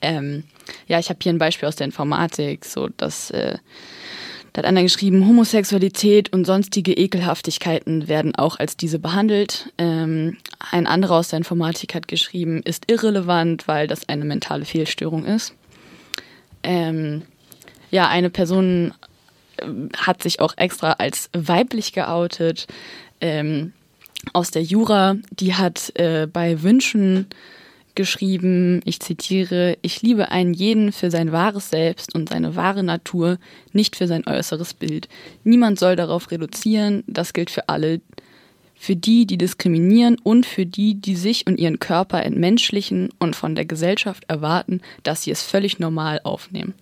Ähm, 0.00 0.44
ja, 0.86 0.98
ich 0.98 1.10
habe 1.10 1.18
hier 1.22 1.34
ein 1.34 1.38
Beispiel 1.38 1.68
aus 1.68 1.76
der 1.76 1.84
Informatik, 1.84 2.64
so 2.64 2.88
dass 2.96 3.30
äh, 3.30 3.58
da 4.56 4.60
hat 4.60 4.68
einer 4.68 4.82
geschrieben, 4.82 5.28
Homosexualität 5.28 6.32
und 6.32 6.46
sonstige 6.46 6.94
Ekelhaftigkeiten 6.94 8.08
werden 8.08 8.34
auch 8.36 8.58
als 8.58 8.74
diese 8.74 8.98
behandelt. 8.98 9.70
Ähm, 9.76 10.38
ein 10.70 10.86
anderer 10.86 11.16
aus 11.16 11.28
der 11.28 11.36
Informatik 11.36 11.94
hat 11.94 12.08
geschrieben, 12.08 12.62
ist 12.62 12.90
irrelevant, 12.90 13.68
weil 13.68 13.86
das 13.86 14.08
eine 14.08 14.24
mentale 14.24 14.64
Fehlstörung 14.64 15.26
ist. 15.26 15.52
Ähm, 16.62 17.20
ja, 17.90 18.08
eine 18.08 18.30
Person 18.30 18.94
äh, 19.58 19.66
hat 19.94 20.22
sich 20.22 20.40
auch 20.40 20.54
extra 20.56 20.92
als 20.92 21.28
weiblich 21.34 21.92
geoutet. 21.92 22.66
Ähm, 23.20 23.74
aus 24.32 24.52
der 24.52 24.62
Jura, 24.62 25.16
die 25.32 25.52
hat 25.52 25.92
äh, 25.96 26.26
bei 26.26 26.62
Wünschen 26.62 27.26
geschrieben, 27.96 28.80
ich 28.84 29.00
zitiere, 29.00 29.76
ich 29.82 30.02
liebe 30.02 30.30
einen 30.30 30.54
jeden 30.54 30.92
für 30.92 31.10
sein 31.10 31.32
wahres 31.32 31.70
Selbst 31.70 32.14
und 32.14 32.28
seine 32.28 32.54
wahre 32.54 32.84
Natur, 32.84 33.38
nicht 33.72 33.96
für 33.96 34.06
sein 34.06 34.26
äußeres 34.26 34.74
Bild. 34.74 35.08
Niemand 35.42 35.78
soll 35.78 35.96
darauf 35.96 36.30
reduzieren, 36.30 37.02
das 37.08 37.32
gilt 37.32 37.50
für 37.50 37.68
alle, 37.68 38.00
für 38.78 38.94
die, 38.94 39.26
die 39.26 39.38
diskriminieren 39.38 40.18
und 40.22 40.46
für 40.46 40.66
die, 40.66 40.94
die 40.94 41.16
sich 41.16 41.46
und 41.46 41.58
ihren 41.58 41.80
Körper 41.80 42.22
entmenschlichen 42.22 43.08
und 43.18 43.34
von 43.34 43.54
der 43.54 43.64
Gesellschaft 43.64 44.24
erwarten, 44.28 44.80
dass 45.02 45.22
sie 45.22 45.30
es 45.30 45.42
völlig 45.42 45.78
normal 45.78 46.20
aufnehmen. 46.22 46.74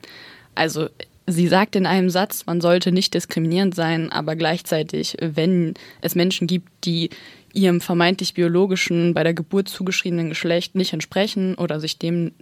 Also 0.54 0.88
sie 1.26 1.48
sagt 1.48 1.76
in 1.76 1.86
einem 1.86 2.10
Satz, 2.10 2.46
man 2.46 2.60
sollte 2.60 2.92
nicht 2.92 3.14
diskriminierend 3.14 3.74
sein, 3.74 4.10
aber 4.12 4.36
gleichzeitig, 4.36 5.16
wenn 5.20 5.74
es 6.00 6.14
Menschen 6.14 6.46
gibt, 6.46 6.68
die 6.84 7.10
ihrem 7.54 7.80
vermeintlich 7.80 8.34
biologischen, 8.34 9.14
bei 9.14 9.22
der 9.22 9.34
Geburt 9.34 9.68
zugeschriebenen 9.68 10.28
Geschlecht 10.28 10.74
nicht 10.74 10.92
entsprechen 10.92 11.54
oder 11.54 11.80
sich 11.80 11.98
dem 11.98 12.32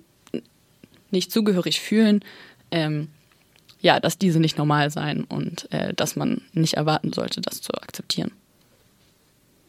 nicht 1.11 1.31
zugehörig 1.31 1.81
fühlen, 1.81 2.25
ähm, 2.71 3.09
ja, 3.81 4.01
dass 4.01 4.19
diese 4.19 4.41
nicht 4.41 4.59
normal 4.59 4.91
seien 4.91 5.25
und 5.25 5.71
äh, 5.73 5.93
dass 5.95 6.17
man 6.17 6.41
nicht 6.53 6.75
erwarten 6.75 7.13
sollte, 7.13 7.41
das 7.41 7.61
zu 7.61 7.75
akzeptieren. 7.75 8.33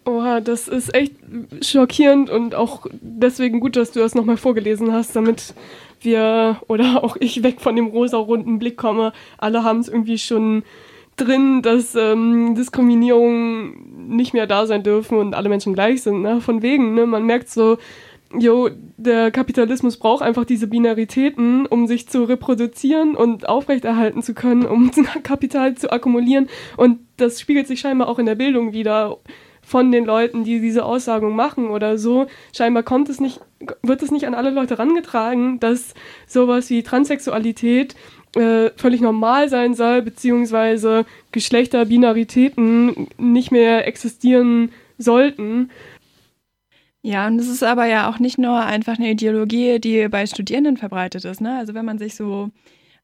Oha, 0.06 0.42
das 0.42 0.68
ist 0.68 0.94
echt 0.94 1.14
schockierend 1.62 2.30
und 2.30 2.56
auch 2.56 2.86
deswegen 2.92 3.60
gut, 3.60 3.76
dass 3.76 3.92
du 3.92 4.00
das 4.00 4.16
nochmal 4.16 4.38
vorgelesen 4.38 4.92
hast, 4.92 5.16
damit 5.16 5.54
wir 6.02 6.62
oder 6.68 7.04
auch 7.04 7.16
ich 7.20 7.44
weg 7.44 7.62
von 7.62 7.76
dem 7.76 7.88
rosa-runden 7.88 8.60
Blick 8.60 8.78
komme. 8.78 9.14
Alle 9.38 9.64
haben 9.64 9.80
es 9.80 9.88
irgendwie 9.88 10.18
schon 10.18 10.64
drin, 11.18 11.62
dass 11.62 11.96
ähm, 11.96 12.56
Diskriminierung 12.56 14.08
nicht 14.08 14.34
mehr 14.34 14.48
da 14.48 14.66
sein 14.66 14.84
dürfen 14.84 15.18
und 15.18 15.36
alle 15.36 15.50
Menschen 15.50 15.74
gleich 15.74 16.04
sind. 16.04 16.22
Ne? 16.22 16.42
Von 16.42 16.62
wegen, 16.62 16.94
ne? 16.94 17.06
man 17.06 17.26
merkt 17.26 17.50
so, 17.50 17.78
jo, 18.38 18.70
der 18.98 19.32
Kapitalismus 19.32 19.98
braucht 19.98 20.24
einfach 20.24 20.46
diese 20.46 20.68
Binaritäten, 20.68 21.66
um 21.66 21.88
sich 21.88 22.08
zu 22.10 22.24
reproduzieren 22.24 23.16
und 23.16 23.48
aufrechterhalten 23.48 24.22
zu 24.22 24.34
können, 24.34 24.66
um 24.66 24.92
Kapital 25.24 25.76
zu 25.76 25.92
akkumulieren. 25.92 26.50
Und 26.78 27.00
das 27.18 27.40
spiegelt 27.40 27.68
sich 27.68 27.80
scheinbar 27.80 28.08
auch 28.08 28.20
in 28.20 28.26
der 28.26 28.36
Bildung 28.36 28.74
wieder 28.74 29.18
von 29.62 29.92
den 29.92 30.06
Leuten, 30.06 30.44
die 30.44 30.60
diese 30.60 30.84
Aussagung 30.84 31.36
machen 31.36 31.70
oder 31.70 31.98
so. 31.98 32.28
Scheinbar 32.56 32.84
kommt 32.84 33.08
es 33.10 33.20
nicht, 33.20 33.40
wird 33.82 34.04
es 34.04 34.12
nicht 34.12 34.28
an 34.28 34.34
alle 34.34 34.50
Leute 34.50 34.78
rangetragen, 34.78 35.60
dass 35.60 35.94
sowas 36.28 36.70
wie 36.70 36.84
Transsexualität 36.84 37.96
äh, 38.36 38.72
völlig 38.78 39.02
normal 39.02 39.50
sein 39.50 39.76
soll, 39.76 40.02
beziehungsweise 40.02 41.06
Geschlechterbinaritäten 41.32 43.08
nicht 43.18 43.52
mehr 43.52 43.88
existieren 43.88 44.72
sollten. 44.98 45.70
Ja, 47.02 47.28
und 47.28 47.38
es 47.38 47.50
ist 47.50 47.64
aber 47.64 47.86
ja 47.86 48.10
auch 48.10 48.20
nicht 48.20 48.38
nur 48.38 48.58
einfach 48.60 48.98
eine 48.98 49.12
Ideologie, 49.12 49.80
die 49.80 50.08
bei 50.08 50.26
Studierenden 50.26 50.78
verbreitet 50.78 51.26
ist. 51.26 51.42
Ne? 51.42 51.58
Also 51.58 51.74
wenn 51.74 51.86
man 51.86 51.98
sich 51.98 52.16
so 52.16 52.50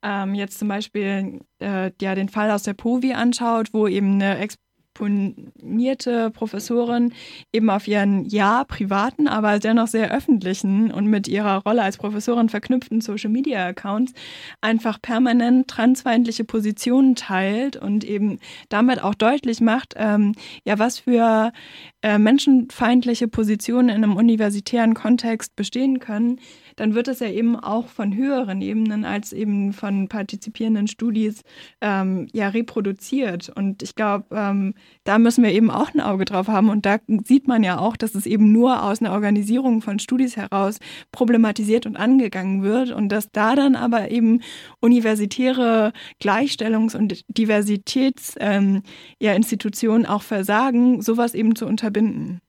ähm, 0.02 0.36
jetzt 0.36 0.58
zum 0.58 0.70
Beispiel 0.70 1.42
äh, 1.60 1.92
ja, 2.02 2.16
den 2.16 2.30
Fall 2.30 2.50
aus 2.52 2.64
der 2.64 2.74
POVI 2.74 3.14
anschaut, 3.14 3.74
wo 3.74 3.88
eben 3.88 4.14
eine 4.14 4.38
Ex 4.40 4.56
exponierte 5.00 6.30
Professorin 6.32 7.14
eben 7.54 7.70
auf 7.70 7.88
ihren 7.88 8.26
ja 8.26 8.64
privaten, 8.66 9.28
aber 9.28 9.60
dennoch 9.60 9.88
sehr 9.88 10.12
öffentlichen 10.12 10.92
und 10.92 11.08
mit 11.08 11.28
ihrer 11.28 11.64
Rolle 11.64 11.84
als 11.84 11.98
Professorin 11.98 12.50
verknüpften 12.50 13.00
Social 13.00 13.30
Media 13.30 13.66
Accounts 13.68 14.14
einfach 14.62 15.02
permanent 15.02 15.68
transfeindliche 15.68 16.44
Positionen 16.44 17.16
teilt 17.16 17.78
und 17.78 18.04
eben 18.04 18.40
damit 18.68 19.02
auch 19.02 19.16
deutlich 19.16 19.62
macht, 19.62 19.94
ähm, 19.98 20.34
ja, 20.66 20.80
was 20.80 21.00
für 21.00 21.54
äh, 22.02 22.18
menschenfeindliche 22.18 23.28
Positionen 23.28 23.90
in 23.90 24.04
einem 24.04 24.18
universitären 24.18 24.94
Kontext 24.94 25.56
bestehen 25.56 26.00
können, 26.00 26.40
dann 26.80 26.96
wird 26.96 27.10
es 27.10 27.20
ja 27.20 27.28
eben 27.28 27.58
auch 27.58 27.88
von 27.88 28.16
höheren 28.16 28.62
Ebenen 28.62 29.04
als 29.04 29.34
eben 29.34 29.74
von 29.74 30.08
partizipierenden 30.08 30.88
Studis 30.88 31.42
ähm, 31.82 32.30
ja 32.32 32.48
reproduziert. 32.48 33.50
Und 33.50 33.84
ich 33.84 33.96
glaube, 33.96 34.28
ähm, 34.32 34.76
da 35.04 35.20
müssen 35.20 35.44
wir 35.44 35.52
eben 35.52 35.72
auch 35.72 35.94
ein 35.94 36.00
Auge 36.00 36.24
drauf 36.24 36.48
haben. 36.48 36.70
Und 36.70 36.86
da 36.86 37.00
sieht 37.26 37.50
man 37.50 37.64
ja 37.64 37.80
auch, 37.80 37.98
dass 37.98 38.16
es 38.16 38.26
eben 38.26 38.54
nur 38.54 38.82
aus 38.84 39.02
einer 39.02 39.12
Organisierung 39.12 39.82
von 39.82 40.00
Studis 40.00 40.38
heraus 40.38 40.80
problematisiert 41.12 41.86
und 41.86 41.98
angegangen 41.98 42.64
wird 42.64 42.92
und 42.92 43.10
dass 43.10 43.30
da 43.32 43.56
dann 43.56 43.76
aber 43.76 44.10
eben 44.10 44.40
universitäre 44.80 45.92
Gleichstellungs- 46.22 46.96
und 46.96 47.26
Diversitätsinstitutionen 47.28 50.06
ähm, 50.06 50.10
ja, 50.10 50.16
auch 50.16 50.22
versagen, 50.22 51.02
sowas 51.02 51.34
eben 51.34 51.56
zu 51.56 51.66
unterbinden. 51.66 52.40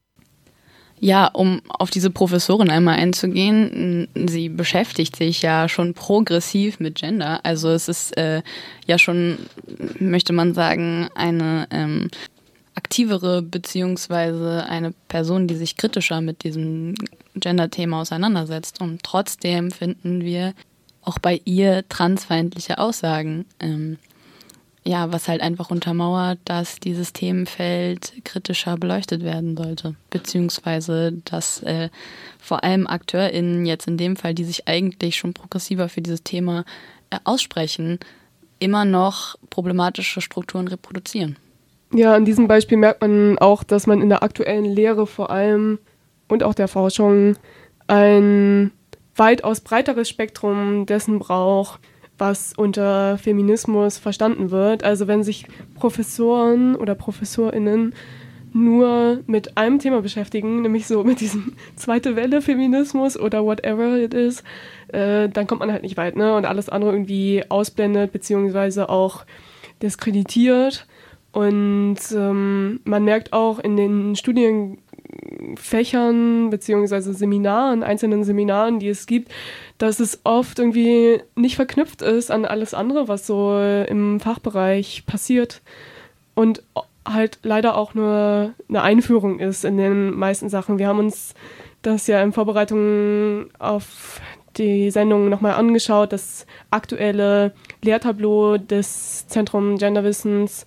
Ja, 1.03 1.29
um 1.29 1.63
auf 1.69 1.91
diese 1.91 2.11
Professorin 2.11 2.69
einmal 2.69 2.99
einzugehen, 2.99 4.07
sie 4.29 4.51
beschäftigt 4.51 5.17
sich 5.17 5.41
ja 5.41 5.67
schon 5.67 5.95
progressiv 5.95 6.79
mit 6.79 6.97
Gender. 6.97 7.41
Also 7.43 7.71
es 7.71 7.89
ist 7.89 8.15
äh, 8.19 8.43
ja 8.87 8.99
schon, 8.99 9.39
möchte 9.99 10.35
man 10.35 10.53
sagen, 10.53 11.09
eine 11.15 11.67
ähm, 11.71 12.11
aktivere 12.75 13.41
beziehungsweise 13.41 14.67
eine 14.69 14.93
Person, 15.09 15.49
die 15.49 15.57
sich 15.57 15.79
kritischer 15.79 16.21
mit 16.21 16.45
diesem 16.45 16.95
Gender-Thema 17.35 18.03
auseinandersetzt. 18.03 18.83
Und 18.83 19.03
trotzdem 19.03 19.71
finden 19.71 20.21
wir 20.21 20.53
auch 21.03 21.19
bei 21.19 21.41
ihr 21.47 21.89
transfeindliche 21.89 22.79
Aussagen. 22.79 23.47
Ähm, 23.59 23.97
ja, 24.85 25.13
was 25.13 25.29
halt 25.29 25.43
einfach 25.43 25.71
untermauert, 25.71 26.39
dass 26.45 26.81
dieses 26.81 27.13
Themenfeld 27.13 28.13
kritischer 28.25 28.77
beleuchtet 28.77 29.23
werden 29.23 29.57
sollte. 29.57 29.95
Beziehungsweise, 30.09 31.13
dass 31.25 31.63
äh, 31.63 31.91
vor 32.39 32.65
allem 32.65 32.87
AkteurInnen 32.87 33.67
jetzt 33.67 33.87
in 33.87 33.99
dem 33.99 34.17
Fall, 34.17 34.35
die 34.35 34.45
sich 34.45 34.67
eigentlich 34.69 35.17
schon 35.17 35.35
progressiver 35.35 35.89
für 35.89 36.01
dieses 36.01 36.23
Thema 36.23 36.65
äh, 37.11 37.19
aussprechen, 37.25 37.99
immer 38.59 38.85
noch 38.85 39.37
problematische 39.51 40.21
Strukturen 40.21 40.69
reproduzieren. 40.69 41.37
Ja, 41.93 42.15
an 42.15 42.25
diesem 42.25 42.47
Beispiel 42.47 42.79
merkt 42.79 43.01
man 43.01 43.39
auch, 43.39 43.65
dass 43.65 43.87
man 43.87 44.01
in 44.01 44.09
der 44.09 44.23
aktuellen 44.23 44.65
Lehre 44.65 45.07
vor 45.07 45.31
allem 45.31 45.79
und 46.29 46.43
auch 46.43 46.55
der 46.55 46.69
Forschung 46.69 47.37
ein 47.89 48.71
weitaus 49.17 49.61
breiteres 49.61 50.09
Spektrum 50.09 50.87
dessen 50.87 51.19
braucht, 51.19 51.81
was 52.21 52.53
unter 52.57 53.19
Feminismus 53.19 53.99
verstanden 53.99 54.51
wird. 54.51 54.85
Also 54.85 55.09
wenn 55.09 55.23
sich 55.23 55.47
Professoren 55.75 56.77
oder 56.77 56.95
Professorinnen 56.95 57.95
nur 58.53 59.21
mit 59.27 59.57
einem 59.57 59.79
Thema 59.79 60.03
beschäftigen, 60.03 60.63
nämlich 60.63 60.87
so 60.87 61.05
mit 61.05 61.21
diesem 61.21 61.55
zweite 61.77 62.17
Welle 62.17 62.43
Feminismus 62.43 63.19
oder 63.19 63.45
whatever 63.45 63.97
it 63.97 64.15
is, 64.15 64.43
äh, 64.89 65.29
dann 65.29 65.47
kommt 65.47 65.61
man 65.61 65.73
halt 65.73 65.83
nicht 65.83 65.97
weit, 65.97 66.17
ne? 66.17 66.35
Und 66.35 66.45
alles 66.47 66.69
andere 66.69 66.93
irgendwie 66.93 67.45
ausblendet 67.49 68.13
beziehungsweise 68.13 68.89
auch 68.89 69.25
diskreditiert. 69.83 70.87
Und 71.33 71.99
ähm, 72.13 72.81
man 72.85 73.05
merkt 73.05 73.33
auch 73.33 73.61
in 73.61 73.77
den 73.77 74.17
Studienfächern 75.31 76.51
beziehungsweise 76.51 77.15
Seminaren, 77.15 77.83
einzelnen 77.83 78.25
Seminaren, 78.25 78.79
die 78.79 78.89
es 78.89 79.07
gibt, 79.07 79.31
dass 79.79 80.01
es 80.01 80.21
oft 80.25 80.59
irgendwie 80.59 81.21
nicht 81.35 81.57
verknüpft 81.57 82.03
ist 82.03 82.31
an 82.31 82.45
alles 82.45 82.75
andere, 82.75 83.09
was 83.09 83.27
so 83.27 83.59
im 83.59 84.21
Fachbereich 84.21 85.05
passiert. 85.07 85.63
Und 86.35 86.63
halt 87.07 87.39
leider 87.43 87.77
auch 87.77 87.95
nur 87.95 88.55
eine 88.69 88.83
Einführung 88.83 89.41
ist 89.41 89.65
in 89.65 89.77
den 89.77 90.15
meisten 90.15 90.49
Sachen. 90.49 90.79
Wir 90.79 90.89
haben 90.89 90.99
uns 90.99 91.35
das 91.83 92.07
ja 92.07 92.23
in 92.23 92.33
Vorbereitung 92.33 93.47
auf 93.59 94.21
die 94.57 94.91
Sendung 94.91 95.29
nochmal 95.29 95.55
angeschaut, 95.55 96.13
das 96.13 96.45
aktuelle 96.71 97.53
Lehrtableau 97.83 98.59
des 98.59 99.27
Zentrum 99.29 99.79
Genderwissens, 99.79 100.67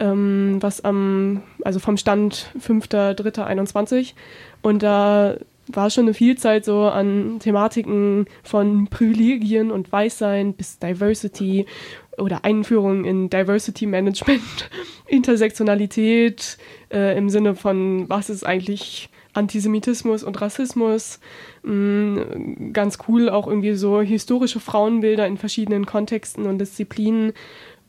ähm, 0.00 0.58
was 0.60 0.82
am, 0.82 1.42
also 1.64 1.78
vom 1.78 1.96
Stand 1.96 2.50
5.3.21. 2.58 4.14
Und 4.62 4.82
da 4.82 5.36
war 5.68 5.90
schon 5.90 6.04
eine 6.04 6.14
Vielzahl 6.14 6.62
so 6.62 6.82
an 6.82 7.38
Thematiken 7.40 8.26
von 8.42 8.88
Privilegien 8.88 9.70
und 9.70 9.90
Weißsein 9.90 10.54
bis 10.54 10.78
Diversity 10.78 11.66
oder 12.18 12.44
Einführung 12.44 13.04
in 13.04 13.30
Diversity 13.30 13.86
Management, 13.86 14.70
Intersektionalität 15.06 16.58
äh, 16.92 17.16
im 17.16 17.28
Sinne 17.28 17.54
von, 17.54 18.08
was 18.08 18.30
ist 18.30 18.44
eigentlich 18.44 19.08
Antisemitismus 19.32 20.22
und 20.22 20.40
Rassismus. 20.40 21.18
Mhm, 21.62 22.72
ganz 22.72 22.98
cool 23.08 23.28
auch 23.28 23.48
irgendwie 23.48 23.74
so 23.74 24.00
historische 24.00 24.60
Frauenbilder 24.60 25.26
in 25.26 25.38
verschiedenen 25.38 25.86
Kontexten 25.86 26.46
und 26.46 26.58
Disziplinen 26.58 27.32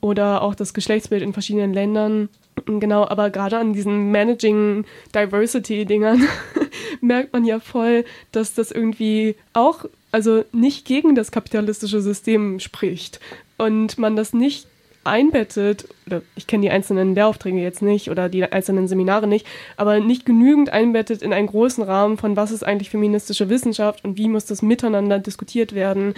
oder 0.06 0.44
auch 0.44 0.54
das 0.54 0.76
Geschlechtsbild 0.76 1.24
in 1.24 1.34
verschiedenen 1.34 1.74
Ländern. 1.74 2.30
Genau, 2.68 3.08
aber 3.08 3.32
gerade 3.32 3.58
an 3.58 3.74
diesen 3.74 4.12
Managing 4.12 4.86
Diversity-Dingern 5.16 6.22
merkt 7.02 7.34
man 7.34 7.44
ja 7.44 7.60
voll, 7.60 8.06
dass 8.32 8.54
das 8.54 8.70
irgendwie 8.70 9.36
auch, 9.54 9.86
also 10.12 10.46
nicht 10.52 10.86
gegen 10.86 11.16
das 11.16 11.32
kapitalistische 11.32 12.02
System 12.02 12.60
spricht 12.60 13.20
und 13.58 13.98
man 13.98 14.16
das 14.16 14.34
nicht 14.34 14.68
einbettet, 15.04 15.88
oder 16.06 16.22
ich 16.36 16.46
kenne 16.46 16.62
die 16.62 16.70
einzelnen 16.70 17.16
Lehraufträge 17.16 17.58
jetzt 17.58 17.82
nicht 17.82 18.12
oder 18.12 18.30
die 18.30 18.44
einzelnen 18.44 18.88
Seminare 18.88 19.26
nicht, 19.26 19.48
aber 19.76 20.00
nicht 20.02 20.24
genügend 20.24 20.70
einbettet 20.70 21.24
in 21.24 21.34
einen 21.34 21.48
großen 21.48 21.84
Rahmen 21.84 22.18
von 22.18 22.36
was 22.36 22.52
ist 22.52 22.64
eigentlich 22.64 22.92
feministische 22.92 23.50
Wissenschaft 23.50 24.06
und 24.06 24.20
wie 24.20 24.28
muss 24.28 24.46
das 24.46 24.62
miteinander 24.62 25.18
diskutiert 25.18 25.74
werden, 25.74 26.14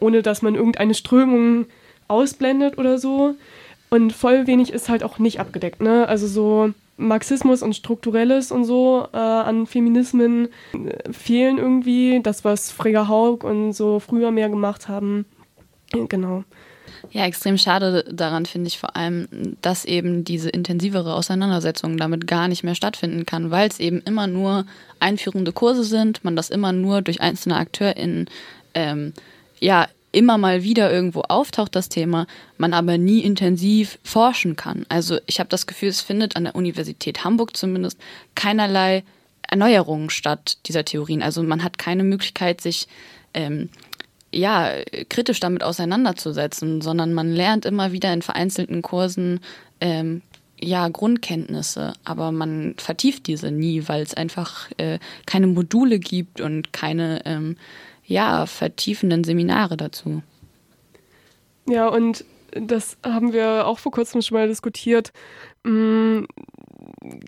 ohne 0.00 0.22
dass 0.22 0.40
man 0.40 0.54
irgendeine 0.54 0.94
Strömung 0.94 1.66
ausblendet 2.08 2.78
oder 2.78 2.98
so. 2.98 3.34
Und 3.88 4.12
voll 4.12 4.46
wenig 4.46 4.72
ist 4.72 4.88
halt 4.88 5.04
auch 5.04 5.18
nicht 5.18 5.40
abgedeckt, 5.40 5.80
ne? 5.80 6.08
Also 6.08 6.26
so 6.26 6.72
Marxismus 6.96 7.62
und 7.62 7.76
Strukturelles 7.76 8.50
und 8.50 8.64
so 8.64 9.06
äh, 9.12 9.16
an 9.16 9.66
Feminismen 9.66 10.48
äh, 10.72 11.12
fehlen 11.12 11.58
irgendwie. 11.58 12.20
Das, 12.22 12.44
was 12.44 12.72
Frigga 12.72 13.08
Haug 13.08 13.44
und 13.44 13.72
so 13.72 14.00
früher 14.00 14.30
mehr 14.30 14.48
gemacht 14.48 14.88
haben. 14.88 15.26
Genau. 15.92 16.44
Ja, 17.12 17.24
extrem 17.26 17.58
schade 17.58 18.04
daran 18.10 18.46
finde 18.46 18.68
ich 18.68 18.78
vor 18.78 18.96
allem, 18.96 19.56
dass 19.62 19.84
eben 19.84 20.24
diese 20.24 20.50
intensivere 20.50 21.14
Auseinandersetzung 21.14 21.96
damit 21.98 22.26
gar 22.26 22.48
nicht 22.48 22.64
mehr 22.64 22.74
stattfinden 22.74 23.26
kann, 23.26 23.50
weil 23.50 23.68
es 23.68 23.78
eben 23.78 24.00
immer 24.00 24.26
nur 24.26 24.66
einführende 24.98 25.52
Kurse 25.52 25.84
sind, 25.84 26.24
man 26.24 26.34
das 26.34 26.50
immer 26.50 26.72
nur 26.72 27.02
durch 27.02 27.20
einzelne 27.20 27.56
AkteurInnen 27.56 28.28
ähm, 28.74 29.12
ja, 29.60 29.88
immer 30.16 30.38
mal 30.38 30.62
wieder 30.62 30.90
irgendwo 30.90 31.20
auftaucht, 31.28 31.76
das 31.76 31.90
Thema, 31.90 32.26
man 32.56 32.72
aber 32.72 32.96
nie 32.96 33.20
intensiv 33.20 33.98
forschen 34.02 34.56
kann. 34.56 34.86
Also 34.88 35.18
ich 35.26 35.40
habe 35.40 35.50
das 35.50 35.66
Gefühl, 35.66 35.90
es 35.90 36.00
findet 36.00 36.36
an 36.36 36.44
der 36.44 36.56
Universität 36.56 37.22
Hamburg 37.22 37.54
zumindest 37.54 37.98
keinerlei 38.34 39.04
Erneuerungen 39.42 40.08
statt 40.08 40.56
dieser 40.64 40.86
Theorien. 40.86 41.22
Also 41.22 41.42
man 41.42 41.62
hat 41.62 41.76
keine 41.76 42.02
Möglichkeit, 42.02 42.62
sich 42.62 42.88
ähm, 43.34 43.68
ja, 44.32 44.72
kritisch 45.10 45.38
damit 45.38 45.62
auseinanderzusetzen, 45.62 46.80
sondern 46.80 47.12
man 47.12 47.30
lernt 47.30 47.66
immer 47.66 47.92
wieder 47.92 48.10
in 48.14 48.22
vereinzelten 48.22 48.80
Kursen 48.80 49.40
ähm, 49.82 50.22
ja, 50.58 50.88
Grundkenntnisse, 50.88 51.92
aber 52.04 52.32
man 52.32 52.74
vertieft 52.78 53.26
diese 53.26 53.50
nie, 53.50 53.86
weil 53.88 54.02
es 54.02 54.14
einfach 54.14 54.70
äh, 54.78 54.98
keine 55.26 55.46
Module 55.46 55.98
gibt 55.98 56.40
und 56.40 56.72
keine 56.72 57.20
ähm, 57.26 57.58
ja, 58.06 58.46
vertiefenden 58.46 59.24
Seminare 59.24 59.76
dazu. 59.76 60.22
Ja, 61.68 61.88
und 61.88 62.24
das 62.52 62.96
haben 63.04 63.32
wir 63.32 63.66
auch 63.66 63.78
vor 63.78 63.92
kurzem 63.92 64.22
schon 64.22 64.38
mal 64.38 64.48
diskutiert. 64.48 65.12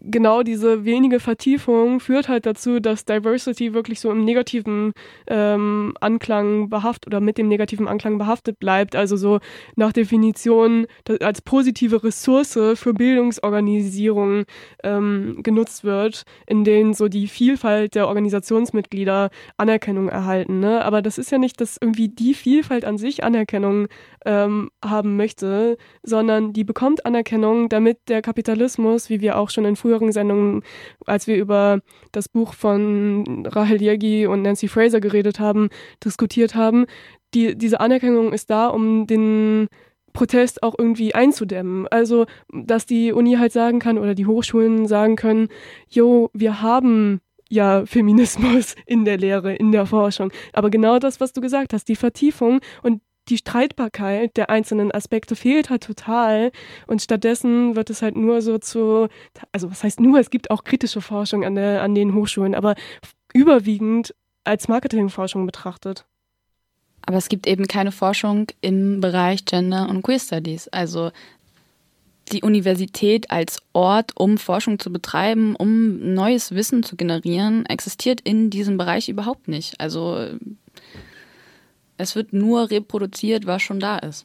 Genau 0.03 0.43
diese 0.43 0.85
wenige 0.85 1.20
Vertiefung 1.20 2.01
führt 2.01 2.29
halt 2.29 2.47
dazu, 2.47 2.81
dass 2.81 3.05
Diversity 3.05 3.74
wirklich 3.74 4.01
so 4.01 4.11
im 4.11 4.24
negativen 4.24 4.93
ähm, 5.26 5.95
Anklang 6.01 6.68
behaftet 6.68 7.09
oder 7.09 7.20
mit 7.20 7.39
dem 7.39 7.49
negativen 7.49 7.89
Anklang 7.89 8.18
behaftet 8.18 8.59
bleibt. 8.59 8.97
Also 8.97 9.16
so 9.16 9.41
nach 9.76 9.93
Definition 9.93 10.87
als 11.20 11.43
positive 11.43 12.03
Ressource 12.03 12.59
für 12.74 12.95
Bildungsorganisierung 12.95 14.45
ähm, 14.83 15.41
genutzt 15.43 15.85
wird, 15.85 16.22
in 16.47 16.64
denen 16.64 16.95
so 16.95 17.09
die 17.09 17.29
Vielfalt 17.29 17.95
der 17.95 18.09
Organisationsmitglieder 18.09 19.31
Anerkennung 19.57 20.09
erhalten. 20.09 20.61
Ne? 20.61 20.85
Aber 20.85 21.03
das 21.03 21.18
ist 21.18 21.31
ja 21.31 21.39
nicht, 21.39 21.61
dass 21.61 21.79
irgendwie 21.81 22.09
die 22.09 22.35
Vielfalt 22.35 22.85
an 22.85 22.99
sich 22.99 23.24
Anerkennung 23.24 23.89
ähm, 24.24 24.70
haben 24.85 25.16
möchte, 25.16 25.76
sondern 26.03 26.53
die 26.53 26.64
bekommt 26.64 27.07
Anerkennung, 27.07 27.68
damit 27.68 27.99
der 28.09 28.22
Kapitalismus, 28.22 29.11
wie 29.11 29.20
wir 29.20 29.39
auch 29.39 29.51
schon 29.51 29.64
in 29.69 29.77
früheren 29.77 30.12
Sendungen, 30.12 30.62
als 31.07 31.27
wir 31.27 31.37
über 31.37 31.81
das 32.12 32.29
Buch 32.29 32.55
von 32.55 33.47
Rahel 33.47 33.81
Yegi 33.81 34.27
und 34.27 34.43
Nancy 34.43 34.69
Fraser 34.69 35.01
geredet 35.01 35.39
haben, 35.39 35.69
diskutiert 36.05 36.55
haben, 36.55 36.87
die, 37.35 37.57
diese 37.57 37.81
Anerkennung 37.81 38.33
ist 38.33 38.51
da, 38.51 38.69
um 38.69 39.07
den 39.07 39.69
Protest 40.12 40.62
auch 40.62 40.75
irgendwie 40.77 41.14
einzudämmen. 41.14 41.87
Also, 41.89 42.27
dass 42.53 42.87
die 42.87 43.12
Uni 43.12 43.35
halt 43.35 43.53
sagen 43.53 43.79
kann 43.79 43.99
oder 43.99 44.14
die 44.14 44.27
Hochschulen 44.27 44.87
sagen 44.87 45.16
können, 45.16 45.49
jo, 45.89 46.31
wir 46.33 46.62
haben 46.62 47.21
ja 47.49 47.85
Feminismus 47.87 48.75
in 48.87 49.05
der 49.05 49.19
Lehre, 49.19 49.55
in 49.55 49.73
der 49.73 49.87
Forschung. 49.87 50.33
Aber 50.53 50.71
genau 50.71 50.99
das, 50.99 51.21
was 51.21 51.33
du 51.33 51.41
gesagt 51.41 51.73
hast, 51.73 51.89
die 51.89 51.97
Vertiefung 51.97 52.61
und 52.83 53.01
die 53.29 53.39
Streitbarkeit 53.39 54.37
der 54.37 54.51
einzelnen 54.51 54.93
Aspekte 54.93 55.37
fehlt 55.37 55.70
halt 55.70 55.83
total. 55.83 56.53
Und 56.87 57.03
stattdessen 57.03 57.76
wird 57.76 57.91
es 57.91 58.03
halt 58.03 58.16
nur 58.16 58.43
so 58.43 58.59
zu, 58.59 59.09
also 59.53 59.70
was 59.70 59.85
heißt 59.85 60.01
nur, 60.01 60.18
es 60.18 60.31
gibt 60.31 60.51
auch 60.51 60.64
kritische 60.64 61.01
Forschung 61.01 61.45
an, 61.45 61.55
der, 61.55 61.83
an 61.83 61.95
den 61.95 62.14
Hochschulen, 62.14 62.55
aber 62.55 62.74
überwiegend 63.33 64.14
als 64.45 64.68
Marketingforschung 64.68 65.47
betrachtet. 65.47 66.07
Aber 67.03 67.16
es 67.16 67.29
gibt 67.29 67.47
eben 67.47 67.66
keine 67.66 67.93
Forschung 67.93 68.49
im 68.61 69.01
Bereich 69.01 69.45
Gender 69.45 69.89
und 69.89 70.03
Queer 70.03 70.18
Studies. 70.18 70.68
Also 70.68 71.11
die 72.33 72.43
Universität 72.43 73.31
als 73.31 73.62
Ort, 73.72 74.12
um 74.14 74.37
Forschung 74.39 74.79
zu 74.79 74.93
betreiben, 74.93 75.57
um 75.57 76.14
neues 76.14 76.55
Wissen 76.55 76.83
zu 76.83 76.97
generieren, 76.97 77.64
existiert 77.66 78.20
in 78.20 78.51
diesem 78.51 78.76
Bereich 78.76 79.09
überhaupt 79.09 79.49
nicht. 79.49 79.81
Also 79.81 80.29
es 81.99 82.16
wird 82.16 82.32
nur 82.32 82.70
reproduziert, 82.70 83.46
was 83.46 83.62
schon 83.62 83.80
da 83.80 83.99
ist. 83.99 84.24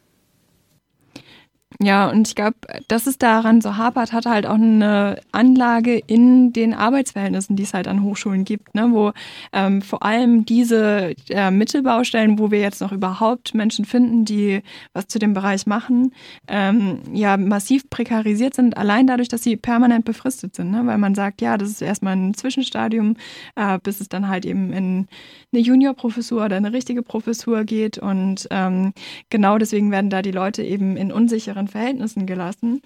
Ja, 1.84 2.09
und 2.09 2.29
ich 2.29 2.36
glaube, 2.36 2.55
dass 2.88 3.07
es 3.07 3.17
daran 3.17 3.59
so 3.59 3.75
hapert, 3.75 4.13
hat 4.13 4.25
halt 4.25 4.45
auch 4.45 4.53
eine 4.53 5.19
Anlage 5.34 5.97
in 5.97 6.53
den 6.53 6.73
Arbeitsverhältnissen, 6.73 7.57
die 7.57 7.63
es 7.63 7.73
halt 7.73 7.89
an 7.89 8.03
Hochschulen 8.03 8.45
gibt, 8.45 8.73
ne? 8.73 8.88
wo 8.91 9.11
ähm, 9.51 9.81
vor 9.81 10.01
allem 10.03 10.45
diese 10.45 11.13
äh, 11.29 11.51
Mittelbaustellen, 11.51 12.39
wo 12.39 12.51
wir 12.51 12.61
jetzt 12.61 12.79
noch 12.79 12.93
überhaupt 12.93 13.53
Menschen 13.53 13.84
finden, 13.84 14.23
die 14.23 14.61
was 14.93 15.07
zu 15.07 15.19
dem 15.19 15.34
Bereich 15.34 15.67
machen, 15.67 16.13
ähm, 16.47 16.99
ja 17.11 17.36
massiv 17.36 17.89
prekarisiert 17.89 18.53
sind, 18.53 18.77
allein 18.77 19.05
dadurch, 19.05 19.27
dass 19.27 19.43
sie 19.43 19.57
permanent 19.57 20.05
befristet 20.05 20.55
sind, 20.55 20.71
ne? 20.71 20.84
weil 20.86 20.97
man 20.97 21.15
sagt, 21.15 21.41
ja, 21.41 21.57
das 21.57 21.69
ist 21.69 21.81
erstmal 21.81 22.15
ein 22.15 22.34
Zwischenstadium, 22.34 23.17
äh, 23.55 23.77
bis 23.84 23.99
es 23.99 24.07
dann 24.07 24.29
halt 24.29 24.45
eben 24.45 24.71
in 24.71 25.07
eine 25.51 25.61
Juniorprofessur 25.61 26.45
oder 26.45 26.55
eine 26.55 26.71
richtige 26.71 27.03
Professur 27.03 27.65
geht 27.65 27.97
und 27.97 28.47
ähm, 28.51 28.93
genau 29.29 29.57
deswegen 29.57 29.91
werden 29.91 30.09
da 30.09 30.21
die 30.21 30.31
Leute 30.31 30.63
eben 30.63 30.95
in 30.95 31.11
unsicheren 31.11 31.67
Verhältnissen 31.74 32.26
gelassen. 32.26 32.82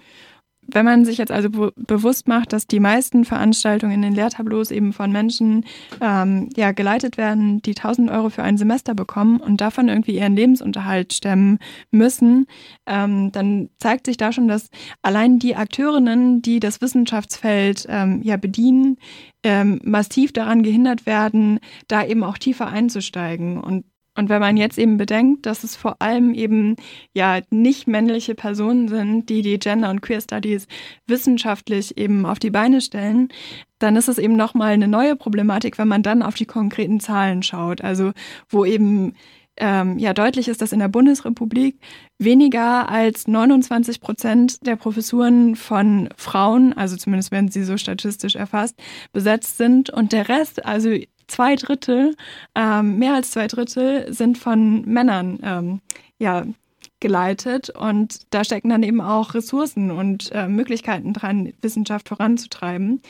Wenn 0.70 0.84
man 0.84 1.06
sich 1.06 1.16
jetzt 1.16 1.32
also 1.32 1.48
be 1.48 1.72
bewusst 1.76 2.28
macht, 2.28 2.52
dass 2.52 2.66
die 2.66 2.78
meisten 2.78 3.24
Veranstaltungen 3.24 3.94
in 3.94 4.02
den 4.02 4.14
Lehrtableaus 4.14 4.70
eben 4.70 4.92
von 4.92 5.10
Menschen 5.10 5.64
ähm, 6.02 6.50
ja, 6.56 6.72
geleitet 6.72 7.16
werden, 7.16 7.62
die 7.62 7.70
1000 7.70 8.10
Euro 8.10 8.28
für 8.28 8.42
ein 8.42 8.58
Semester 8.58 8.94
bekommen 8.94 9.40
und 9.40 9.62
davon 9.62 9.88
irgendwie 9.88 10.18
ihren 10.18 10.36
Lebensunterhalt 10.36 11.14
stemmen 11.14 11.58
müssen, 11.90 12.46
ähm, 12.86 13.32
dann 13.32 13.70
zeigt 13.78 14.04
sich 14.04 14.18
da 14.18 14.30
schon, 14.30 14.46
dass 14.46 14.68
allein 15.00 15.38
die 15.38 15.56
Akteurinnen, 15.56 16.42
die 16.42 16.60
das 16.60 16.82
Wissenschaftsfeld 16.82 17.86
ähm, 17.88 18.20
ja 18.22 18.36
bedienen, 18.36 18.98
ähm, 19.42 19.80
massiv 19.84 20.34
daran 20.34 20.62
gehindert 20.62 21.06
werden, 21.06 21.60
da 21.86 22.04
eben 22.04 22.22
auch 22.22 22.36
tiefer 22.36 22.66
einzusteigen. 22.66 23.58
Und 23.58 23.86
und 24.18 24.28
wenn 24.28 24.40
man 24.40 24.56
jetzt 24.56 24.78
eben 24.78 24.96
bedenkt, 24.96 25.46
dass 25.46 25.62
es 25.62 25.76
vor 25.76 26.02
allem 26.02 26.34
eben 26.34 26.74
ja 27.14 27.38
nicht 27.50 27.86
männliche 27.86 28.34
Personen 28.34 28.88
sind, 28.88 29.28
die 29.28 29.42
die 29.42 29.60
Gender- 29.60 29.90
und 29.90 30.00
Queer 30.00 30.20
Studies 30.20 30.66
wissenschaftlich 31.06 31.96
eben 31.96 32.26
auf 32.26 32.40
die 32.40 32.50
Beine 32.50 32.80
stellen, 32.80 33.28
dann 33.78 33.94
ist 33.94 34.08
es 34.08 34.18
eben 34.18 34.34
nochmal 34.34 34.72
eine 34.72 34.88
neue 34.88 35.14
Problematik, 35.14 35.78
wenn 35.78 35.86
man 35.86 36.02
dann 36.02 36.22
auf 36.22 36.34
die 36.34 36.46
konkreten 36.46 36.98
Zahlen 36.98 37.44
schaut. 37.44 37.82
Also 37.82 38.10
wo 38.48 38.64
eben 38.64 39.14
ähm, 39.56 39.98
ja 40.00 40.12
deutlich 40.14 40.48
ist, 40.48 40.62
dass 40.62 40.72
in 40.72 40.80
der 40.80 40.88
Bundesrepublik 40.88 41.78
weniger 42.18 42.88
als 42.88 43.28
29 43.28 44.00
Prozent 44.00 44.66
der 44.66 44.74
Professuren 44.74 45.54
von 45.54 46.08
Frauen, 46.16 46.72
also 46.72 46.96
zumindest 46.96 47.30
wenn 47.30 47.48
sie 47.48 47.62
so 47.62 47.76
statistisch 47.76 48.34
erfasst, 48.34 48.74
besetzt 49.12 49.58
sind 49.58 49.90
und 49.90 50.12
der 50.12 50.28
Rest, 50.28 50.64
also 50.64 50.90
zwei 51.28 51.56
Drittel, 51.56 52.16
ähm, 52.54 52.98
mehr 52.98 53.14
als 53.14 53.30
zwei 53.30 53.46
Drittel 53.46 54.12
sind 54.12 54.38
von 54.38 54.82
Männern 54.82 55.38
ähm, 55.42 55.80
ja, 56.18 56.44
geleitet 57.00 57.70
und 57.70 58.20
da 58.30 58.42
stecken 58.44 58.70
dann 58.70 58.82
eben 58.82 59.00
auch 59.00 59.34
Ressourcen 59.34 59.90
und 59.90 60.32
äh, 60.32 60.48
Möglichkeiten 60.48 61.12
dran, 61.12 61.52
Wissenschaft 61.60 62.08
voranzutreiben. 62.08 63.02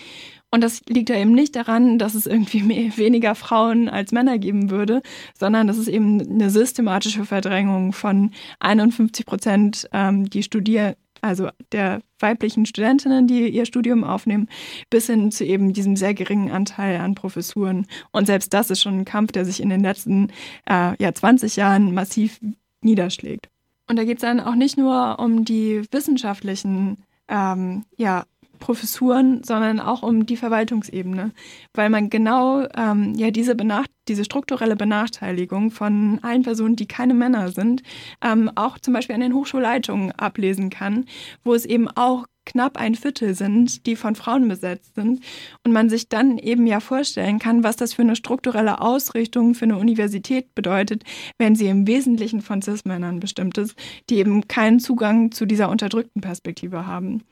Und 0.51 0.62
das 0.62 0.83
liegt 0.89 1.11
ja 1.11 1.16
eben 1.16 1.33
nicht 1.33 1.57
daran, 1.57 1.99
dass 1.99 2.14
es 2.14 2.27
irgendwie 2.27 2.62
mehr, 2.62 2.93
weniger 2.97 3.35
Frauen 3.35 3.89
als 3.89 4.12
Männer 4.12 4.39
geben 4.39 4.71
würde, 4.71 5.03
sondern 5.39 5.66
das 5.66 5.79
ist 5.79 5.89
eben 5.89 6.21
eine 6.21 6.51
systematische 6.51 7.25
Verdrängung 7.25 7.93
von 7.93 8.33
51 8.61 9.27
Prozent, 9.27 9.89
ähm, 9.93 10.29
die 10.29 10.43
studieren, 10.43 10.95
also 11.21 11.49
der 11.73 12.01
weiblichen 12.21 12.66
Studentinnen, 12.66 13.27
die 13.27 13.49
ihr 13.49 13.66
Studium 13.66 14.05
aufnehmen, 14.05 14.49
bis 14.91 15.07
hin 15.07 15.31
zu 15.31 15.45
eben 15.45 15.73
diesem 15.73 15.97
sehr 15.97 16.14
geringen 16.14 16.51
Anteil 16.51 16.99
an 17.01 17.14
Professuren. 17.14 17.87
Und 18.12 18.27
selbst 18.27 18.53
das 18.55 18.71
ist 18.71 18.83
schon 18.83 19.01
ein 19.01 19.05
Kampf, 19.05 19.33
der 19.33 19.45
sich 19.45 19.61
in 19.61 19.69
den 19.69 19.81
letzten 19.81 20.29
äh, 20.69 20.95
ja, 21.03 21.12
20 21.12 21.57
Jahren 21.57 21.95
massiv 21.95 22.41
niederschlägt. 22.81 23.49
Und 23.89 23.97
da 23.97 24.05
geht 24.05 24.19
es 24.19 24.23
dann 24.23 24.41
auch 24.41 24.55
nicht 24.55 24.77
nur 24.77 25.19
um 25.19 25.45
die 25.45 25.83
wissenschaftlichen 25.91 26.99
ähm, 27.29 27.85
ja, 27.97 28.25
Professuren, 28.59 29.43
sondern 29.43 29.81
auch 29.81 30.03
um 30.03 30.27
die 30.27 30.37
Verwaltungsebene, 30.37 31.33
weil 31.75 31.91
man 31.91 32.11
genau 32.11 32.67
ähm, 32.77 33.15
ja 33.15 33.31
diese, 33.31 33.55
Benacht 33.55 33.91
diese 34.09 34.25
strukturelle 34.25 34.77
Benachteiligung 34.77 35.71
von 35.71 36.19
allen 36.23 36.43
Personen, 36.43 36.77
die 36.77 36.87
keine 36.87 37.15
Männer 37.15 37.51
sind, 37.51 37.83
ähm, 38.23 38.51
auch 38.55 38.79
zum 38.79 38.95
Beispiel 38.95 39.15
an 39.15 39.21
den 39.21 39.35
Hochschulleitungen 39.35 40.13
ablesen 40.13 40.71
kann, 40.71 41.05
wo 41.45 41.55
es 41.55 41.65
eben 41.65 41.89
auch 41.89 42.27
knapp 42.49 42.79
ein 42.79 42.95
Viertel 42.95 43.35
sind, 43.35 43.87
die 43.87 43.95
von 43.95 44.15
Frauen 44.15 44.49
besetzt 44.49 44.95
sind. 44.95 45.21
Und 45.65 45.73
man 45.73 45.91
sich 45.91 46.09
dann 46.09 46.39
eben 46.39 46.67
ja 46.67 46.81
vorstellen 46.81 47.39
kann, 47.39 47.63
was 47.63 47.77
das 47.77 47.93
für 47.93 48.03
eine 48.03 48.17
strukturelle 48.17 48.81
Ausrichtung 48.81 49.55
für 49.55 49.67
eine 49.67 49.77
Universität 49.77 50.55
bedeutet, 50.55 51.05
wenn 51.37 51.55
sie 51.55 51.69
im 51.69 51.87
Wesentlichen 51.87 52.41
von 52.41 52.63
Cis-Männern 52.63 53.21
bestimmt 53.21 53.59
ist, 53.59 53.77
die 54.09 54.17
eben 54.17 54.49
keinen 54.49 54.81
Zugang 54.81 55.31
zu 55.31 55.45
dieser 55.45 55.69
unterdrückten 55.69 56.23
Perspektive 56.23 56.87
haben. 56.87 57.23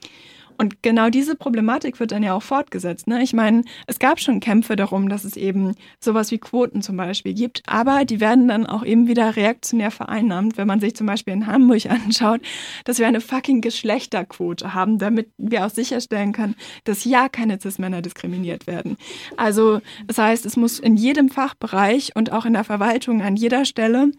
Und 0.58 0.82
genau 0.82 1.10
diese 1.10 1.36
Problematik 1.36 2.00
wird 2.00 2.12
dann 2.12 2.22
ja 2.22 2.34
auch 2.34 2.42
fortgesetzt. 2.42 3.06
Ne? 3.06 3.22
Ich 3.22 3.32
meine, 3.32 3.62
es 3.86 3.98
gab 3.98 4.20
schon 4.20 4.40
Kämpfe 4.40 4.76
darum, 4.76 5.08
dass 5.08 5.24
es 5.24 5.36
eben 5.36 5.74
sowas 6.00 6.30
wie 6.30 6.38
Quoten 6.38 6.82
zum 6.82 6.96
Beispiel 6.96 7.34
gibt, 7.34 7.62
aber 7.66 8.04
die 8.04 8.20
werden 8.20 8.48
dann 8.48 8.66
auch 8.66 8.84
eben 8.84 9.06
wieder 9.08 9.36
reaktionär 9.36 9.90
vereinnahmt, 9.90 10.56
wenn 10.56 10.66
man 10.66 10.80
sich 10.80 10.94
zum 10.96 11.06
Beispiel 11.06 11.34
in 11.34 11.46
Hamburg 11.46 11.86
anschaut, 11.90 12.40
dass 12.84 12.98
wir 12.98 13.06
eine 13.06 13.20
fucking 13.20 13.60
Geschlechterquote 13.60 14.74
haben, 14.74 14.98
damit 14.98 15.30
wir 15.36 15.66
auch 15.66 15.70
sicherstellen 15.70 16.32
können, 16.32 16.54
dass 16.84 17.04
ja 17.04 17.28
keine 17.28 17.60
Cis-Männer 17.60 18.02
diskriminiert 18.02 18.66
werden. 18.66 18.96
Also 19.36 19.80
das 20.06 20.18
heißt, 20.18 20.46
es 20.46 20.56
muss 20.56 20.78
in 20.78 20.96
jedem 20.96 21.28
Fachbereich 21.28 22.12
und 22.14 22.32
auch 22.32 22.46
in 22.46 22.54
der 22.54 22.64
Verwaltung 22.64 23.22
an 23.22 23.36
jeder 23.36 23.64
Stelle 23.64 24.12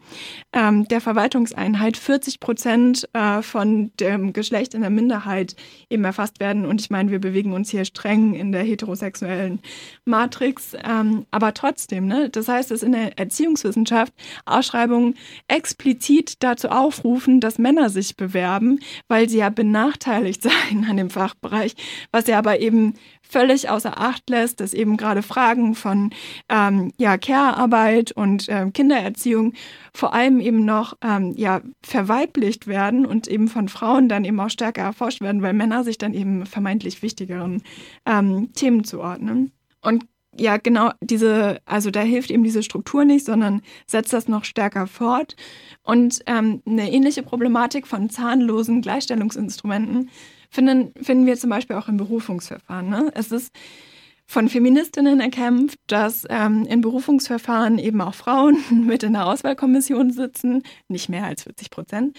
ähm, 0.53 0.87
der 0.87 1.01
Verwaltungseinheit 1.01 1.97
40 1.97 2.39
Prozent 2.39 3.09
äh, 3.13 3.41
von 3.41 3.91
dem 3.99 4.33
Geschlecht 4.33 4.73
in 4.73 4.81
der 4.81 4.89
Minderheit 4.89 5.55
eben 5.89 6.03
erfasst 6.03 6.26
angepasst 6.27 6.39
werden. 6.39 6.65
Und 6.65 6.81
ich 6.81 6.89
meine, 6.89 7.11
wir 7.11 7.19
bewegen 7.19 7.53
uns 7.53 7.69
hier 7.69 7.85
streng 7.85 8.33
in 8.33 8.51
der 8.51 8.63
heterosexuellen 8.63 9.59
Matrix, 10.05 10.75
ähm, 10.83 11.25
aber 11.31 11.53
trotzdem, 11.53 12.07
ne? 12.07 12.29
Das 12.29 12.47
heißt, 12.47 12.71
dass 12.71 12.83
in 12.83 12.91
der 12.91 13.17
Erziehungswissenschaft 13.17 14.13
Ausschreibungen 14.45 15.15
explizit 15.47 16.43
dazu 16.43 16.69
aufrufen, 16.69 17.39
dass 17.39 17.57
Männer 17.57 17.89
sich 17.89 18.15
bewerben, 18.15 18.79
weil 19.07 19.29
sie 19.29 19.39
ja 19.39 19.49
benachteiligt 19.49 20.41
seien 20.43 20.85
an 20.89 20.97
dem 20.97 21.09
Fachbereich, 21.09 21.75
was 22.11 22.27
ja 22.27 22.37
aber 22.37 22.59
eben 22.59 22.95
völlig 23.29 23.69
außer 23.69 23.99
Acht 23.99 24.29
lässt, 24.29 24.59
dass 24.59 24.73
eben 24.73 24.97
gerade 24.97 25.21
Fragen 25.21 25.75
von 25.75 26.11
ähm, 26.49 26.91
ja, 26.97 27.17
Care-Arbeit 27.17 28.11
und 28.11 28.49
äh, 28.49 28.69
Kindererziehung 28.71 29.53
vor 29.93 30.13
allem 30.13 30.39
eben 30.39 30.65
noch 30.65 30.95
ähm, 31.01 31.33
ja, 31.35 31.61
verweiblicht 31.81 32.67
werden 32.67 33.05
und 33.05 33.27
eben 33.27 33.47
von 33.47 33.69
Frauen 33.69 34.09
dann 34.09 34.25
eben 34.25 34.39
auch 34.39 34.49
stärker 34.49 34.83
erforscht 34.83 35.21
werden, 35.21 35.41
weil 35.41 35.53
Männer 35.53 35.83
sich 35.83 35.97
dann 35.97 36.13
eben 36.13 36.45
vermeintlich 36.45 37.01
wichtigeren 37.01 37.63
ähm, 38.05 38.53
Themen 38.53 38.83
zuordnen. 38.83 39.51
Und 39.81 40.05
ja, 40.39 40.57
genau, 40.57 40.91
diese, 41.01 41.59
also 41.65 41.89
da 41.89 42.01
hilft 42.01 42.29
eben 42.29 42.43
diese 42.43 42.61
Struktur 42.61 43.05
nicht, 43.05 43.25
sondern 43.25 43.61
setzt 43.87 44.13
das 44.13 44.27
noch 44.27 44.45
stärker 44.45 44.85
fort. 44.85 45.35
Und 45.83 46.21
ähm, 46.27 46.61
eine 46.65 46.91
ähnliche 46.91 47.23
Problematik 47.23 47.87
von 47.87 48.09
zahnlosen 48.09 48.81
Gleichstellungsinstrumenten 48.81 50.09
finden, 50.49 50.93
finden 51.01 51.25
wir 51.25 51.37
zum 51.37 51.49
Beispiel 51.49 51.75
auch 51.75 51.87
im 51.87 51.97
Berufungsverfahren. 51.97 52.89
Ne? 52.89 53.11
Es 53.13 53.31
ist 53.31 53.53
von 54.25 54.49
Feministinnen 54.49 55.21
erkämpft, 55.21 55.79
dass 55.87 56.25
ähm, 56.29 56.65
in 56.65 56.81
Berufungsverfahren 56.81 57.79
eben 57.79 58.01
auch 58.01 58.13
Frauen 58.13 58.57
mit 58.85 59.03
in 59.03 59.13
der 59.13 59.25
Auswahlkommission 59.25 60.11
sitzen, 60.11 60.63
nicht 60.89 61.09
mehr 61.09 61.25
als 61.25 61.43
40 61.43 61.69
Prozent. 61.69 62.17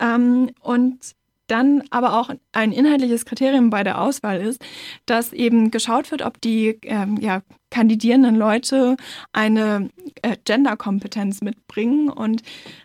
Ähm, 0.00 0.50
und 0.60 1.16
dann 1.48 1.82
aber 1.90 2.18
auch 2.18 2.30
ein 2.52 2.72
inhaltliches 2.72 3.24
Kriterium 3.24 3.70
bei 3.70 3.82
der 3.82 4.00
Auswahl 4.00 4.40
ist, 4.40 4.62
dass 5.06 5.32
eben 5.32 5.70
geschaut 5.70 6.10
wird, 6.10 6.22
ob 6.22 6.40
die 6.40 6.78
ähm, 6.82 7.16
ja, 7.20 7.42
kandidierenden 7.70 8.36
Leute 8.36 8.96
eine 9.32 9.90
äh, 10.22 10.36
Genderkompetenz 10.44 11.40
mitbringen. 11.40 12.08
Und 12.08 12.42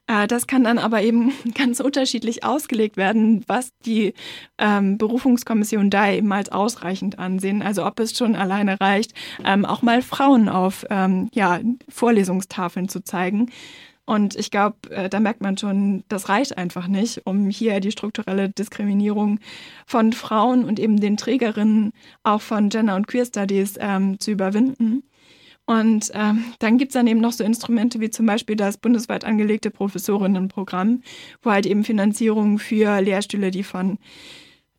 äh, 0.08 0.28
das 0.28 0.48
kann 0.48 0.64
dann 0.64 0.78
aber 0.78 1.02
eben 1.02 1.32
ganz 1.56 1.80
unterschiedlich 1.80 2.44
ausgelegt 2.44 2.98
werden, 2.98 3.44
was 3.48 3.72
die 3.86 4.14
ähm, 4.58 4.98
Berufungskommission 4.98 5.90
da 5.90 6.12
eben 6.12 6.32
als 6.32 6.50
ausreichend 6.50 7.20
ansehen. 7.20 7.62
Also 7.62 7.86
ob 7.86 8.00
es 8.00 8.18
schon 8.18 8.36
alleine 8.36 8.80
reicht, 8.80 9.14
ähm, 9.46 9.66
auch 9.66 9.82
mal 9.82 10.02
Frauen 10.02 10.50
auf 10.50 10.86
ähm, 10.90 11.30
ja, 11.34 11.60
Vorlesungstafeln 11.90 12.90
zu 12.90 13.04
zeigen. 13.04 13.50
Und 14.06 14.36
ich 14.36 14.52
glaube, 14.52 14.90
äh, 14.90 15.10
da 15.10 15.20
merkt 15.20 15.42
man 15.42 15.58
schon, 15.58 16.04
das 16.10 16.28
reicht 16.28 16.58
einfach 16.58 16.88
nicht, 16.88 17.22
um 17.26 17.50
hier 17.50 17.80
die 17.80 17.92
strukturelle 17.92 18.50
Diskriminierung 18.50 19.40
von 19.86 20.12
Frauen 20.12 20.66
und 20.66 20.80
eben 20.80 21.00
den 21.00 21.16
Trägerinnen 21.16 21.92
auch 22.24 22.42
von 22.42 22.70
Gender- 22.70 22.96
und 22.96 23.08
Queer 23.08 23.26
Studies 23.26 23.76
ähm, 23.80 24.20
zu 24.20 24.32
überwinden. 24.32 25.04
Und 25.66 26.12
ähm, 26.14 26.44
dann 26.60 26.78
gibt 26.78 26.92
es 26.92 26.94
dann 26.94 27.08
eben 27.08 27.22
noch 27.22 27.32
so 27.32 27.46
Instrumente 27.46 28.02
wie 28.02 28.10
zum 28.10 28.26
Beispiel 28.26 28.58
das 28.58 28.78
bundesweit 28.78 29.24
angelegte 29.24 29.72
Professorinnenprogramm, 29.72 31.02
wo 31.42 31.52
halt 31.52 31.66
eben 31.66 31.86
Finanzierung 31.86 32.60
für 32.60 33.00
Lehrstühle, 33.00 33.50
die 33.50 33.64
von 33.64 33.98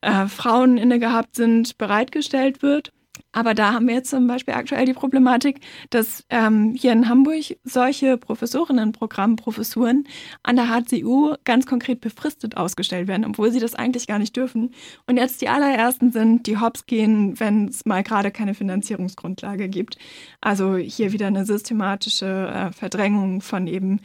äh, 0.03 0.27
Frauen 0.27 0.77
inne 0.77 0.99
gehabt 0.99 1.37
sind, 1.37 1.79
bereitgestellt 1.79 2.61
wird. 2.61 2.93
Aber 3.33 3.55
da 3.55 3.73
haben 3.73 3.89
wir 3.89 3.95
jetzt 3.95 4.11
zum 4.11 4.27
Beispiel 4.27 4.55
aktuell 4.55 4.87
die 4.87 4.93
Problematik, 4.93 5.61
dass 5.91 6.25
ähm, 6.31 6.75
hier 6.79 6.93
in 6.93 7.09
Hamburg 7.09 7.57
solche 7.65 8.17
Professorinnenprogramm, 8.17 9.37
Professuren 9.37 10.07
an 10.43 10.57
der 10.57 10.69
HCU 10.69 11.35
ganz 11.45 11.67
konkret 11.67 12.01
befristet 12.01 12.57
ausgestellt 12.57 13.09
werden, 13.09 13.25
obwohl 13.25 13.51
sie 13.51 13.59
das 13.59 13.75
eigentlich 13.75 14.07
gar 14.07 14.21
nicht 14.21 14.37
dürfen. 14.37 14.71
Und 15.07 15.17
jetzt 15.17 15.41
die 15.41 15.49
allerersten 15.49 16.12
sind, 16.12 16.47
die 16.47 16.59
hops 16.59 16.87
gehen, 16.87 17.39
wenn 17.41 17.69
es 17.69 17.85
mal 17.85 18.05
gerade 18.05 18.31
keine 18.31 18.55
Finanzierungsgrundlage 18.55 19.69
gibt. 19.69 19.99
Also 20.41 20.77
hier 20.77 21.12
wieder 21.12 21.27
eine 21.27 21.45
systematische 21.45 22.49
äh, 22.49 22.73
Verdrängung 22.73 23.41
von 23.41 23.67
eben 23.67 24.01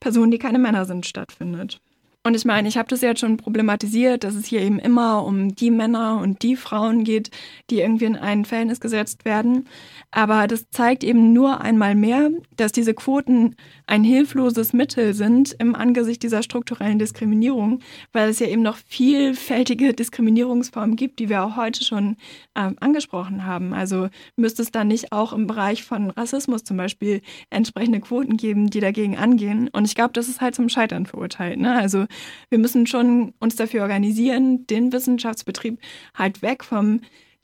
Personen, 0.00 0.32
die 0.32 0.38
keine 0.38 0.58
Männer 0.58 0.86
sind, 0.86 1.06
stattfindet. 1.06 1.80
Und 2.24 2.36
ich 2.36 2.44
meine, 2.44 2.68
ich 2.68 2.76
habe 2.76 2.88
das 2.88 3.00
jetzt 3.00 3.18
schon 3.18 3.36
problematisiert, 3.36 4.22
dass 4.22 4.36
es 4.36 4.46
hier 4.46 4.60
eben 4.60 4.78
immer 4.78 5.24
um 5.24 5.56
die 5.56 5.72
Männer 5.72 6.20
und 6.22 6.44
die 6.44 6.54
Frauen 6.54 7.02
geht, 7.02 7.32
die 7.68 7.80
irgendwie 7.80 8.04
in 8.04 8.14
ein 8.14 8.44
Verhältnis 8.44 8.78
gesetzt 8.78 9.24
werden. 9.24 9.66
Aber 10.12 10.46
das 10.46 10.70
zeigt 10.70 11.02
eben 11.02 11.32
nur 11.32 11.62
einmal 11.62 11.96
mehr, 11.96 12.30
dass 12.56 12.70
diese 12.70 12.94
Quoten 12.94 13.56
ein 13.88 14.04
hilfloses 14.04 14.72
Mittel 14.72 15.14
sind 15.14 15.56
im 15.58 15.74
Angesicht 15.74 16.22
dieser 16.22 16.44
strukturellen 16.44 17.00
Diskriminierung, 17.00 17.80
weil 18.12 18.28
es 18.28 18.38
ja 18.38 18.46
eben 18.46 18.62
noch 18.62 18.76
vielfältige 18.76 19.92
Diskriminierungsformen 19.92 20.94
gibt, 20.94 21.18
die 21.18 21.28
wir 21.28 21.42
auch 21.42 21.56
heute 21.56 21.82
schon 21.82 22.16
äh, 22.54 22.70
angesprochen 22.78 23.46
haben. 23.46 23.74
Also 23.74 24.10
müsste 24.36 24.62
es 24.62 24.70
dann 24.70 24.86
nicht 24.86 25.10
auch 25.10 25.32
im 25.32 25.48
Bereich 25.48 25.82
von 25.82 26.10
Rassismus 26.10 26.62
zum 26.62 26.76
Beispiel 26.76 27.20
entsprechende 27.50 27.98
Quoten 27.98 28.36
geben, 28.36 28.70
die 28.70 28.80
dagegen 28.80 29.16
angehen. 29.16 29.68
Und 29.72 29.86
ich 29.86 29.96
glaube, 29.96 30.12
das 30.12 30.28
ist 30.28 30.40
halt 30.40 30.54
zum 30.54 30.68
Scheitern 30.68 31.06
verurteilt. 31.06 31.58
Ne? 31.58 31.74
Also 31.74 32.06
wir 32.50 32.58
müssen 32.58 32.86
schon 32.86 33.34
uns 33.38 33.56
dafür 33.56 33.82
organisieren, 33.82 34.66
den 34.66 34.92
Wissenschaftsbetrieb 34.92 35.78
halt 36.14 36.42
weg 36.42 36.64
vom 36.64 37.00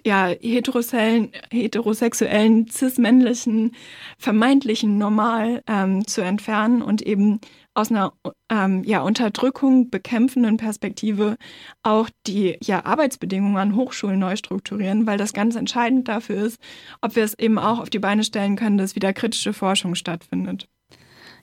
ja, 0.07 0.29
heterosexuellen, 0.29 1.33
heterosexuellen 1.51 2.69
cis-männlichen, 2.69 3.73
vermeintlichen 4.17 4.97
Normal 4.97 5.63
ähm, 5.67 6.07
zu 6.07 6.23
entfernen 6.23 6.83
und 6.83 7.03
eben 7.03 7.41
aus 7.75 7.91
einer 7.91 8.13
ähm, 8.51 8.83
ja, 8.85 9.03
Unterdrückung 9.03 9.91
bekämpfenden 9.91 10.57
Perspektive 10.57 11.37
auch 11.83 12.11
die 12.27 12.57
ja, 12.63 12.85
Arbeitsbedingungen 12.85 13.57
an 13.57 13.77
Hochschulen 13.77 14.19
neu 14.19 14.37
strukturieren, 14.37 15.07
weil 15.07 15.19
das 15.19 15.33
ganz 15.33 15.55
entscheidend 15.57 16.09
dafür 16.09 16.37
ist, 16.45 16.59
ob 17.01 17.15
wir 17.15 17.25
es 17.25 17.39
eben 17.39 17.59
auch 17.59 17.79
auf 17.79 17.91
die 17.91 18.01
Beine 18.01 18.25
stellen 18.25 18.57
können, 18.57 18.79
dass 18.79 18.97
wieder 18.97 19.13
kritische 19.13 19.53
Forschung 19.53 19.95
stattfindet. 19.95 20.69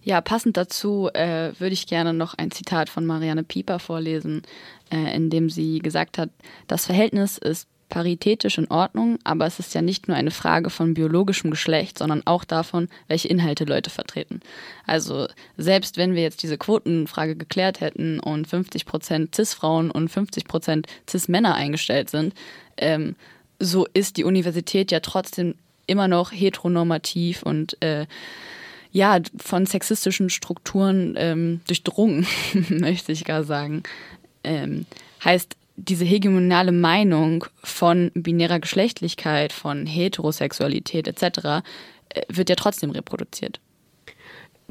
Ja, 0.06 0.22
passend 0.22 0.56
dazu 0.56 1.10
äh, 1.16 1.51
würde 1.58 1.74
ich 1.74 1.88
gerne 1.88 2.14
noch 2.14 2.36
ein 2.36 2.51
Zitat 2.51 2.89
von 2.89 3.08
Marianne 3.08 3.43
Pieper 3.43 3.80
vorlesen, 3.80 4.43
äh, 4.91 5.16
in 5.16 5.32
dem 5.32 5.49
sie 5.49 5.80
gesagt 5.80 6.20
hat, 6.20 6.30
das 6.68 6.86
Verhältnis 6.86 7.39
ist 7.39 7.68
paritätisch 7.89 8.60
in 8.60 8.70
Ordnung, 8.70 9.18
aber 9.24 9.47
es 9.47 9.58
ist 9.58 9.74
ja 9.74 9.82
nicht 9.82 10.08
nur 10.08 10.16
eine 10.16 10.30
Frage 10.30 10.70
von 10.70 10.93
biologischem 10.93 11.49
Geschlecht, 11.49 11.97
sondern 11.97 12.22
auch 12.26 12.43
davon, 12.43 12.88
welche 13.08 13.30
Inhalte 13.30 13.64
Leute 13.64 13.89
vertreten. 13.89 14.41
Also 14.86 15.28
selbst 15.58 15.97
wenn 15.97 16.14
wir 16.14 16.22
jetzt 16.22 16.43
diese 16.43 16.60
Quotenfrage 16.60 17.36
geklärt 17.36 17.82
hätten 17.82 18.20
und 18.20 18.47
50 18.47 18.86
Prozent 18.86 19.34
Cis-Frauen 19.34 19.89
und 19.89 20.10
50 20.10 20.45
Prozent 20.45 20.88
Cis-Männer 21.10 21.56
eingestellt 21.56 22.12
sind, 22.12 22.36
ähm, 22.78 23.16
so 23.60 23.88
ist 23.91 24.18
die 24.18 24.24
Universität 24.24 24.91
ja 24.91 24.99
trotzdem 24.99 25.56
immer 25.88 26.08
noch 26.08 26.32
heteronormativ 26.32 27.41
und 27.41 27.82
äh, 27.82 28.06
ja, 28.96 29.20
von 29.36 29.66
sexistischen 29.66 30.30
Strukturen 30.30 31.16
ähm, 31.18 31.60
durchdrungen, 31.68 32.26
möchte 32.70 33.12
ich 33.12 33.26
gar 33.26 33.43
sagen. 33.43 33.84
Ähm, 34.46 34.86
heißt, 35.22 35.58
diese 35.76 36.06
hegemoniale 36.06 36.72
Meinung 36.72 37.43
von 37.62 38.10
binärer 38.14 38.62
Geschlechtlichkeit, 38.62 39.52
von 39.52 39.86
Heterosexualität 39.86 41.10
etc. 41.10 41.24
Äh, 42.08 42.22
wird 42.30 42.50
ja 42.50 42.56
trotzdem 42.56 42.91
reproduziert. 42.91 43.60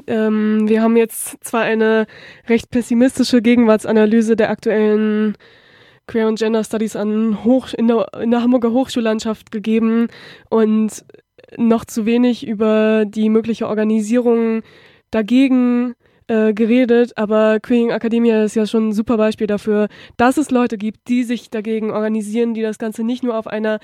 Ähm, 0.07 0.67
wir 0.67 0.81
haben 0.81 0.97
jetzt 0.97 1.37
zwar 1.43 1.61
eine 1.61 2.07
recht 2.49 2.71
pessimistische 2.71 3.43
Gegenwartsanalyse 3.43 4.35
der 4.35 4.49
aktuellen 4.49 5.37
Queer 6.07 6.27
und 6.27 6.39
Gender 6.39 6.63
Studies 6.63 6.95
an 6.95 7.43
Hoch 7.43 7.73
in, 7.73 7.87
der, 7.87 8.07
in 8.19 8.31
der 8.31 8.41
Hamburger 8.41 8.71
Hochschullandschaft 8.71 9.51
gegeben 9.51 10.07
und 10.49 11.05
noch 11.57 11.85
zu 11.85 12.05
wenig 12.05 12.45
über 12.45 13.05
die 13.05 13.29
mögliche 13.29 13.67
Organisierung 13.67 14.61
dagegen 15.11 15.95
äh, 16.27 16.53
geredet, 16.53 17.17
aber 17.17 17.59
Queering 17.59 17.91
Academia 17.91 18.43
ist 18.43 18.55
ja 18.55 18.65
schon 18.65 18.89
ein 18.89 18.93
super 18.93 19.15
Beispiel 19.15 19.45
dafür, 19.45 19.89
dass 20.17 20.37
es 20.37 20.49
Leute 20.49 20.75
gibt, 20.77 21.07
die 21.07 21.23
sich 21.23 21.51
dagegen 21.51 21.91
organisieren, 21.91 22.55
die 22.55 22.63
das 22.63 22.79
Ganze 22.79 23.03
nicht 23.03 23.23
nur 23.23 23.37
auf 23.37 23.45
einer 23.45 23.79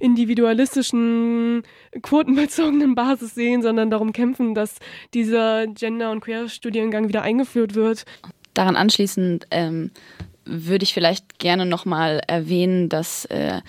individualistischen, 0.00 1.62
quotenbezogenen 2.02 2.94
Basis 2.96 3.36
sehen, 3.36 3.62
sondern 3.62 3.90
darum 3.90 4.12
kämpfen, 4.12 4.56
dass 4.56 4.78
dieser 5.14 5.68
Gender- 5.68 6.10
und 6.10 6.20
Queer-Studiengang 6.20 7.06
wieder 7.06 7.22
eingeführt 7.22 7.76
wird. 7.76 8.04
Daran 8.54 8.74
anschließend 8.74 9.46
ähm, 9.52 9.92
würde 10.44 10.82
ich 10.82 10.94
vielleicht 10.94 11.38
gerne 11.38 11.64
nochmal 11.64 12.20
erwähnen, 12.26 12.88
dass 12.88 13.24
äh, 13.26 13.60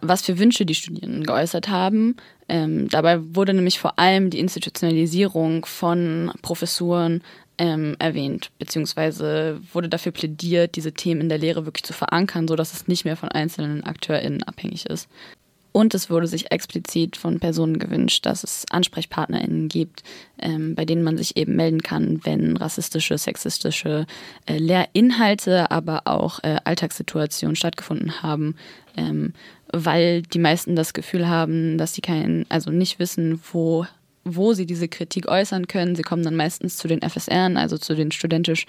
was 0.00 0.22
für 0.22 0.38
Wünsche 0.38 0.66
die 0.66 0.74
Studierenden 0.74 1.24
geäußert 1.24 1.68
haben. 1.68 2.16
Ähm, 2.52 2.90
dabei 2.90 3.18
wurde 3.34 3.54
nämlich 3.54 3.78
vor 3.78 3.98
allem 3.98 4.28
die 4.28 4.38
Institutionalisierung 4.38 5.64
von 5.64 6.30
Professuren 6.42 7.22
ähm, 7.56 7.96
erwähnt, 7.98 8.50
beziehungsweise 8.58 9.58
wurde 9.72 9.88
dafür 9.88 10.12
plädiert, 10.12 10.76
diese 10.76 10.92
Themen 10.92 11.22
in 11.22 11.28
der 11.30 11.38
Lehre 11.38 11.64
wirklich 11.64 11.84
zu 11.84 11.94
verankern, 11.94 12.46
sodass 12.46 12.74
es 12.74 12.88
nicht 12.88 13.06
mehr 13.06 13.16
von 13.16 13.30
einzelnen 13.30 13.84
AkteurInnen 13.84 14.42
abhängig 14.42 14.84
ist. 14.84 15.08
Und 15.72 15.94
es 15.94 16.10
wurde 16.10 16.26
sich 16.26 16.52
explizit 16.52 17.16
von 17.16 17.40
Personen 17.40 17.78
gewünscht, 17.78 18.26
dass 18.26 18.44
es 18.44 18.66
AnsprechpartnerInnen 18.70 19.68
gibt, 19.68 20.02
ähm, 20.38 20.74
bei 20.74 20.84
denen 20.84 21.02
man 21.02 21.16
sich 21.16 21.38
eben 21.38 21.56
melden 21.56 21.82
kann, 21.82 22.20
wenn 22.24 22.58
rassistische, 22.58 23.16
sexistische 23.16 24.06
äh, 24.44 24.58
Lehrinhalte, 24.58 25.70
aber 25.70 26.02
auch 26.04 26.40
äh, 26.42 26.58
Alltagssituationen 26.64 27.56
stattgefunden 27.56 28.22
haben, 28.22 28.56
ähm, 28.98 29.32
weil 29.72 30.22
die 30.22 30.38
meisten 30.38 30.76
das 30.76 30.92
Gefühl 30.92 31.28
haben, 31.28 31.78
dass 31.78 31.94
sie 31.94 32.00
keinen, 32.00 32.46
also 32.48 32.70
nicht 32.70 32.98
wissen, 32.98 33.40
wo 33.52 33.86
wo 34.24 34.52
sie 34.52 34.66
diese 34.66 34.88
Kritik 34.88 35.26
äußern 35.26 35.66
können. 35.66 35.96
Sie 35.96 36.02
kommen 36.02 36.22
dann 36.22 36.36
meistens 36.36 36.76
zu 36.76 36.88
den 36.88 37.00
FSRen, 37.02 37.56
also 37.56 37.76
zu 37.76 37.94
den 37.94 38.12
studentisch 38.12 38.66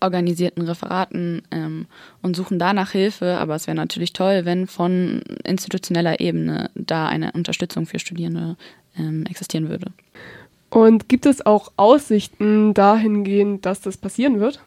organisierten 0.00 0.62
Referaten 0.62 1.42
ähm, 1.50 1.86
und 2.22 2.36
suchen 2.36 2.58
danach 2.58 2.92
Hilfe. 2.92 3.38
Aber 3.38 3.54
es 3.54 3.66
wäre 3.66 3.76
natürlich 3.76 4.12
toll, 4.12 4.44
wenn 4.44 4.66
von 4.66 5.22
institutioneller 5.44 6.20
Ebene 6.20 6.70
da 6.74 7.06
eine 7.06 7.32
Unterstützung 7.32 7.86
für 7.86 7.98
Studierende 7.98 8.56
ähm, 8.98 9.24
existieren 9.26 9.68
würde. 9.68 9.92
Und 10.70 11.08
gibt 11.08 11.26
es 11.26 11.44
auch 11.46 11.72
Aussichten 11.76 12.74
dahingehend, 12.74 13.64
dass 13.64 13.80
das 13.80 13.96
passieren 13.96 14.40
wird? 14.40 14.60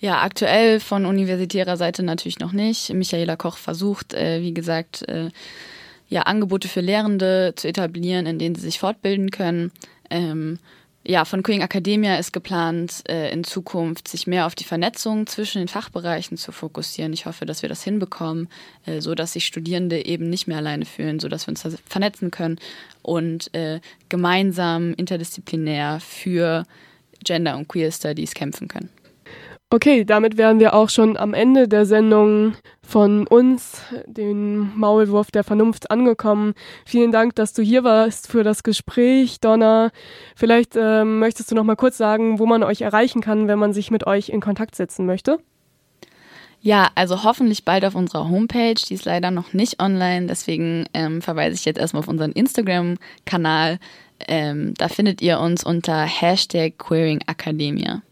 Ja, 0.00 0.22
aktuell 0.22 0.80
von 0.80 1.06
universitärer 1.06 1.76
Seite 1.76 2.02
natürlich 2.02 2.38
noch 2.38 2.52
nicht. 2.52 2.92
Michaela 2.92 3.36
Koch 3.36 3.56
versucht, 3.56 4.12
äh, 4.14 4.42
wie 4.42 4.52
gesagt, 4.52 5.08
äh, 5.08 5.30
ja, 6.08 6.22
Angebote 6.22 6.68
für 6.68 6.80
Lehrende 6.80 7.54
zu 7.56 7.68
etablieren, 7.68 8.26
in 8.26 8.38
denen 8.38 8.54
sie 8.54 8.62
sich 8.62 8.78
fortbilden 8.78 9.30
können. 9.30 9.72
Ähm, 10.10 10.58
ja, 11.06 11.26
von 11.26 11.42
Queen 11.42 11.60
Academia 11.60 12.16
ist 12.16 12.32
geplant, 12.32 13.02
äh, 13.08 13.30
in 13.30 13.44
Zukunft 13.44 14.08
sich 14.08 14.26
mehr 14.26 14.46
auf 14.46 14.54
die 14.54 14.64
Vernetzung 14.64 15.26
zwischen 15.26 15.58
den 15.58 15.68
Fachbereichen 15.68 16.38
zu 16.38 16.50
fokussieren. 16.50 17.12
Ich 17.12 17.26
hoffe, 17.26 17.44
dass 17.44 17.60
wir 17.60 17.68
das 17.68 17.82
hinbekommen, 17.82 18.48
äh, 18.86 19.00
so 19.02 19.14
dass 19.14 19.34
sich 19.34 19.44
Studierende 19.44 20.06
eben 20.06 20.30
nicht 20.30 20.46
mehr 20.46 20.56
alleine 20.56 20.86
fühlen, 20.86 21.20
so 21.20 21.28
dass 21.28 21.46
wir 21.46 21.50
uns 21.50 21.66
vernetzen 21.84 22.30
können 22.30 22.58
und 23.02 23.52
äh, 23.54 23.80
gemeinsam 24.08 24.94
interdisziplinär 24.94 26.00
für 26.00 26.64
Gender 27.22 27.58
und 27.58 27.68
Queer 27.68 27.92
Studies 27.92 28.32
kämpfen 28.32 28.68
können. 28.68 28.88
Okay, 29.70 30.04
damit 30.04 30.36
wären 30.36 30.60
wir 30.60 30.74
auch 30.74 30.88
schon 30.88 31.16
am 31.16 31.34
Ende 31.34 31.66
der 31.66 31.84
Sendung 31.84 32.54
von 32.80 33.26
uns, 33.26 33.82
den 34.06 34.76
Maulwurf 34.78 35.32
der 35.32 35.42
Vernunft, 35.42 35.90
angekommen. 35.90 36.54
Vielen 36.84 37.10
Dank, 37.10 37.34
dass 37.34 37.54
du 37.54 37.62
hier 37.62 37.82
warst 37.82 38.28
für 38.28 38.44
das 38.44 38.62
Gespräch, 38.62 39.40
Donna. 39.40 39.90
Vielleicht 40.36 40.76
äh, 40.76 41.04
möchtest 41.04 41.50
du 41.50 41.56
noch 41.56 41.64
mal 41.64 41.74
kurz 41.74 41.96
sagen, 41.96 42.38
wo 42.38 42.46
man 42.46 42.62
euch 42.62 42.82
erreichen 42.82 43.20
kann, 43.20 43.48
wenn 43.48 43.58
man 43.58 43.72
sich 43.72 43.90
mit 43.90 44.06
euch 44.06 44.28
in 44.28 44.40
Kontakt 44.40 44.76
setzen 44.76 45.06
möchte. 45.06 45.38
Ja, 46.60 46.88
also 46.94 47.24
hoffentlich 47.24 47.64
bald 47.64 47.84
auf 47.84 47.94
unserer 47.94 48.28
Homepage. 48.28 48.74
Die 48.88 48.94
ist 48.94 49.04
leider 49.04 49.30
noch 49.30 49.52
nicht 49.52 49.82
online, 49.82 50.26
deswegen 50.28 50.86
ähm, 50.94 51.20
verweise 51.20 51.56
ich 51.56 51.64
jetzt 51.64 51.78
erstmal 51.78 52.00
auf 52.00 52.08
unseren 52.08 52.32
Instagram-Kanal. 52.32 53.78
Ähm, 54.28 54.72
da 54.78 54.88
findet 54.88 55.20
ihr 55.20 55.40
uns 55.40 55.64
unter 55.64 56.04
Hashtag 56.04 56.78
Queering 56.78 57.20
Academia. 57.26 58.02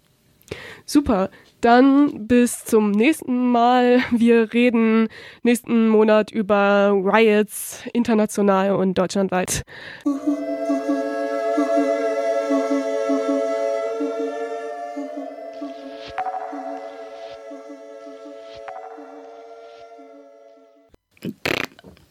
Super, 0.92 1.30
dann 1.62 2.26
bis 2.26 2.66
zum 2.66 2.90
nächsten 2.90 3.50
Mal. 3.50 4.00
Wir 4.10 4.52
reden 4.52 5.08
nächsten 5.42 5.88
Monat 5.88 6.30
über 6.30 6.92
Riots 6.92 7.82
international 7.94 8.72
und 8.74 8.98
deutschlandweit. 8.98 9.62